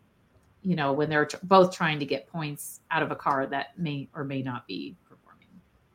You 0.62 0.76
know, 0.76 0.92
when 0.92 1.08
they're 1.08 1.28
both 1.44 1.74
trying 1.74 1.98
to 2.00 2.06
get 2.06 2.26
points 2.26 2.80
out 2.90 3.02
of 3.02 3.10
a 3.10 3.16
car 3.16 3.46
that 3.46 3.78
may 3.78 4.08
or 4.14 4.24
may 4.24 4.42
not 4.42 4.66
be 4.66 4.96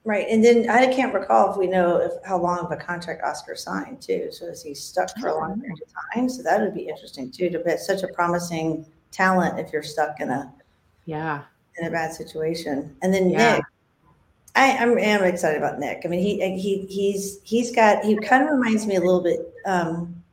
Right, 0.05 0.27
and 0.29 0.45
then 0.45 0.69
I 0.69 0.85
can't 0.85 1.11
recall 1.15 1.51
if 1.51 1.57
we 1.57 1.65
know 1.65 1.97
if 1.97 2.11
how 2.23 2.37
long 2.37 2.59
of 2.59 2.71
a 2.71 2.77
contract 2.77 3.23
Oscar 3.23 3.55
signed 3.55 4.03
too. 4.03 4.29
So 4.31 4.45
is 4.45 4.61
he 4.61 4.75
stuck 4.75 5.09
for 5.17 5.29
a 5.29 5.33
long 5.33 5.59
period 5.59 5.79
of 5.81 6.13
time? 6.13 6.29
So 6.29 6.43
that 6.43 6.61
would 6.61 6.75
be 6.75 6.87
interesting 6.87 7.31
too. 7.31 7.49
To 7.49 7.57
be 7.57 7.75
such 7.77 8.03
a 8.03 8.07
promising 8.09 8.85
talent 9.09 9.59
if 9.59 9.73
you're 9.73 9.81
stuck 9.81 10.19
in 10.19 10.29
a 10.29 10.53
yeah 11.05 11.41
in 11.79 11.87
a 11.87 11.89
bad 11.89 12.13
situation. 12.13 12.95
And 13.01 13.11
then 13.11 13.31
yeah. 13.31 13.57
Nyck, 13.57 13.61
I, 14.55 14.77
I'm, 14.77 14.97
am 14.99 15.23
excited 15.23 15.57
about 15.57 15.79
Nyck. 15.79 16.05
I 16.05 16.07
mean, 16.07 16.21
he 16.21 16.37
he 16.55 16.85
he's 16.85 17.39
he's 17.43 17.75
got 17.75 18.05
he 18.05 18.15
kind 18.15 18.43
of 18.43 18.51
reminds 18.51 18.85
me 18.85 18.97
a 18.97 19.01
little 19.01 19.21
bit. 19.21 19.39
Um, 19.65 20.23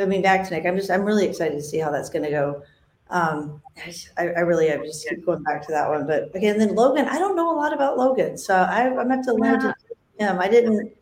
I 0.00 0.04
mean, 0.04 0.22
back 0.22 0.48
to 0.48 0.54
Nyck. 0.54 0.66
I'm 0.66 0.76
just 0.76 0.90
I'm 0.90 1.02
really 1.02 1.26
excited 1.26 1.56
to 1.56 1.62
see 1.62 1.78
how 1.78 1.90
that's 1.90 2.10
going 2.10 2.24
to 2.24 2.30
go 2.30 2.62
um, 3.10 3.60
I, 4.16 4.28
I 4.28 4.40
really 4.40 4.72
I 4.72 4.76
just 4.78 5.08
keep 5.08 5.24
going 5.26 5.42
back 5.42 5.66
to 5.66 5.72
that 5.72 5.88
one. 5.88 6.06
But 6.06 6.34
again, 6.34 6.58
then 6.58 6.74
Logan, 6.74 7.06
I 7.06 7.18
don't 7.18 7.36
know 7.36 7.52
a 7.52 7.56
lot 7.56 7.72
about 7.72 7.98
Logan, 7.98 8.38
so 8.38 8.54
I, 8.54 8.88
to 8.88 9.08
have 9.08 9.24
to 9.24 9.34
learn 9.34 9.60
yeah. 9.60 9.72
to 10.18 10.32
him. 10.32 10.40
I 10.40 10.48
didn't, 10.48 10.92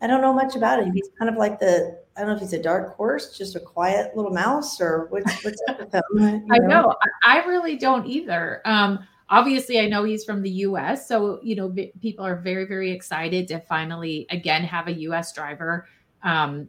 I 0.00 0.06
don't 0.06 0.20
know 0.20 0.32
much 0.32 0.54
about 0.54 0.82
him. 0.82 0.92
He's 0.92 1.08
kind 1.18 1.30
of 1.30 1.36
like 1.36 1.58
the 1.58 2.00
I 2.16 2.20
don't 2.20 2.30
know 2.30 2.34
if 2.36 2.40
he's 2.42 2.52
a 2.52 2.62
dark 2.62 2.96
horse, 2.96 3.36
just 3.36 3.56
a 3.56 3.60
quiet 3.60 4.14
little 4.14 4.32
mouse, 4.32 4.80
or 4.80 5.06
what's, 5.10 5.42
what's 5.42 5.62
up 5.68 5.78
with 5.80 5.94
him. 5.94 6.02
You 6.12 6.20
know? 6.20 6.44
I 6.50 6.58
know. 6.58 6.94
I 7.24 7.44
really 7.46 7.76
don't 7.76 8.06
either. 8.06 8.60
Um, 8.66 9.06
obviously, 9.30 9.80
I 9.80 9.86
know 9.86 10.04
he's 10.04 10.24
from 10.24 10.42
the 10.42 10.50
U.S., 10.50 11.08
so 11.08 11.40
you 11.42 11.56
know 11.56 11.74
people 12.02 12.26
are 12.26 12.36
very, 12.36 12.66
very 12.66 12.90
excited 12.90 13.48
to 13.48 13.60
finally 13.60 14.26
again 14.28 14.64
have 14.64 14.88
a 14.88 14.92
U.S. 14.92 15.32
driver 15.32 15.86
um, 16.22 16.68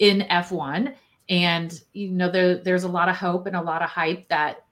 in 0.00 0.22
F1 0.30 0.94
and 1.30 1.80
you 1.92 2.10
know 2.10 2.28
there, 2.28 2.56
there's 2.56 2.82
a 2.82 2.88
lot 2.88 3.08
of 3.08 3.16
hope 3.16 3.46
and 3.46 3.56
a 3.56 3.62
lot 3.62 3.82
of 3.82 3.88
hype 3.88 4.28
that 4.28 4.66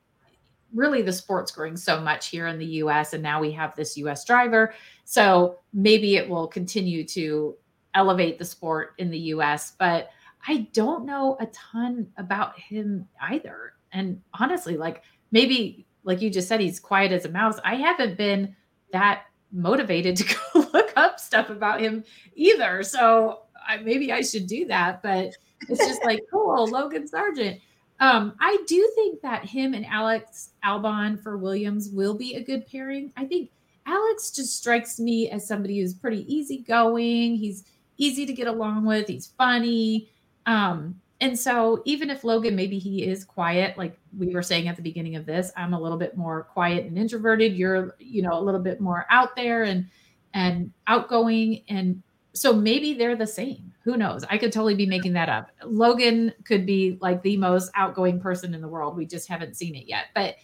really 0.75 1.01
the 1.01 1.13
sport's 1.13 1.53
growing 1.53 1.77
so 1.77 2.01
much 2.01 2.27
here 2.27 2.49
in 2.49 2.59
the 2.59 2.67
US 2.67 3.15
and 3.15 3.23
now 3.23 3.41
we 3.41 3.53
have 3.53 3.75
this 3.75 3.97
US 3.97 4.25
driver. 4.25 4.75
So 5.05 5.61
maybe 5.73 6.17
it 6.17 6.29
will 6.29 6.47
continue 6.47 7.05
to 7.05 7.57
elevate 7.95 8.39
the 8.39 8.45
sport 8.45 8.95
in 8.99 9.09
the 9.09 9.19
US 9.19 9.73
but 9.79 10.11
I 10.47 10.69
don't 10.73 11.07
know 11.07 11.37
a 11.41 11.47
ton 11.47 12.09
about 12.19 12.59
him 12.59 13.09
either. 13.23 13.75
And 13.93 14.21
honestly 14.39 14.77
like 14.77 15.05
maybe 15.31 15.87
like 16.03 16.21
you 16.21 16.29
just 16.29 16.49
said 16.49 16.61
he's 16.61 16.81
quiet 16.81 17.13
as 17.13 17.25
a 17.25 17.31
mouse. 17.31 17.59
I 17.65 17.77
haven't 17.77 18.19
been 18.19 18.55
that 18.93 19.23
motivated 19.53 20.17
to 20.17 20.25
go 20.55 20.69
look 20.73 20.93
up 20.97 21.21
stuff 21.21 21.51
about 21.51 21.81
him 21.81 22.05
either. 22.35 22.83
So 22.83 23.43
I, 23.67 23.77
maybe 23.77 24.13
I 24.13 24.23
should 24.23 24.49
do 24.49 24.67
that 24.67 25.03
but 25.03 25.35
it's 25.69 25.87
just 25.87 26.05
like, 26.05 26.21
cool, 26.57 26.67
Logan 26.69 27.09
Sargeant. 27.09 27.61
Um, 28.01 28.35
I 28.41 28.59
do 28.67 28.91
think 28.95 29.21
that 29.23 29.45
him 29.45 29.75
and 29.75 29.85
Alex 29.87 30.51
Albon 30.65 31.21
for 31.21 31.37
Williams 31.37 31.91
will 31.91 32.15
be 32.15 32.35
a 32.35 32.43
good 32.43 32.67
pairing. 32.67 33.13
I 33.17 33.25
think 33.25 33.51
Alex 33.87 34.31
just 34.31 34.57
strikes 34.57 35.01
me 35.01 35.31
as 35.31 35.47
somebody 35.47 35.81
who's 35.81 35.95
pretty 35.95 36.33
easygoing. 36.33 37.37
He's 37.37 37.65
easy 37.97 38.25
to 38.27 38.33
get 38.33 38.47
along 38.47 38.85
with. 38.85 39.09
He's 39.09 39.27
funny. 39.27 40.11
Um, 40.47 41.01
and 41.21 41.37
so 41.37 41.83
even 41.85 42.11
if 42.11 42.23
Logan 42.23 42.55
maybe 42.55 42.79
he 42.79 43.05
is 43.05 43.25
quiet, 43.25 43.77
like 43.77 43.99
we 44.17 44.33
were 44.33 44.43
saying 44.43 44.69
at 44.69 44.77
the 44.77 44.83
beginning 44.83 45.17
of 45.17 45.27
this, 45.27 45.51
I'm 45.57 45.75
a 45.75 45.81
little 45.81 45.99
bit 45.99 46.17
more 46.17 46.45
quiet 46.45 46.85
and 46.87 46.97
introverted. 46.97 47.55
You're, 47.55 47.97
you 47.99 48.23
know, 48.23 48.39
a 48.39 48.41
little 48.41 48.61
bit 48.61 48.81
more 48.81 49.07
out 49.11 49.35
there 49.35 49.65
and 49.65 49.87
and 50.35 50.73
outgoing. 50.87 51.65
And 51.69 52.03
so 52.35 52.53
maybe 52.53 52.95
they're 52.95 53.17
the 53.17 53.27
same. 53.27 53.73
Who 53.89 53.97
knows? 53.97 54.22
I 54.28 54.36
could 54.36 54.53
totally 54.53 54.74
be 54.74 54.84
making 54.84 55.14
that 55.14 55.30
up. 55.30 55.51
Logan 55.64 56.34
could 56.45 56.66
be 56.66 56.99
like 57.01 57.22
the 57.22 57.39
most 57.39 57.70
outgoing 57.74 58.20
person 58.20 58.53
in 58.53 58.61
the 58.61 58.68
world. 58.68 58.99
We 58.99 59.07
just 59.07 59.26
haven't 59.30 59.57
seen 59.57 59.74
it 59.74 59.86
yet. 59.86 60.09
But 60.14 60.36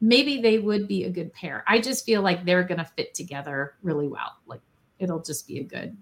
maybe 0.00 0.40
they 0.40 0.58
would 0.58 0.88
be 0.88 1.04
a 1.04 1.10
good 1.10 1.30
pair. 1.34 1.62
I 1.68 1.78
just 1.78 2.06
feel 2.06 2.22
like 2.22 2.46
they're 2.46 2.64
going 2.64 2.78
to 2.78 2.86
fit 2.86 3.12
together 3.12 3.74
really 3.82 4.08
well. 4.08 4.38
Like 4.46 4.62
it'll 4.98 5.20
just 5.20 5.46
be 5.46 5.58
a 5.58 5.62
good. 5.62 5.94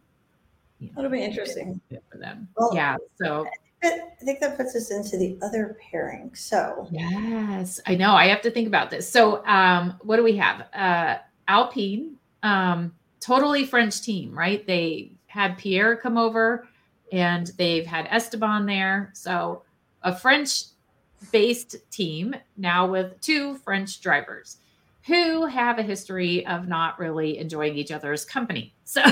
You 0.79 0.87
know, 0.87 1.01
It'll 1.01 1.11
be 1.11 1.25
interesting 1.25 1.81
for 2.13 2.19
them. 2.19 2.47
Well, 2.57 2.71
yeah. 2.73 2.97
So 3.17 3.45
I 3.83 4.03
think 4.25 4.39
that 4.39 4.57
puts 4.57 4.77
us 4.77 4.93
into 4.93 5.17
the 5.17 5.37
other 5.43 5.77
pairing. 5.91 6.33
So 6.37 6.87
yes, 6.93 7.81
I 7.89 7.97
know. 7.97 8.13
I 8.13 8.29
have 8.29 8.43
to 8.43 8.53
think 8.53 8.69
about 8.69 8.91
this. 8.91 9.11
So 9.11 9.45
um, 9.47 9.99
what 10.03 10.15
do 10.15 10.23
we 10.23 10.37
have? 10.37 10.65
Uh, 10.73 11.17
Alpine, 11.49 12.19
um, 12.45 12.95
totally 13.19 13.67
French 13.67 14.01
team, 14.01 14.33
right? 14.33 14.65
They 14.65 15.11
had 15.27 15.59
Pierre 15.59 15.97
come 15.97 16.17
over 16.17 16.69
and 17.13 17.49
they've 17.59 17.87
had 17.87 18.07
Esteban 18.11 18.67
there. 18.67 19.11
So 19.15 19.63
a 20.03 20.15
French 20.15 20.65
based 21.33 21.77
team 21.91 22.35
now 22.57 22.87
with 22.87 23.21
two 23.21 23.57
French 23.59 24.01
drivers 24.01 24.59
who 25.07 25.47
have 25.47 25.79
a 25.79 25.83
history 25.83 26.47
of 26.47 26.67
not 26.67 26.99
really 26.99 27.39
enjoying 27.39 27.77
each 27.77 27.93
other's 27.93 28.25
company. 28.25 28.75
So 28.87 29.03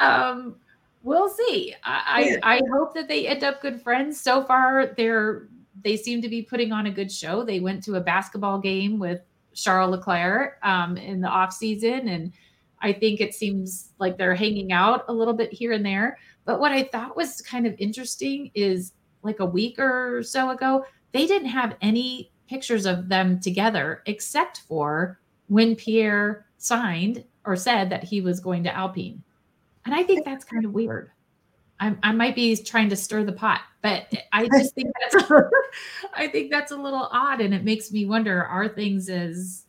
um, 0.00 0.56
we'll 1.02 1.28
see. 1.28 1.74
I, 1.84 2.38
I, 2.42 2.56
I 2.56 2.60
hope 2.72 2.94
that 2.94 3.08
they 3.08 3.26
end 3.26 3.44
up 3.44 3.62
good 3.62 3.80
friends. 3.80 4.20
So 4.20 4.44
far, 4.44 4.94
they're 4.96 5.48
they 5.82 5.96
seem 5.96 6.20
to 6.22 6.28
be 6.28 6.42
putting 6.42 6.72
on 6.72 6.86
a 6.86 6.90
good 6.90 7.10
show. 7.10 7.44
They 7.44 7.60
went 7.60 7.82
to 7.84 7.94
a 7.94 8.00
basketball 8.00 8.58
game 8.58 8.98
with 8.98 9.20
Charles 9.54 9.92
Leclerc 9.92 10.58
um, 10.62 10.96
in 10.96 11.20
the 11.20 11.28
off 11.28 11.52
season 11.52 12.08
and 12.08 12.32
I 12.82 12.92
think 12.92 13.20
it 13.20 13.34
seems 13.34 13.92
like 13.98 14.16
they're 14.16 14.34
hanging 14.34 14.72
out 14.72 15.04
a 15.08 15.12
little 15.12 15.34
bit 15.34 15.52
here 15.52 15.72
and 15.72 15.84
there. 15.84 16.18
But 16.44 16.60
what 16.60 16.72
I 16.72 16.84
thought 16.84 17.16
was 17.16 17.42
kind 17.42 17.66
of 17.66 17.74
interesting 17.78 18.50
is 18.54 18.92
like 19.22 19.40
a 19.40 19.46
week 19.46 19.78
or 19.78 20.22
so 20.22 20.50
ago, 20.50 20.84
they 21.12 21.26
didn't 21.26 21.48
have 21.48 21.76
any 21.82 22.32
pictures 22.48 22.86
of 22.86 23.08
them 23.08 23.38
together 23.38 24.02
except 24.06 24.62
for 24.66 25.20
when 25.48 25.76
Pierre 25.76 26.46
signed 26.58 27.24
or 27.44 27.56
said 27.56 27.90
that 27.90 28.04
he 28.04 28.20
was 28.20 28.40
going 28.40 28.64
to 28.64 28.74
Alpine. 28.74 29.22
And 29.84 29.94
I 29.94 30.02
think 30.02 30.24
that's 30.24 30.44
kind 30.44 30.64
of 30.64 30.72
weird. 30.72 31.10
I, 31.80 31.96
I 32.02 32.12
might 32.12 32.34
be 32.34 32.56
trying 32.56 32.90
to 32.90 32.96
stir 32.96 33.24
the 33.24 33.32
pot, 33.32 33.62
but 33.82 34.12
I 34.32 34.48
just 34.48 34.74
think 34.74 34.88
that's 35.00 35.30
I 36.14 36.28
think 36.28 36.50
that's 36.50 36.72
a 36.72 36.76
little 36.76 37.08
odd, 37.10 37.40
and 37.40 37.54
it 37.54 37.64
makes 37.64 37.90
me 37.90 38.04
wonder: 38.04 38.44
Are 38.44 38.68
things 38.68 39.08
as 39.08 39.64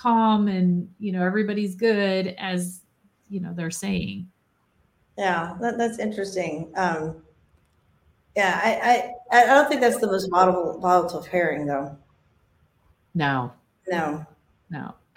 calm 0.00 0.48
and 0.48 0.88
you 0.98 1.12
know 1.12 1.22
everybody's 1.22 1.74
good 1.74 2.34
as 2.38 2.80
you 3.28 3.40
know 3.40 3.52
they're 3.54 3.70
saying? 3.70 4.28
Yeah, 5.18 5.54
that, 5.60 5.76
that's 5.76 5.98
interesting. 5.98 6.72
Um, 6.76 7.22
yeah, 8.36 8.60
I, 8.62 9.12
I 9.32 9.42
I 9.42 9.46
don't 9.46 9.68
think 9.68 9.80
that's 9.80 9.98
the 9.98 10.06
most 10.06 10.30
volatile 10.30 10.78
volatile 10.80 11.22
pairing 11.22 11.66
though. 11.66 11.96
No, 13.14 13.52
no, 13.88 14.24
no. 14.70 14.94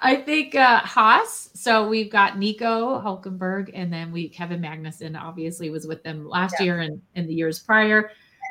I 0.00 0.16
think 0.24 0.54
uh, 0.54 0.80
Haas. 0.80 1.50
So 1.54 1.88
we've 1.88 2.10
got 2.10 2.38
Nico 2.38 3.00
Hulkenberg, 3.00 3.70
and 3.74 3.92
then 3.92 4.12
we 4.12 4.28
Kevin 4.28 4.60
Magnussen 4.60 5.20
obviously 5.20 5.70
was 5.70 5.86
with 5.86 6.04
them 6.04 6.28
last 6.28 6.54
yeah. 6.60 6.64
year 6.64 6.80
and, 6.80 7.02
and 7.16 7.28
the 7.28 7.34
years 7.34 7.58
prior. 7.58 8.10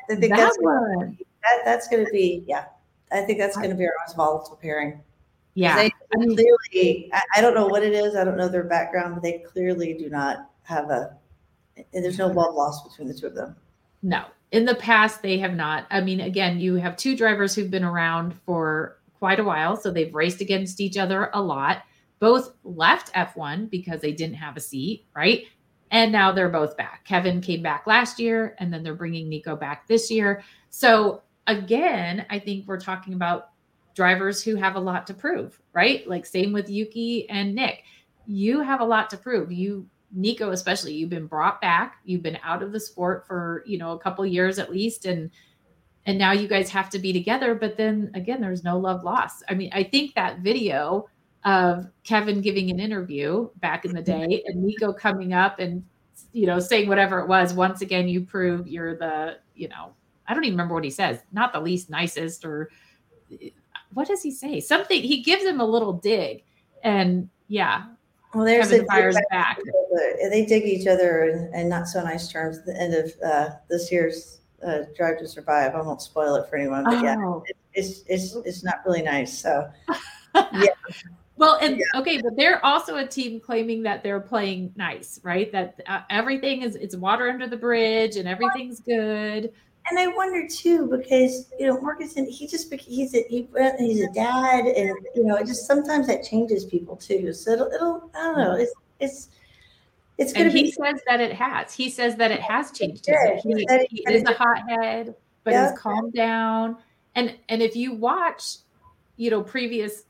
I 0.09 0.15
think 0.15 0.33
that 0.33 0.37
that's 0.37 0.57
one. 0.59 1.17
That, 1.43 1.61
that's 1.63 1.87
going 1.87 2.05
to 2.05 2.11
be 2.11 2.43
yeah. 2.47 2.65
I 3.11 3.21
think 3.21 3.39
that's 3.39 3.55
going 3.55 3.69
to 3.69 3.75
be 3.75 3.85
our 3.85 3.93
most 4.05 4.15
volatile 4.15 4.59
pairing. 4.61 5.01
Yeah, 5.53 5.75
they 5.75 5.85
I 5.85 6.25
clearly. 6.25 7.09
I, 7.13 7.21
I 7.37 7.41
don't 7.41 7.55
know 7.55 7.67
what 7.67 7.83
it 7.83 7.93
is. 7.93 8.15
I 8.15 8.23
don't 8.23 8.37
know 8.37 8.47
their 8.47 8.63
background, 8.63 9.15
but 9.15 9.23
they 9.23 9.39
clearly 9.39 9.93
do 9.93 10.09
not 10.09 10.49
have 10.63 10.89
a. 10.89 11.17
There's 11.93 12.17
no 12.17 12.27
love 12.27 12.53
lost 12.53 12.87
between 12.89 13.07
the 13.07 13.13
two 13.13 13.27
of 13.27 13.35
them. 13.35 13.55
No, 14.03 14.25
in 14.51 14.65
the 14.65 14.75
past 14.75 15.21
they 15.21 15.37
have 15.39 15.55
not. 15.55 15.87
I 15.89 16.01
mean, 16.01 16.21
again, 16.21 16.59
you 16.59 16.75
have 16.75 16.95
two 16.95 17.15
drivers 17.17 17.55
who've 17.55 17.71
been 17.71 17.83
around 17.83 18.33
for 18.45 18.97
quite 19.19 19.39
a 19.39 19.43
while. 19.43 19.75
So 19.75 19.91
they've 19.91 20.13
raced 20.13 20.41
against 20.41 20.79
each 20.79 20.97
other 20.97 21.29
a 21.33 21.41
lot. 21.41 21.83
Both 22.19 22.53
left 22.63 23.13
F1 23.13 23.69
because 23.69 24.01
they 24.01 24.11
didn't 24.11 24.35
have 24.35 24.57
a 24.57 24.61
seat, 24.61 25.05
right? 25.15 25.45
And 25.91 26.11
now 26.11 26.31
they're 26.31 26.49
both 26.49 26.75
back. 26.75 27.05
Kevin 27.05 27.41
came 27.41 27.61
back 27.61 27.87
last 27.87 28.19
year, 28.19 28.55
and 28.59 28.73
then 28.73 28.83
they're 28.83 28.95
bringing 28.95 29.29
Nico 29.29 29.55
back 29.55 29.87
this 29.87 30.11
year. 30.11 30.43
So 30.69 31.21
again, 31.47 32.25
I 32.29 32.39
think 32.39 32.67
we're 32.67 32.79
talking 32.79 33.13
about 33.13 33.49
drivers 33.95 34.43
who 34.43 34.55
have 34.55 34.75
a 34.75 34.79
lot 34.79 35.07
to 35.07 35.13
prove, 35.13 35.59
right? 35.73 36.07
Like 36.07 36.25
same 36.25 36.53
with 36.53 36.69
Yuki 36.69 37.27
and 37.29 37.57
Nyck. 37.57 37.79
You 38.27 38.61
have 38.61 38.81
a 38.81 38.85
lot 38.85 39.09
to 39.09 39.17
prove. 39.17 39.51
You 39.51 39.87
Nico 40.11 40.51
especially, 40.51 40.93
you've 40.93 41.09
been 41.09 41.27
brought 41.27 41.59
back. 41.59 41.97
You've 42.05 42.23
been 42.23 42.37
out 42.43 42.63
of 42.63 42.71
the 42.71 42.79
sport 42.79 43.25
for, 43.27 43.63
you 43.65 43.77
know, 43.77 43.91
a 43.91 43.99
couple 43.99 44.25
years 44.25 44.59
at 44.59 44.71
least 44.71 45.05
and 45.05 45.31
and 46.07 46.17
now 46.17 46.31
you 46.31 46.47
guys 46.47 46.69
have 46.69 46.89
to 46.89 46.99
be 46.99 47.13
together 47.13 47.53
but 47.53 47.77
then 47.77 48.09
again 48.15 48.41
there's 48.41 48.63
no 48.63 48.79
love 48.79 49.03
lost 49.03 49.43
i 49.49 49.53
mean 49.53 49.69
i 49.73 49.83
think 49.83 50.15
that 50.15 50.39
video 50.39 51.07
of 51.43 51.85
kevin 52.03 52.41
giving 52.41 52.71
an 52.71 52.79
interview 52.79 53.47
back 53.57 53.85
in 53.85 53.93
the 53.93 54.01
mm-hmm. 54.01 54.29
day 54.29 54.43
and 54.47 54.63
nico 54.63 54.91
coming 54.91 55.33
up 55.33 55.59
and 55.59 55.85
you 56.31 56.47
know 56.47 56.59
saying 56.59 56.87
whatever 56.87 57.19
it 57.19 57.27
was 57.27 57.53
once 57.53 57.81
again 57.81 58.07
you 58.07 58.21
prove 58.21 58.67
you're 58.67 58.97
the 58.97 59.37
you 59.53 59.67
know 59.67 59.91
i 60.27 60.33
don't 60.33 60.43
even 60.43 60.53
remember 60.53 60.73
what 60.73 60.83
he 60.83 60.89
says 60.89 61.19
not 61.31 61.53
the 61.53 61.59
least 61.59 61.89
nicest 61.89 62.45
or 62.45 62.69
what 63.93 64.07
does 64.07 64.21
he 64.21 64.31
say 64.31 64.59
something 64.59 65.01
he 65.01 65.21
gives 65.21 65.43
him 65.43 65.59
a 65.59 65.65
little 65.65 65.93
dig 65.93 66.43
and 66.83 67.29
yeah 67.47 67.85
well 68.33 68.45
there's 68.45 68.69
Kevin 68.69 68.87
fires 68.87 69.17
back 69.29 69.59
they 70.29 70.45
dig 70.45 70.63
each 70.65 70.87
other 70.87 71.23
in, 71.23 71.53
in, 71.53 71.69
not 71.69 71.87
so 71.87 72.03
nice 72.03 72.27
terms 72.31 72.57
at 72.59 72.65
the 72.65 72.79
end 72.79 72.93
of 72.93 73.11
uh, 73.25 73.49
this 73.69 73.91
year's 73.91 74.39
uh, 74.65 74.79
Drive 74.95 75.19
to 75.19 75.27
Survive. 75.27 75.75
I 75.75 75.81
won't 75.81 76.01
spoil 76.01 76.35
it 76.35 76.49
for 76.49 76.57
anyone, 76.57 76.83
but 76.83 76.95
oh. 76.95 77.03
yeah, 77.03 77.15
it, 77.45 77.57
it's 77.73 78.03
it's 78.07 78.35
it's 78.45 78.63
not 78.63 78.79
really 78.85 79.01
nice. 79.01 79.37
So 79.37 79.69
yeah. 80.35 80.65
Well, 81.37 81.59
and 81.61 81.77
yeah. 81.77 81.99
okay, 81.99 82.19
but 82.19 82.35
they're 82.35 82.63
also 82.65 82.97
a 82.97 83.05
team 83.05 83.39
claiming 83.39 83.83
that 83.83 84.01
they're 84.01 84.19
playing 84.19 84.73
nice, 84.75 85.19
right? 85.23 85.51
That 85.51 85.79
uh, 85.85 86.01
everything 86.09 86.63
is 86.63 86.75
it's 86.75 86.95
water 86.95 87.29
under 87.29 87.47
the 87.47 87.57
bridge 87.57 88.15
and 88.15 88.27
everything's 88.27 88.79
good. 88.79 89.53
And 89.89 89.99
I 89.99 90.07
wonder 90.07 90.47
too 90.47 90.87
because 90.87 91.49
you 91.59 91.67
know 91.67 91.77
Magnussen, 91.77 92.27
he 92.27 92.47
just 92.47 92.73
he's 92.73 93.15
a 93.15 93.23
he, 93.29 93.47
he's 93.79 94.01
a 94.01 94.11
dad, 94.11 94.65
and 94.65 94.95
you 95.15 95.23
know 95.23 95.35
it 95.35 95.47
just 95.47 95.65
sometimes 95.65 96.07
that 96.07 96.23
changes 96.23 96.65
people 96.65 96.97
too. 96.97 97.31
So 97.33 97.51
it'll, 97.51 97.67
it'll 97.67 98.11
I 98.15 98.19
don't 98.23 98.37
know. 98.37 98.55
It's 98.55 98.73
it's 98.99 99.29
it's 100.17 100.33
and 100.33 100.51
he 100.51 100.63
be- 100.63 100.71
says 100.71 100.99
that 101.07 101.21
it 101.21 101.33
has. 101.33 101.73
He 101.73 101.89
says 101.89 102.15
that 102.17 102.31
it 102.31 102.41
has 102.41 102.71
changed. 102.71 103.07
Yeah, 103.07 103.39
he, 103.41 103.53
he, 103.53 104.03
he 104.05 104.13
is 104.13 104.23
a 104.23 104.33
hothead, 104.33 105.15
but 105.43 105.53
yeah. 105.53 105.69
he's 105.69 105.79
calmed 105.79 106.13
down. 106.13 106.77
And 107.15 107.37
and 107.49 107.61
if 107.61 107.75
you 107.75 107.93
watch, 107.93 108.57
you 109.15 109.29
know, 109.29 109.41
previous 109.41 110.03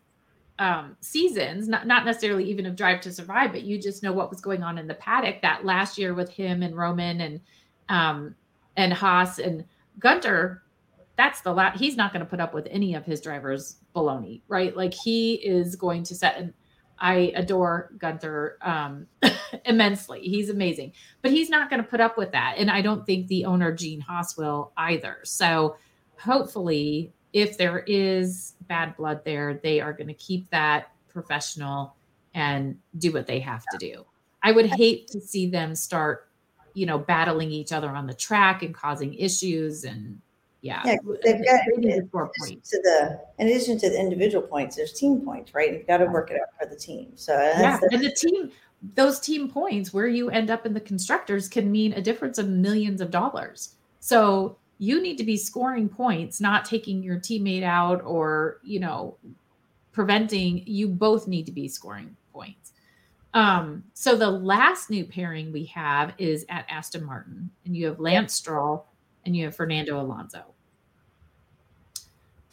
um, 0.60 0.98
seasons, 1.02 1.68
not 1.68 1.86
not 1.86 2.06
necessarily 2.06 2.46
even 2.46 2.66
of 2.66 2.76
Drive 2.76 3.02
to 3.02 3.12
Survive, 3.12 3.52
but 3.52 3.64
you 3.64 3.80
just 3.80 4.02
know 4.02 4.14
what 4.14 4.30
was 4.30 4.42
going 4.42 4.64
on 4.64 4.78
in 4.78 4.88
the 4.88 4.96
paddock 4.96 5.42
that 5.42 5.66
last 5.66 5.98
year 5.98 6.14
with 6.14 6.30
him 6.30 6.64
and 6.64 6.76
Romain 6.76 7.22
and 7.22 7.42
um, 7.90 8.36
and 8.78 8.94
Haas 8.94 9.40
and 9.40 9.66
Guenther. 10.00 10.62
That's 11.18 11.42
the 11.42 11.52
last. 11.52 11.80
He's 11.80 11.98
not 11.98 12.14
going 12.14 12.24
to 12.24 12.30
put 12.30 12.40
up 12.40 12.54
with 12.54 12.68
any 12.70 12.94
of 12.94 13.04
his 13.04 13.20
drivers' 13.20 13.78
baloney, 13.96 14.42
right? 14.48 14.78
Like 14.78 14.94
he 14.94 15.34
is 15.36 15.76
going 15.76 16.04
to 16.04 16.16
set. 16.16 16.38
And 16.38 16.54
I 17.00 17.34
adore 17.36 17.92
Guenther 17.98 18.54
um, 18.62 19.08
immensely. 19.66 20.22
He's 20.22 20.50
amazing, 20.50 20.94
but 21.22 21.32
he's 21.32 21.50
not 21.50 21.70
going 21.70 21.82
to 21.84 21.88
put 21.90 22.00
up 22.00 22.18
with 22.18 22.32
that. 22.32 22.56
And 22.58 22.70
I 22.70 22.82
don't 22.82 23.06
think 23.06 23.28
the 23.28 23.46
owner, 23.46 23.72
Gene 23.72 24.00
Haas, 24.00 24.38
will 24.38 24.72
either. 24.78 25.18
So 25.24 25.78
hopefully, 26.20 27.12
if 27.34 27.58
there 27.58 27.80
is 27.80 28.54
bad 28.68 28.96
blood 28.96 29.22
there, 29.26 29.60
they 29.62 29.82
are 29.82 29.94
going 29.94 30.08
to 30.08 30.14
keep 30.14 30.50
that 30.52 30.92
professional 31.08 31.96
and 32.34 32.78
do 33.00 33.12
what 33.12 33.26
they 33.26 33.40
have 33.40 33.64
to 33.72 33.78
do. 33.78 34.06
I 34.44 34.52
would 34.52 34.68
hate 34.68 35.08
to 35.10 35.20
see 35.20 35.48
them 35.50 35.76
start, 35.76 36.27
you 36.78 36.86
know, 36.86 37.00
battling 37.00 37.50
each 37.50 37.74
other 37.74 37.90
on 37.90 38.06
the 38.06 38.14
track 38.14 38.62
and 38.62 38.72
causing 38.72 39.16
issues 39.16 39.84
and 39.84 40.22
yeah, 40.62 40.82
yeah 40.86 40.98
they've 41.24 41.44
got 41.44 41.60
to 41.82 42.08
four 42.12 42.32
points 42.40 42.70
to 42.70 42.82
the 42.84 43.20
in 43.40 43.48
addition 43.48 43.80
to 43.80 43.90
the 43.90 44.00
individual 44.00 44.46
points, 44.46 44.76
there's 44.76 44.94
team 44.94 45.22
points, 45.22 45.56
right? 45.56 45.74
You've 45.74 45.88
got 45.88 45.98
to 45.98 46.06
work 46.06 46.30
it 46.30 46.40
out 46.40 46.50
for 46.60 46.68
the 46.68 46.80
team. 46.80 47.12
So 47.16 47.34
yeah, 47.34 47.80
the, 47.80 47.90
and 47.94 48.04
the 48.04 48.12
team, 48.12 48.52
those 48.94 49.20
team 49.20 49.50
points 49.50 49.92
where 49.92 50.08
you 50.08 50.30
end 50.30 50.52
up 50.52 50.68
in 50.68 50.74
the 50.74 50.80
constructors 50.80 51.48
can 51.48 51.72
mean 51.72 51.94
a 51.94 52.02
difference 52.02 52.38
of 52.38 52.48
millions 52.48 53.02
of 53.02 53.10
dollars. 53.10 53.76
So 54.00 54.58
you 54.78 55.02
need 55.02 55.18
to 55.18 55.24
be 55.24 55.38
scoring 55.38 55.90
points, 55.90 56.40
not 56.40 56.66
taking 56.66 57.02
your 57.02 57.18
teammate 57.18 57.64
out 57.64 58.04
or 58.04 58.60
you 58.64 58.80
know 58.80 59.18
preventing. 59.94 60.62
You 60.68 60.90
both 60.90 61.28
need 61.28 61.48
to 61.48 61.52
be 61.52 61.68
scoring 61.68 62.16
points. 62.34 62.74
Um, 63.38 63.84
so 63.94 64.16
the 64.16 64.32
last 64.32 64.90
new 64.90 65.06
pairing 65.06 65.52
we 65.52 65.66
have 65.66 66.12
is 66.18 66.44
at 66.50 66.66
Aston 66.70 67.06
Martin, 67.06 67.52
and 67.66 67.78
you 67.78 67.86
have 67.86 68.00
Lance 68.00 68.34
Stroll 68.34 68.88
and 69.28 69.36
you 69.36 69.46
have 69.46 69.56
Fernando 69.56 70.02
Alonso. 70.02 70.44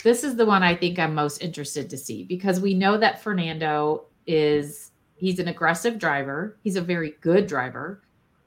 This 0.02 0.24
is 0.24 0.36
the 0.36 0.44
one 0.44 0.62
I 0.62 0.76
think 0.76 0.98
I'm 0.98 1.14
most 1.14 1.42
interested 1.42 1.88
to 1.88 1.96
see 1.96 2.24
because 2.24 2.60
we 2.60 2.74
know 2.74 2.98
that 2.98 3.22
Fernando 3.22 4.04
is 4.26 4.90
he's 5.16 5.38
an 5.38 5.48
aggressive 5.48 5.98
driver. 5.98 6.58
He's 6.62 6.76
a 6.76 6.82
very 6.82 7.14
good 7.22 7.46
driver. 7.46 8.02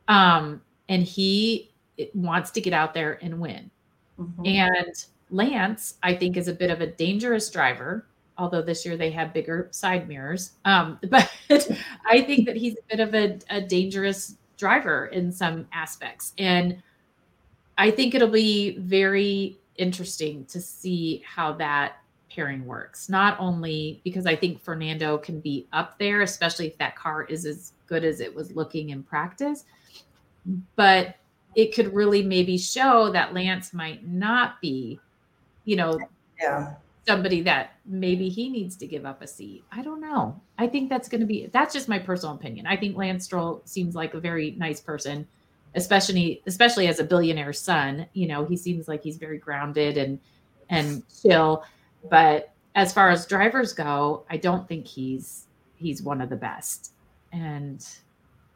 Um, 0.07 0.61
and 0.89 1.01
he 1.01 1.71
wants 2.13 2.51
to 2.51 2.61
get 2.61 2.73
out 2.73 2.93
there 2.93 3.17
and 3.23 3.39
win. 3.39 3.71
Mm-hmm. 4.19 4.45
And 4.45 5.05
Lance, 5.31 5.95
I 6.03 6.13
think, 6.13 6.37
is 6.37 6.47
a 6.47 6.53
bit 6.53 6.69
of 6.69 6.81
a 6.81 6.87
dangerous 6.87 7.49
driver, 7.49 8.05
although 8.37 8.61
this 8.61 8.85
year 8.85 8.97
they 8.97 9.11
have 9.11 9.33
bigger 9.33 9.67
side 9.71 10.07
mirrors. 10.07 10.53
Um, 10.65 10.99
but 11.09 11.29
I 12.05 12.21
think 12.21 12.45
that 12.45 12.55
he's 12.55 12.73
a 12.73 12.95
bit 12.95 12.99
of 12.99 13.15
a, 13.15 13.39
a 13.49 13.61
dangerous 13.61 14.35
driver 14.57 15.07
in 15.07 15.31
some 15.31 15.67
aspects. 15.73 16.33
And 16.37 16.81
I 17.77 17.91
think 17.91 18.15
it'll 18.15 18.27
be 18.27 18.77
very 18.79 19.57
interesting 19.77 20.45
to 20.45 20.59
see 20.59 21.23
how 21.25 21.53
that 21.53 21.97
pairing 22.31 22.65
works. 22.65 23.09
Not 23.09 23.39
only 23.39 24.01
because 24.03 24.25
I 24.25 24.35
think 24.35 24.61
Fernando 24.61 25.17
can 25.17 25.39
be 25.39 25.67
up 25.73 25.97
there, 25.99 26.21
especially 26.21 26.67
if 26.67 26.77
that 26.77 26.95
car 26.95 27.23
is 27.23 27.45
as 27.45 27.73
good 27.87 28.03
as 28.03 28.19
it 28.19 28.33
was 28.33 28.55
looking 28.55 28.89
in 28.89 29.03
practice, 29.03 29.65
but 30.75 31.15
it 31.55 31.73
could 31.73 31.93
really 31.93 32.21
maybe 32.23 32.57
show 32.57 33.11
that 33.11 33.33
Lance 33.33 33.73
might 33.73 34.07
not 34.07 34.61
be, 34.61 34.99
you 35.65 35.75
know, 35.75 35.99
yeah. 36.39 36.75
Somebody 37.07 37.41
that 37.41 37.71
maybe 37.85 38.29
he 38.29 38.49
needs 38.49 38.75
to 38.77 38.87
give 38.87 39.05
up 39.05 39.21
a 39.21 39.27
seat. 39.27 39.63
I 39.71 39.81
don't 39.81 40.01
know. 40.01 40.39
I 40.57 40.67
think 40.67 40.89
that's 40.89 41.07
going 41.07 41.21
to 41.21 41.27
be 41.27 41.47
that's 41.53 41.73
just 41.73 41.87
my 41.87 41.99
personal 41.99 42.35
opinion. 42.35 42.67
I 42.67 42.75
think 42.77 42.97
Lance 42.97 43.25
Stroll 43.25 43.61
seems 43.65 43.95
like 43.95 44.13
a 44.13 44.19
very 44.19 44.51
nice 44.51 44.81
person 44.81 45.27
especially 45.75 46.41
especially 46.47 46.87
as 46.87 46.99
a 46.99 47.03
billionaire 47.03 47.53
son 47.53 48.05
you 48.13 48.27
know 48.27 48.45
he 48.45 48.57
seems 48.57 48.87
like 48.87 49.03
he's 49.03 49.17
very 49.17 49.37
grounded 49.37 49.97
and 49.97 50.19
and 50.69 51.03
chill 51.21 51.63
but 52.09 52.53
as 52.75 52.91
far 52.93 53.09
as 53.09 53.25
drivers 53.25 53.73
go 53.73 54.25
i 54.29 54.37
don't 54.37 54.67
think 54.67 54.87
he's 54.87 55.45
he's 55.75 56.01
one 56.01 56.19
of 56.19 56.29
the 56.29 56.35
best 56.35 56.93
and 57.31 57.87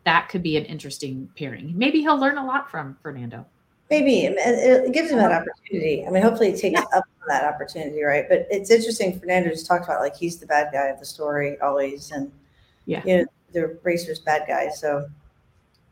that 0.04 0.30
could 0.30 0.42
be 0.42 0.58
an 0.58 0.66
interesting 0.66 1.30
pairing 1.38 1.78
maybe 1.78 2.02
he'll 2.02 2.20
learn 2.20 2.38
a 2.38 2.46
lot 2.46 2.70
from 2.70 2.98
fernando 3.04 3.46
maybe 3.92 4.26
it 4.26 4.92
gives 4.92 5.12
him 5.12 5.20
that 5.20 5.32
opportunity 5.32 6.04
i 6.08 6.10
mean 6.10 6.24
hopefully 6.24 6.52
he 6.52 6.58
takes 6.58 6.80
yeah. 6.80 6.98
up 6.98 7.04
on 7.22 7.28
that 7.28 7.44
opportunity 7.44 8.02
right 8.02 8.26
but 8.28 8.48
it's 8.50 8.72
interesting 8.72 9.20
fernando 9.20 9.50
just 9.50 9.68
talked 9.68 9.86
about 9.86 10.00
like 10.00 10.16
he's 10.16 10.40
the 10.40 10.48
bad 10.48 10.70
guy 10.74 10.88
of 10.88 10.98
the 11.00 11.06
story 11.06 11.60
always 11.62 12.10
and 12.12 12.32
yeah 12.86 13.04
you 13.06 13.18
know 13.18 13.26
the 13.54 13.78
racer's 13.84 14.20
bad 14.20 14.44
guy 14.48 14.70
so 14.70 15.08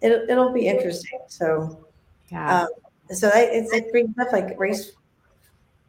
it'll, 0.02 0.30
it'll 0.30 0.54
be 0.54 0.68
interesting. 0.68 1.20
So, 1.28 1.86
yeah. 2.32 2.64
Um, 2.64 2.68
so 3.12 3.30
I, 3.34 3.42
it's 3.52 3.74
it 3.74 3.92
brings 3.92 4.18
up 4.20 4.32
like 4.32 4.60
race 4.60 4.92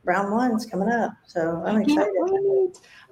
round 0.04 0.32
one's 0.32 0.66
coming 0.66 0.88
up. 0.88 1.12
So 1.26 1.62
I'm 1.66 1.82
excited. 1.82 2.12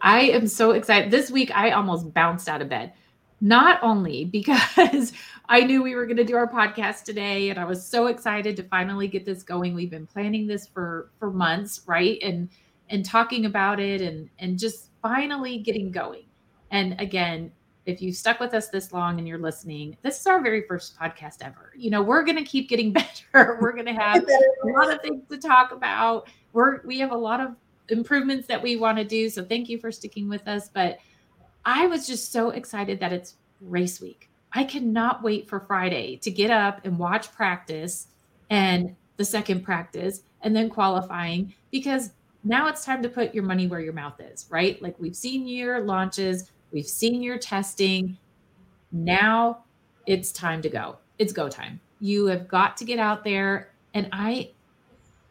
I 0.00 0.20
am 0.20 0.46
so 0.46 0.70
excited. 0.72 1.10
This 1.10 1.30
week 1.30 1.50
I 1.54 1.72
almost 1.72 2.12
bounced 2.14 2.48
out 2.48 2.62
of 2.62 2.68
bed. 2.68 2.92
Not 3.40 3.78
only 3.82 4.24
because 4.24 5.12
I 5.48 5.60
knew 5.60 5.82
we 5.82 5.94
were 5.94 6.06
going 6.06 6.16
to 6.16 6.24
do 6.24 6.36
our 6.36 6.50
podcast 6.50 7.04
today 7.04 7.50
and 7.50 7.58
I 7.58 7.64
was 7.64 7.86
so 7.86 8.06
excited 8.06 8.56
to 8.56 8.62
finally 8.64 9.08
get 9.08 9.24
this 9.24 9.42
going. 9.42 9.74
We've 9.74 9.90
been 9.90 10.06
planning 10.06 10.46
this 10.46 10.66
for 10.66 11.10
for 11.18 11.30
months, 11.30 11.82
right? 11.86 12.18
And 12.22 12.48
and 12.90 13.04
talking 13.04 13.46
about 13.46 13.80
it 13.80 14.00
and 14.00 14.28
and 14.38 14.58
just 14.58 14.90
finally 15.02 15.58
getting 15.58 15.90
going. 15.90 16.24
And 16.70 17.00
again, 17.00 17.52
if 17.86 18.02
you 18.02 18.12
stuck 18.12 18.38
with 18.38 18.52
us 18.52 18.68
this 18.68 18.92
long 18.92 19.18
and 19.18 19.26
you're 19.26 19.38
listening, 19.38 19.96
this 20.02 20.20
is 20.20 20.26
our 20.26 20.42
very 20.42 20.62
first 20.66 20.98
podcast 20.98 21.36
ever. 21.40 21.72
You 21.74 21.90
know, 21.90 22.02
we're 22.02 22.22
going 22.22 22.36
to 22.36 22.44
keep 22.44 22.68
getting 22.68 22.92
better. 23.32 23.58
We're 23.62 23.72
going 23.72 23.86
to 23.86 23.94
have 23.94 24.26
a 24.62 24.66
lot 24.66 24.92
of 24.92 25.00
things 25.00 25.22
to 25.30 25.38
talk 25.38 25.72
about. 25.72 26.28
We're 26.52 26.82
we 26.82 26.98
have 26.98 27.12
a 27.12 27.16
lot 27.16 27.40
of 27.40 27.54
improvements 27.88 28.46
that 28.48 28.62
we 28.62 28.76
want 28.76 28.98
to 28.98 29.04
do. 29.04 29.30
So 29.30 29.44
thank 29.44 29.68
you 29.68 29.78
for 29.78 29.90
sticking 29.90 30.28
with 30.28 30.46
us, 30.46 30.68
but 30.68 30.98
I 31.68 31.86
was 31.86 32.06
just 32.06 32.32
so 32.32 32.48
excited 32.48 32.98
that 33.00 33.12
it's 33.12 33.34
race 33.60 34.00
week. 34.00 34.30
I 34.54 34.64
cannot 34.64 35.22
wait 35.22 35.50
for 35.50 35.60
Friday 35.60 36.16
to 36.22 36.30
get 36.30 36.50
up 36.50 36.80
and 36.86 36.98
watch 36.98 37.30
practice 37.30 38.06
and 38.48 38.96
the 39.18 39.24
second 39.26 39.64
practice 39.64 40.22
and 40.40 40.56
then 40.56 40.70
qualifying 40.70 41.52
because 41.70 42.12
now 42.42 42.68
it's 42.68 42.86
time 42.86 43.02
to 43.02 43.08
put 43.10 43.34
your 43.34 43.44
money 43.44 43.66
where 43.66 43.80
your 43.80 43.92
mouth 43.92 44.18
is, 44.18 44.46
right? 44.48 44.80
Like 44.80 44.98
we've 44.98 45.14
seen 45.14 45.46
your 45.46 45.80
launches, 45.80 46.50
we've 46.72 46.86
seen 46.86 47.22
your 47.22 47.36
testing. 47.36 48.16
Now 48.90 49.64
it's 50.06 50.32
time 50.32 50.62
to 50.62 50.70
go. 50.70 50.96
It's 51.18 51.34
go 51.34 51.50
time. 51.50 51.80
You 52.00 52.24
have 52.28 52.48
got 52.48 52.78
to 52.78 52.86
get 52.86 52.98
out 52.98 53.24
there 53.24 53.72
and 53.92 54.08
I 54.10 54.52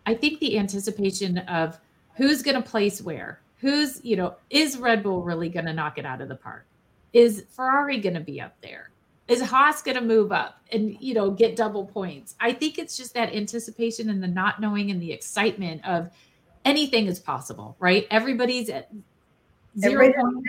I 0.06 0.14
think 0.14 0.40
the 0.40 0.60
anticipation 0.60 1.40
of 1.40 1.80
who's 2.16 2.44
going 2.44 2.62
to 2.62 2.70
place 2.70 3.02
where, 3.02 3.42
who's, 3.58 4.04
you 4.04 4.16
know, 4.16 4.36
is 4.50 4.78
Red 4.78 5.04
Bull 5.04 5.22
really 5.22 5.50
going 5.50 5.66
to 5.66 5.74
knock 5.74 5.98
it 5.98 6.06
out 6.06 6.22
of 6.22 6.30
the 6.30 6.36
park? 6.36 6.66
Is 7.14 7.46
Ferrari 7.50 8.00
going 8.00 8.14
to 8.14 8.20
be 8.20 8.40
up 8.40 8.56
there? 8.62 8.92
Is 9.28 9.42
Haas 9.42 9.82
going 9.82 9.98
to 9.98 10.04
move 10.04 10.32
up 10.32 10.62
and, 10.72 10.96
you 11.02 11.14
know, 11.14 11.32
get 11.32 11.56
double 11.56 11.86
points? 11.86 12.36
I 12.40 12.54
think 12.54 12.78
it's 12.78 12.96
just 12.96 13.14
that 13.16 13.34
anticipation 13.34 14.10
and 14.10 14.24
the 14.24 14.28
not 14.28 14.62
knowing 14.62 14.90
and 14.90 15.02
the 15.02 15.12
excitement 15.12 15.86
of 15.86 16.10
anything 16.64 17.08
is 17.08 17.20
possible, 17.20 17.76
right? 17.80 18.08
Everybody's 18.10 18.70
at 18.70 18.90
zero. 19.78 20.12
zero. 20.12 20.44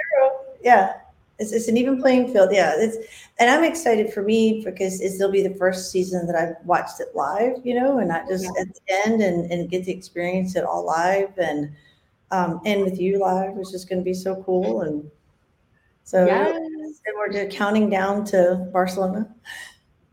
Yeah. 0.63 0.95
It's, 1.41 1.53
it's, 1.53 1.69
an 1.69 1.77
even 1.77 2.01
playing 2.01 2.33
field. 2.33 2.51
Yeah. 2.53 2.75
It's, 2.77 2.97
and 3.39 3.51
I'm 3.51 3.65
excited 3.65 4.13
for 4.13 4.23
me 4.23 4.63
because 4.65 5.01
it'll 5.01 5.31
be 5.31 5.47
the 5.47 5.55
first 5.55 5.91
season 5.91 6.27
that 6.27 6.37
I've 6.37 6.65
watched 6.65 7.01
it 7.01 7.09
live, 7.15 7.65
you 7.65 7.81
know, 7.81 7.99
and 7.99 8.09
not 8.09 8.29
just 8.29 8.45
yeah. 8.45 8.63
at 8.63 8.69
the 8.75 8.81
end 9.07 9.23
and, 9.23 9.51
and 9.51 9.71
get 9.71 9.85
to 9.85 9.93
experience 9.93 10.55
it 10.57 10.65
all 10.65 10.85
live 10.85 11.37
and, 11.39 11.73
um, 12.31 12.61
and 12.65 12.83
with 12.83 13.01
you 13.01 13.19
live, 13.19 13.53
which 13.53 13.75
is 13.75 13.85
going 13.85 13.99
to 13.99 14.05
be 14.05 14.15
so 14.15 14.43
cool. 14.45 14.83
And 14.83 15.11
so 16.05 16.27
yes. 16.27 16.57
and 16.57 17.17
we're 17.17 17.33
just 17.33 17.57
counting 17.57 17.91
down 17.91 18.25
to 18.27 18.69
Barcelona. 18.73 19.29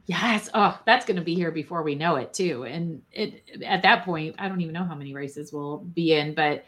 Yes. 0.08 0.50
Oh, 0.54 0.80
that's 0.86 1.06
going 1.06 1.18
to 1.18 1.24
be 1.24 1.36
here 1.36 1.52
before 1.52 1.82
we 1.82 1.96
know 1.96 2.16
it 2.16 2.34
too. 2.34 2.64
And 2.64 3.02
it 3.12 3.42
at 3.66 3.82
that 3.82 4.06
point, 4.06 4.36
I 4.38 4.48
don't 4.48 4.62
even 4.62 4.74
know 4.74 4.84
how 4.84 4.96
many 4.96 5.14
races 5.14 5.52
we'll 5.52 5.78
be 5.80 6.14
in, 6.14 6.36
but 6.36 6.66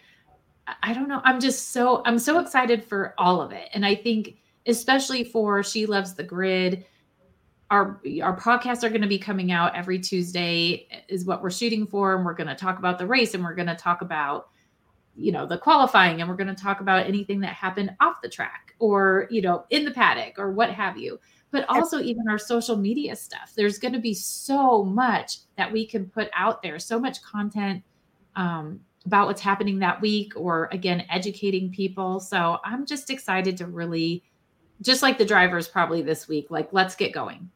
I 0.81 0.93
don't 0.93 1.07
know. 1.07 1.21
I'm 1.23 1.39
just 1.39 1.71
so 1.71 2.01
I'm 2.05 2.19
so 2.19 2.39
excited 2.39 2.83
for 2.83 3.13
all 3.17 3.41
of 3.41 3.51
it. 3.51 3.69
And 3.73 3.85
I 3.85 3.95
think 3.95 4.37
especially 4.65 5.23
for 5.23 5.63
She 5.63 5.85
Loves 5.85 6.13
the 6.13 6.23
Grid, 6.23 6.85
our 7.69 8.01
our 8.23 8.37
podcasts 8.37 8.83
are 8.83 8.89
going 8.89 9.01
to 9.01 9.07
be 9.07 9.19
coming 9.19 9.51
out 9.51 9.75
every 9.75 9.99
Tuesday 9.99 10.87
is 11.09 11.25
what 11.25 11.43
we're 11.43 11.51
shooting 11.51 11.85
for 11.85 12.15
and 12.15 12.25
we're 12.25 12.33
going 12.33 12.47
to 12.47 12.55
talk 12.55 12.79
about 12.79 12.97
the 12.97 13.05
race 13.05 13.33
and 13.33 13.43
we're 13.43 13.55
going 13.55 13.67
to 13.67 13.75
talk 13.75 14.01
about 14.01 14.49
you 15.17 15.31
know 15.31 15.45
the 15.45 15.57
qualifying 15.57 16.21
and 16.21 16.29
we're 16.29 16.35
going 16.35 16.47
to 16.47 16.63
talk 16.63 16.79
about 16.79 17.05
anything 17.05 17.39
that 17.39 17.53
happened 17.53 17.89
off 17.99 18.21
the 18.21 18.29
track 18.29 18.75
or 18.79 19.27
you 19.31 19.41
know 19.41 19.65
in 19.71 19.83
the 19.83 19.91
paddock 19.91 20.37
or 20.37 20.51
what 20.51 20.69
have 20.69 20.97
you 20.97 21.19
but 21.51 21.65
also 21.69 21.99
even 21.99 22.27
our 22.27 22.37
social 22.37 22.75
media 22.75 23.15
stuff. 23.15 23.53
There's 23.55 23.79
going 23.79 23.93
to 23.93 23.99
be 23.99 24.13
so 24.13 24.83
much 24.83 25.39
that 25.55 25.71
we 25.71 25.85
can 25.85 26.07
put 26.07 26.29
out 26.35 26.61
there, 26.61 26.79
so 26.79 26.99
much 26.99 27.21
content 27.21 27.83
um, 28.35 28.81
about 29.05 29.27
what's 29.27 29.41
happening 29.41 29.79
that 29.79 30.01
week, 30.01 30.33
or 30.35 30.67
again, 30.71 31.05
educating 31.09 31.71
people. 31.71 32.19
So 32.19 32.57
I'm 32.65 32.85
just 32.85 33.09
excited 33.09 33.57
to 33.57 33.67
really, 33.67 34.23
just 34.81 35.01
like 35.01 35.17
the 35.17 35.25
drivers 35.25 35.67
probably 35.67 36.01
this 36.01 36.27
week, 36.27 36.51
like 36.51 36.69
let's 36.73 36.95
get 36.95 37.13
going. 37.13 37.49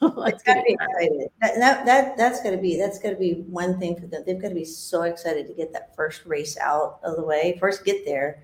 let's 0.16 0.42
get 0.42 0.64
be 0.64 0.76
uh, 0.80 0.84
excited. 0.84 1.28
That, 1.40 1.54
that, 1.56 1.86
that 1.86 2.16
that's 2.16 2.42
got 2.42 2.50
to 2.50 2.56
be 2.56 2.76
that's 2.78 2.98
got 2.98 3.10
to 3.10 3.16
be 3.16 3.44
one 3.48 3.78
thing 3.78 3.98
for 3.98 4.06
them. 4.06 4.22
They've 4.26 4.40
got 4.40 4.50
to 4.50 4.54
be 4.54 4.64
so 4.64 5.02
excited 5.02 5.46
to 5.46 5.54
get 5.54 5.72
that 5.72 5.94
first 5.96 6.24
race 6.26 6.56
out 6.58 7.00
of 7.02 7.16
the 7.16 7.24
way. 7.24 7.56
First, 7.58 7.84
get 7.84 8.04
there 8.04 8.42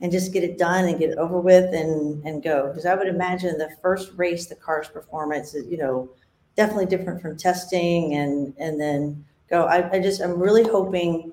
and 0.00 0.12
just 0.12 0.32
get 0.32 0.44
it 0.44 0.58
done 0.58 0.86
and 0.86 0.98
get 0.98 1.10
it 1.10 1.18
over 1.18 1.40
with 1.40 1.72
and 1.74 2.24
and 2.24 2.42
go. 2.42 2.68
Because 2.68 2.86
I 2.86 2.94
would 2.94 3.08
imagine 3.08 3.58
the 3.58 3.74
first 3.82 4.12
race, 4.16 4.46
the 4.46 4.54
car's 4.54 4.88
performance 4.88 5.54
is 5.54 5.66
you 5.66 5.78
know 5.78 6.10
definitely 6.56 6.86
different 6.86 7.20
from 7.20 7.36
testing 7.36 8.14
and 8.14 8.54
and 8.58 8.80
then 8.80 9.24
go. 9.50 9.64
I, 9.64 9.90
I 9.90 10.00
just 10.00 10.20
I'm 10.20 10.38
really 10.38 10.64
hoping 10.64 11.32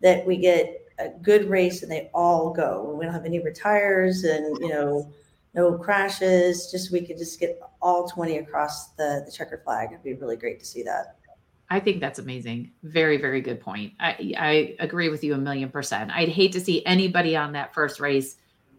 that 0.00 0.26
we 0.26 0.36
get 0.36 0.86
a 0.98 1.10
good 1.22 1.48
race 1.48 1.82
and 1.82 1.90
they 1.90 2.10
all 2.14 2.52
go. 2.52 2.88
And 2.90 2.98
we 2.98 3.04
don't 3.04 3.14
have 3.14 3.24
any 3.24 3.40
retires 3.40 4.24
and 4.24 4.58
you 4.58 4.68
know 4.68 5.10
no 5.54 5.76
crashes. 5.78 6.70
Just 6.70 6.92
we 6.92 7.06
could 7.06 7.18
just 7.18 7.40
get 7.40 7.60
all 7.82 8.08
20 8.08 8.38
across 8.38 8.90
the 8.90 9.22
the 9.24 9.32
checkered 9.32 9.62
flag. 9.64 9.88
It'd 9.92 10.04
be 10.04 10.14
really 10.14 10.36
great 10.36 10.58
to 10.60 10.66
see 10.66 10.82
that. 10.84 11.16
I 11.72 11.78
think 11.78 12.00
that's 12.00 12.18
amazing. 12.18 12.72
Very, 12.82 13.16
very 13.16 13.40
good 13.40 13.60
point. 13.60 13.92
I, 14.00 14.34
I 14.36 14.76
agree 14.80 15.08
with 15.08 15.22
you 15.22 15.34
a 15.34 15.38
million 15.38 15.70
percent. 15.70 16.10
I'd 16.10 16.28
hate 16.28 16.50
to 16.52 16.60
see 16.60 16.84
anybody 16.84 17.36
on 17.36 17.52
that 17.52 17.72
first 17.72 18.00
race 18.00 18.36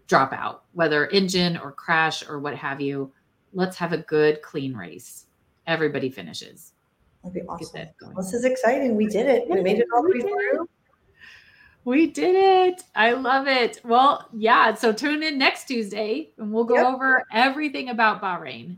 drop 0.08 0.34
out, 0.34 0.66
whether 0.74 1.08
engine 1.08 1.56
or 1.56 1.72
crash 1.72 2.28
or 2.28 2.40
what 2.40 2.54
have 2.56 2.82
you. 2.82 3.14
Let's 3.54 3.78
have 3.78 3.94
a 3.94 3.98
good, 4.00 4.42
clean 4.42 4.76
race. 4.76 5.28
Everybody 5.68 6.10
finishes. 6.10 6.74
That'd 7.24 7.36
be 7.36 7.48
awesome. 7.48 7.88
This 8.18 8.34
is 8.34 8.44
exciting. 8.44 8.98
We 8.98 9.08
did 9.08 9.28
it. 9.28 9.50
We 9.50 9.62
made 9.62 9.80
it 9.80 9.88
all 9.96 10.04
the 10.04 10.10
way 10.10 10.20
through. 10.20 10.68
We 11.84 12.08
did 12.08 12.36
it. 12.36 12.84
I 12.96 13.14
love 13.14 13.48
it. 13.48 13.82
Well, 13.84 14.28
yeah. 14.34 14.74
So 14.76 14.94
tune 14.94 15.24
in 15.24 15.38
next 15.38 15.66
Tuesday 15.66 16.30
and 16.38 16.54
we'll 16.54 16.64
go 16.64 16.76
yep. 16.76 16.86
over 16.86 17.24
everything 17.32 17.90
about 17.90 18.22
Bahrain. 18.22 18.78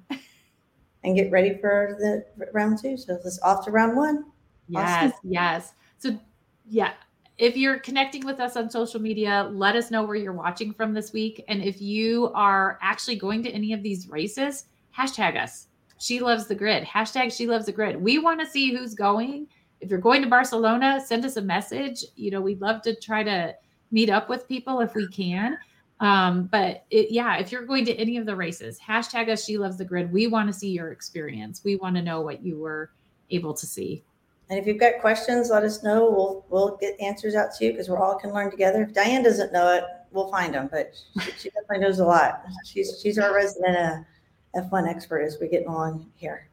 and 1.03 1.15
get 1.15 1.31
ready 1.31 1.57
for 1.59 1.97
the 1.99 2.47
round 2.53 2.79
two. 2.81 2.97
So 2.97 3.19
let's 3.23 3.39
off 3.41 3.65
to 3.65 3.71
round 3.71 3.97
one. 3.97 4.25
Yes, 4.69 5.11
awesome. 5.11 5.29
yes. 5.29 5.73
So 5.97 6.17
yeah, 6.65 6.93
if 7.37 7.57
you're 7.57 7.79
connecting 7.79 8.25
with 8.25 8.39
us 8.39 8.55
on 8.55 8.69
social 8.69 9.01
media, 9.01 9.49
let 9.51 9.75
us 9.75 9.91
know 9.91 10.03
where 10.03 10.15
you're 10.15 10.33
watching 10.33 10.73
from 10.73 10.93
this 10.93 11.11
week. 11.11 11.43
And 11.47 11.61
if 11.61 11.81
you 11.81 12.31
are 12.33 12.79
actually 12.81 13.17
going 13.17 13.43
to 13.43 13.49
any 13.49 13.73
of 13.73 13.83
these 13.83 14.07
races, 14.07 14.65
hashtag 14.97 15.41
us. 15.41 15.67
She 15.99 16.19
loves 16.19 16.47
the 16.47 16.55
grid. 16.55 16.83
Hashtag 16.83 17.35
she 17.35 17.47
loves 17.47 17.65
the 17.65 17.71
grid. 17.71 18.01
We 18.01 18.19
want 18.19 18.39
to 18.39 18.45
see 18.45 18.75
who's 18.75 18.93
going. 18.93 19.47
If 19.83 19.89
you're 19.89 19.99
going 19.99 20.21
to 20.21 20.29
Barcelona, 20.29 21.03
send 21.05 21.25
us 21.25 21.35
a 21.35 21.41
message. 21.41 22.05
You 22.15 22.31
know, 22.31 22.39
we'd 22.39 22.61
love 22.61 22.81
to 22.83 22.95
try 22.95 23.21
to 23.23 23.53
meet 23.91 24.09
up 24.09 24.29
with 24.29 24.47
people 24.47 24.79
if 24.79 24.95
we 24.95 25.07
can. 25.09 25.57
Um, 25.99 26.45
but 26.45 26.85
it, 26.89 27.11
yeah, 27.11 27.37
if 27.37 27.51
you're 27.51 27.65
going 27.65 27.83
to 27.85 27.95
any 27.95 28.15
of 28.15 28.25
the 28.25 28.35
races, 28.35 28.79
hashtag 28.79 29.29
us 29.29 29.43
she 29.43 29.57
loves 29.57 29.77
the 29.77 29.83
grid. 29.83 30.11
We 30.11 30.27
want 30.27 30.47
to 30.47 30.53
see 30.53 30.69
your 30.69 30.91
experience. 30.91 31.63
We 31.65 31.75
want 31.75 31.97
to 31.97 32.01
know 32.01 32.21
what 32.21 32.41
you 32.41 32.57
were 32.57 32.91
able 33.29 33.53
to 33.53 33.65
see. 33.65 34.03
And 34.49 34.57
if 34.57 34.65
you've 34.65 34.79
got 34.79 35.01
questions, 35.01 35.49
let 35.49 35.63
us 35.63 35.83
know. 35.83 36.09
We'll 36.09 36.45
we'll 36.49 36.77
get 36.77 36.99
answers 37.01 37.35
out 37.35 37.53
to 37.55 37.65
you 37.65 37.71
because 37.71 37.89
we're 37.89 37.99
all 37.99 38.17
can 38.17 38.33
learn 38.33 38.51
together. 38.51 38.83
If 38.83 38.93
Dianne 38.93 39.23
doesn't 39.23 39.51
know 39.51 39.73
it, 39.73 39.83
we'll 40.11 40.29
find 40.29 40.53
them. 40.53 40.69
But 40.71 40.93
she, 41.21 41.31
she 41.31 41.49
definitely 41.49 41.79
knows 41.79 41.99
a 41.99 42.05
lot. 42.05 42.43
She's 42.65 42.99
she's 43.01 43.17
our 43.17 43.33
resident 43.33 43.77
uh, 43.77 44.59
F1 44.61 44.87
expert 44.87 45.21
as 45.21 45.37
we're 45.41 45.49
getting 45.49 45.67
along 45.67 46.09
here. 46.15 46.47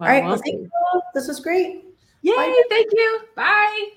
All 0.00 0.08
right, 0.08 0.24
well, 0.24 0.36
thank 0.36 0.60
you. 0.60 0.70
This 1.14 1.28
was 1.28 1.40
great. 1.40 1.84
Yay! 2.24 2.34
Bye. 2.34 2.62
Thank 2.70 2.90
you. 2.94 3.20
Bye. 3.36 3.88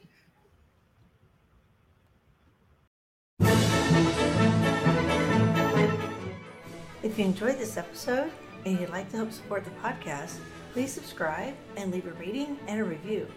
If 7.03 7.17
you 7.17 7.23
enjoyed 7.23 7.57
this 7.57 7.77
episode 7.77 8.29
and 8.65 8.77
you'd 8.77 8.89
like 8.89 9.09
to 9.11 9.17
help 9.17 9.31
support 9.31 9.63
the 9.63 9.71
podcast, 9.81 10.39
please 10.73 10.91
subscribe 10.91 11.53
and 11.77 11.89
leave 11.89 12.05
a 12.05 12.11
rating 12.19 12.59
and 12.67 12.81
a 12.81 12.83
review. 12.83 13.27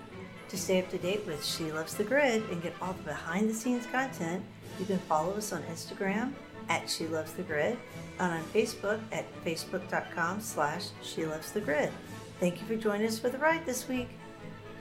To 0.48 0.58
stay 0.58 0.82
up 0.82 0.90
to 0.90 0.98
date 0.98 1.24
with 1.24 1.44
She 1.44 1.70
Loves 1.70 1.94
the 1.94 2.02
Grid 2.02 2.42
and 2.50 2.60
get 2.60 2.74
all 2.82 2.92
the 2.94 3.04
behind 3.04 3.48
the 3.48 3.54
scenes 3.54 3.86
content, 3.86 4.42
you 4.80 4.86
can 4.86 4.98
follow 4.98 5.34
us 5.34 5.52
on 5.52 5.62
Instagram 5.64 6.32
at 6.68 6.90
She 6.90 7.06
Loves 7.06 7.32
the 7.34 7.44
Grid 7.44 7.78
and 8.18 8.32
on 8.32 8.42
Facebook 8.52 8.98
at 9.12 9.24
facebook.com 9.44 10.40
slash 10.40 10.88
She 11.00 11.26
Loves 11.26 11.52
the 11.52 11.60
Grid. 11.60 11.92
Thank 12.40 12.60
you 12.60 12.66
for 12.66 12.74
joining 12.74 13.06
us 13.06 13.20
for 13.20 13.28
the 13.28 13.38
ride 13.38 13.64
this 13.64 13.88
week. 13.88 14.08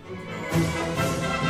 Música 0.10 1.49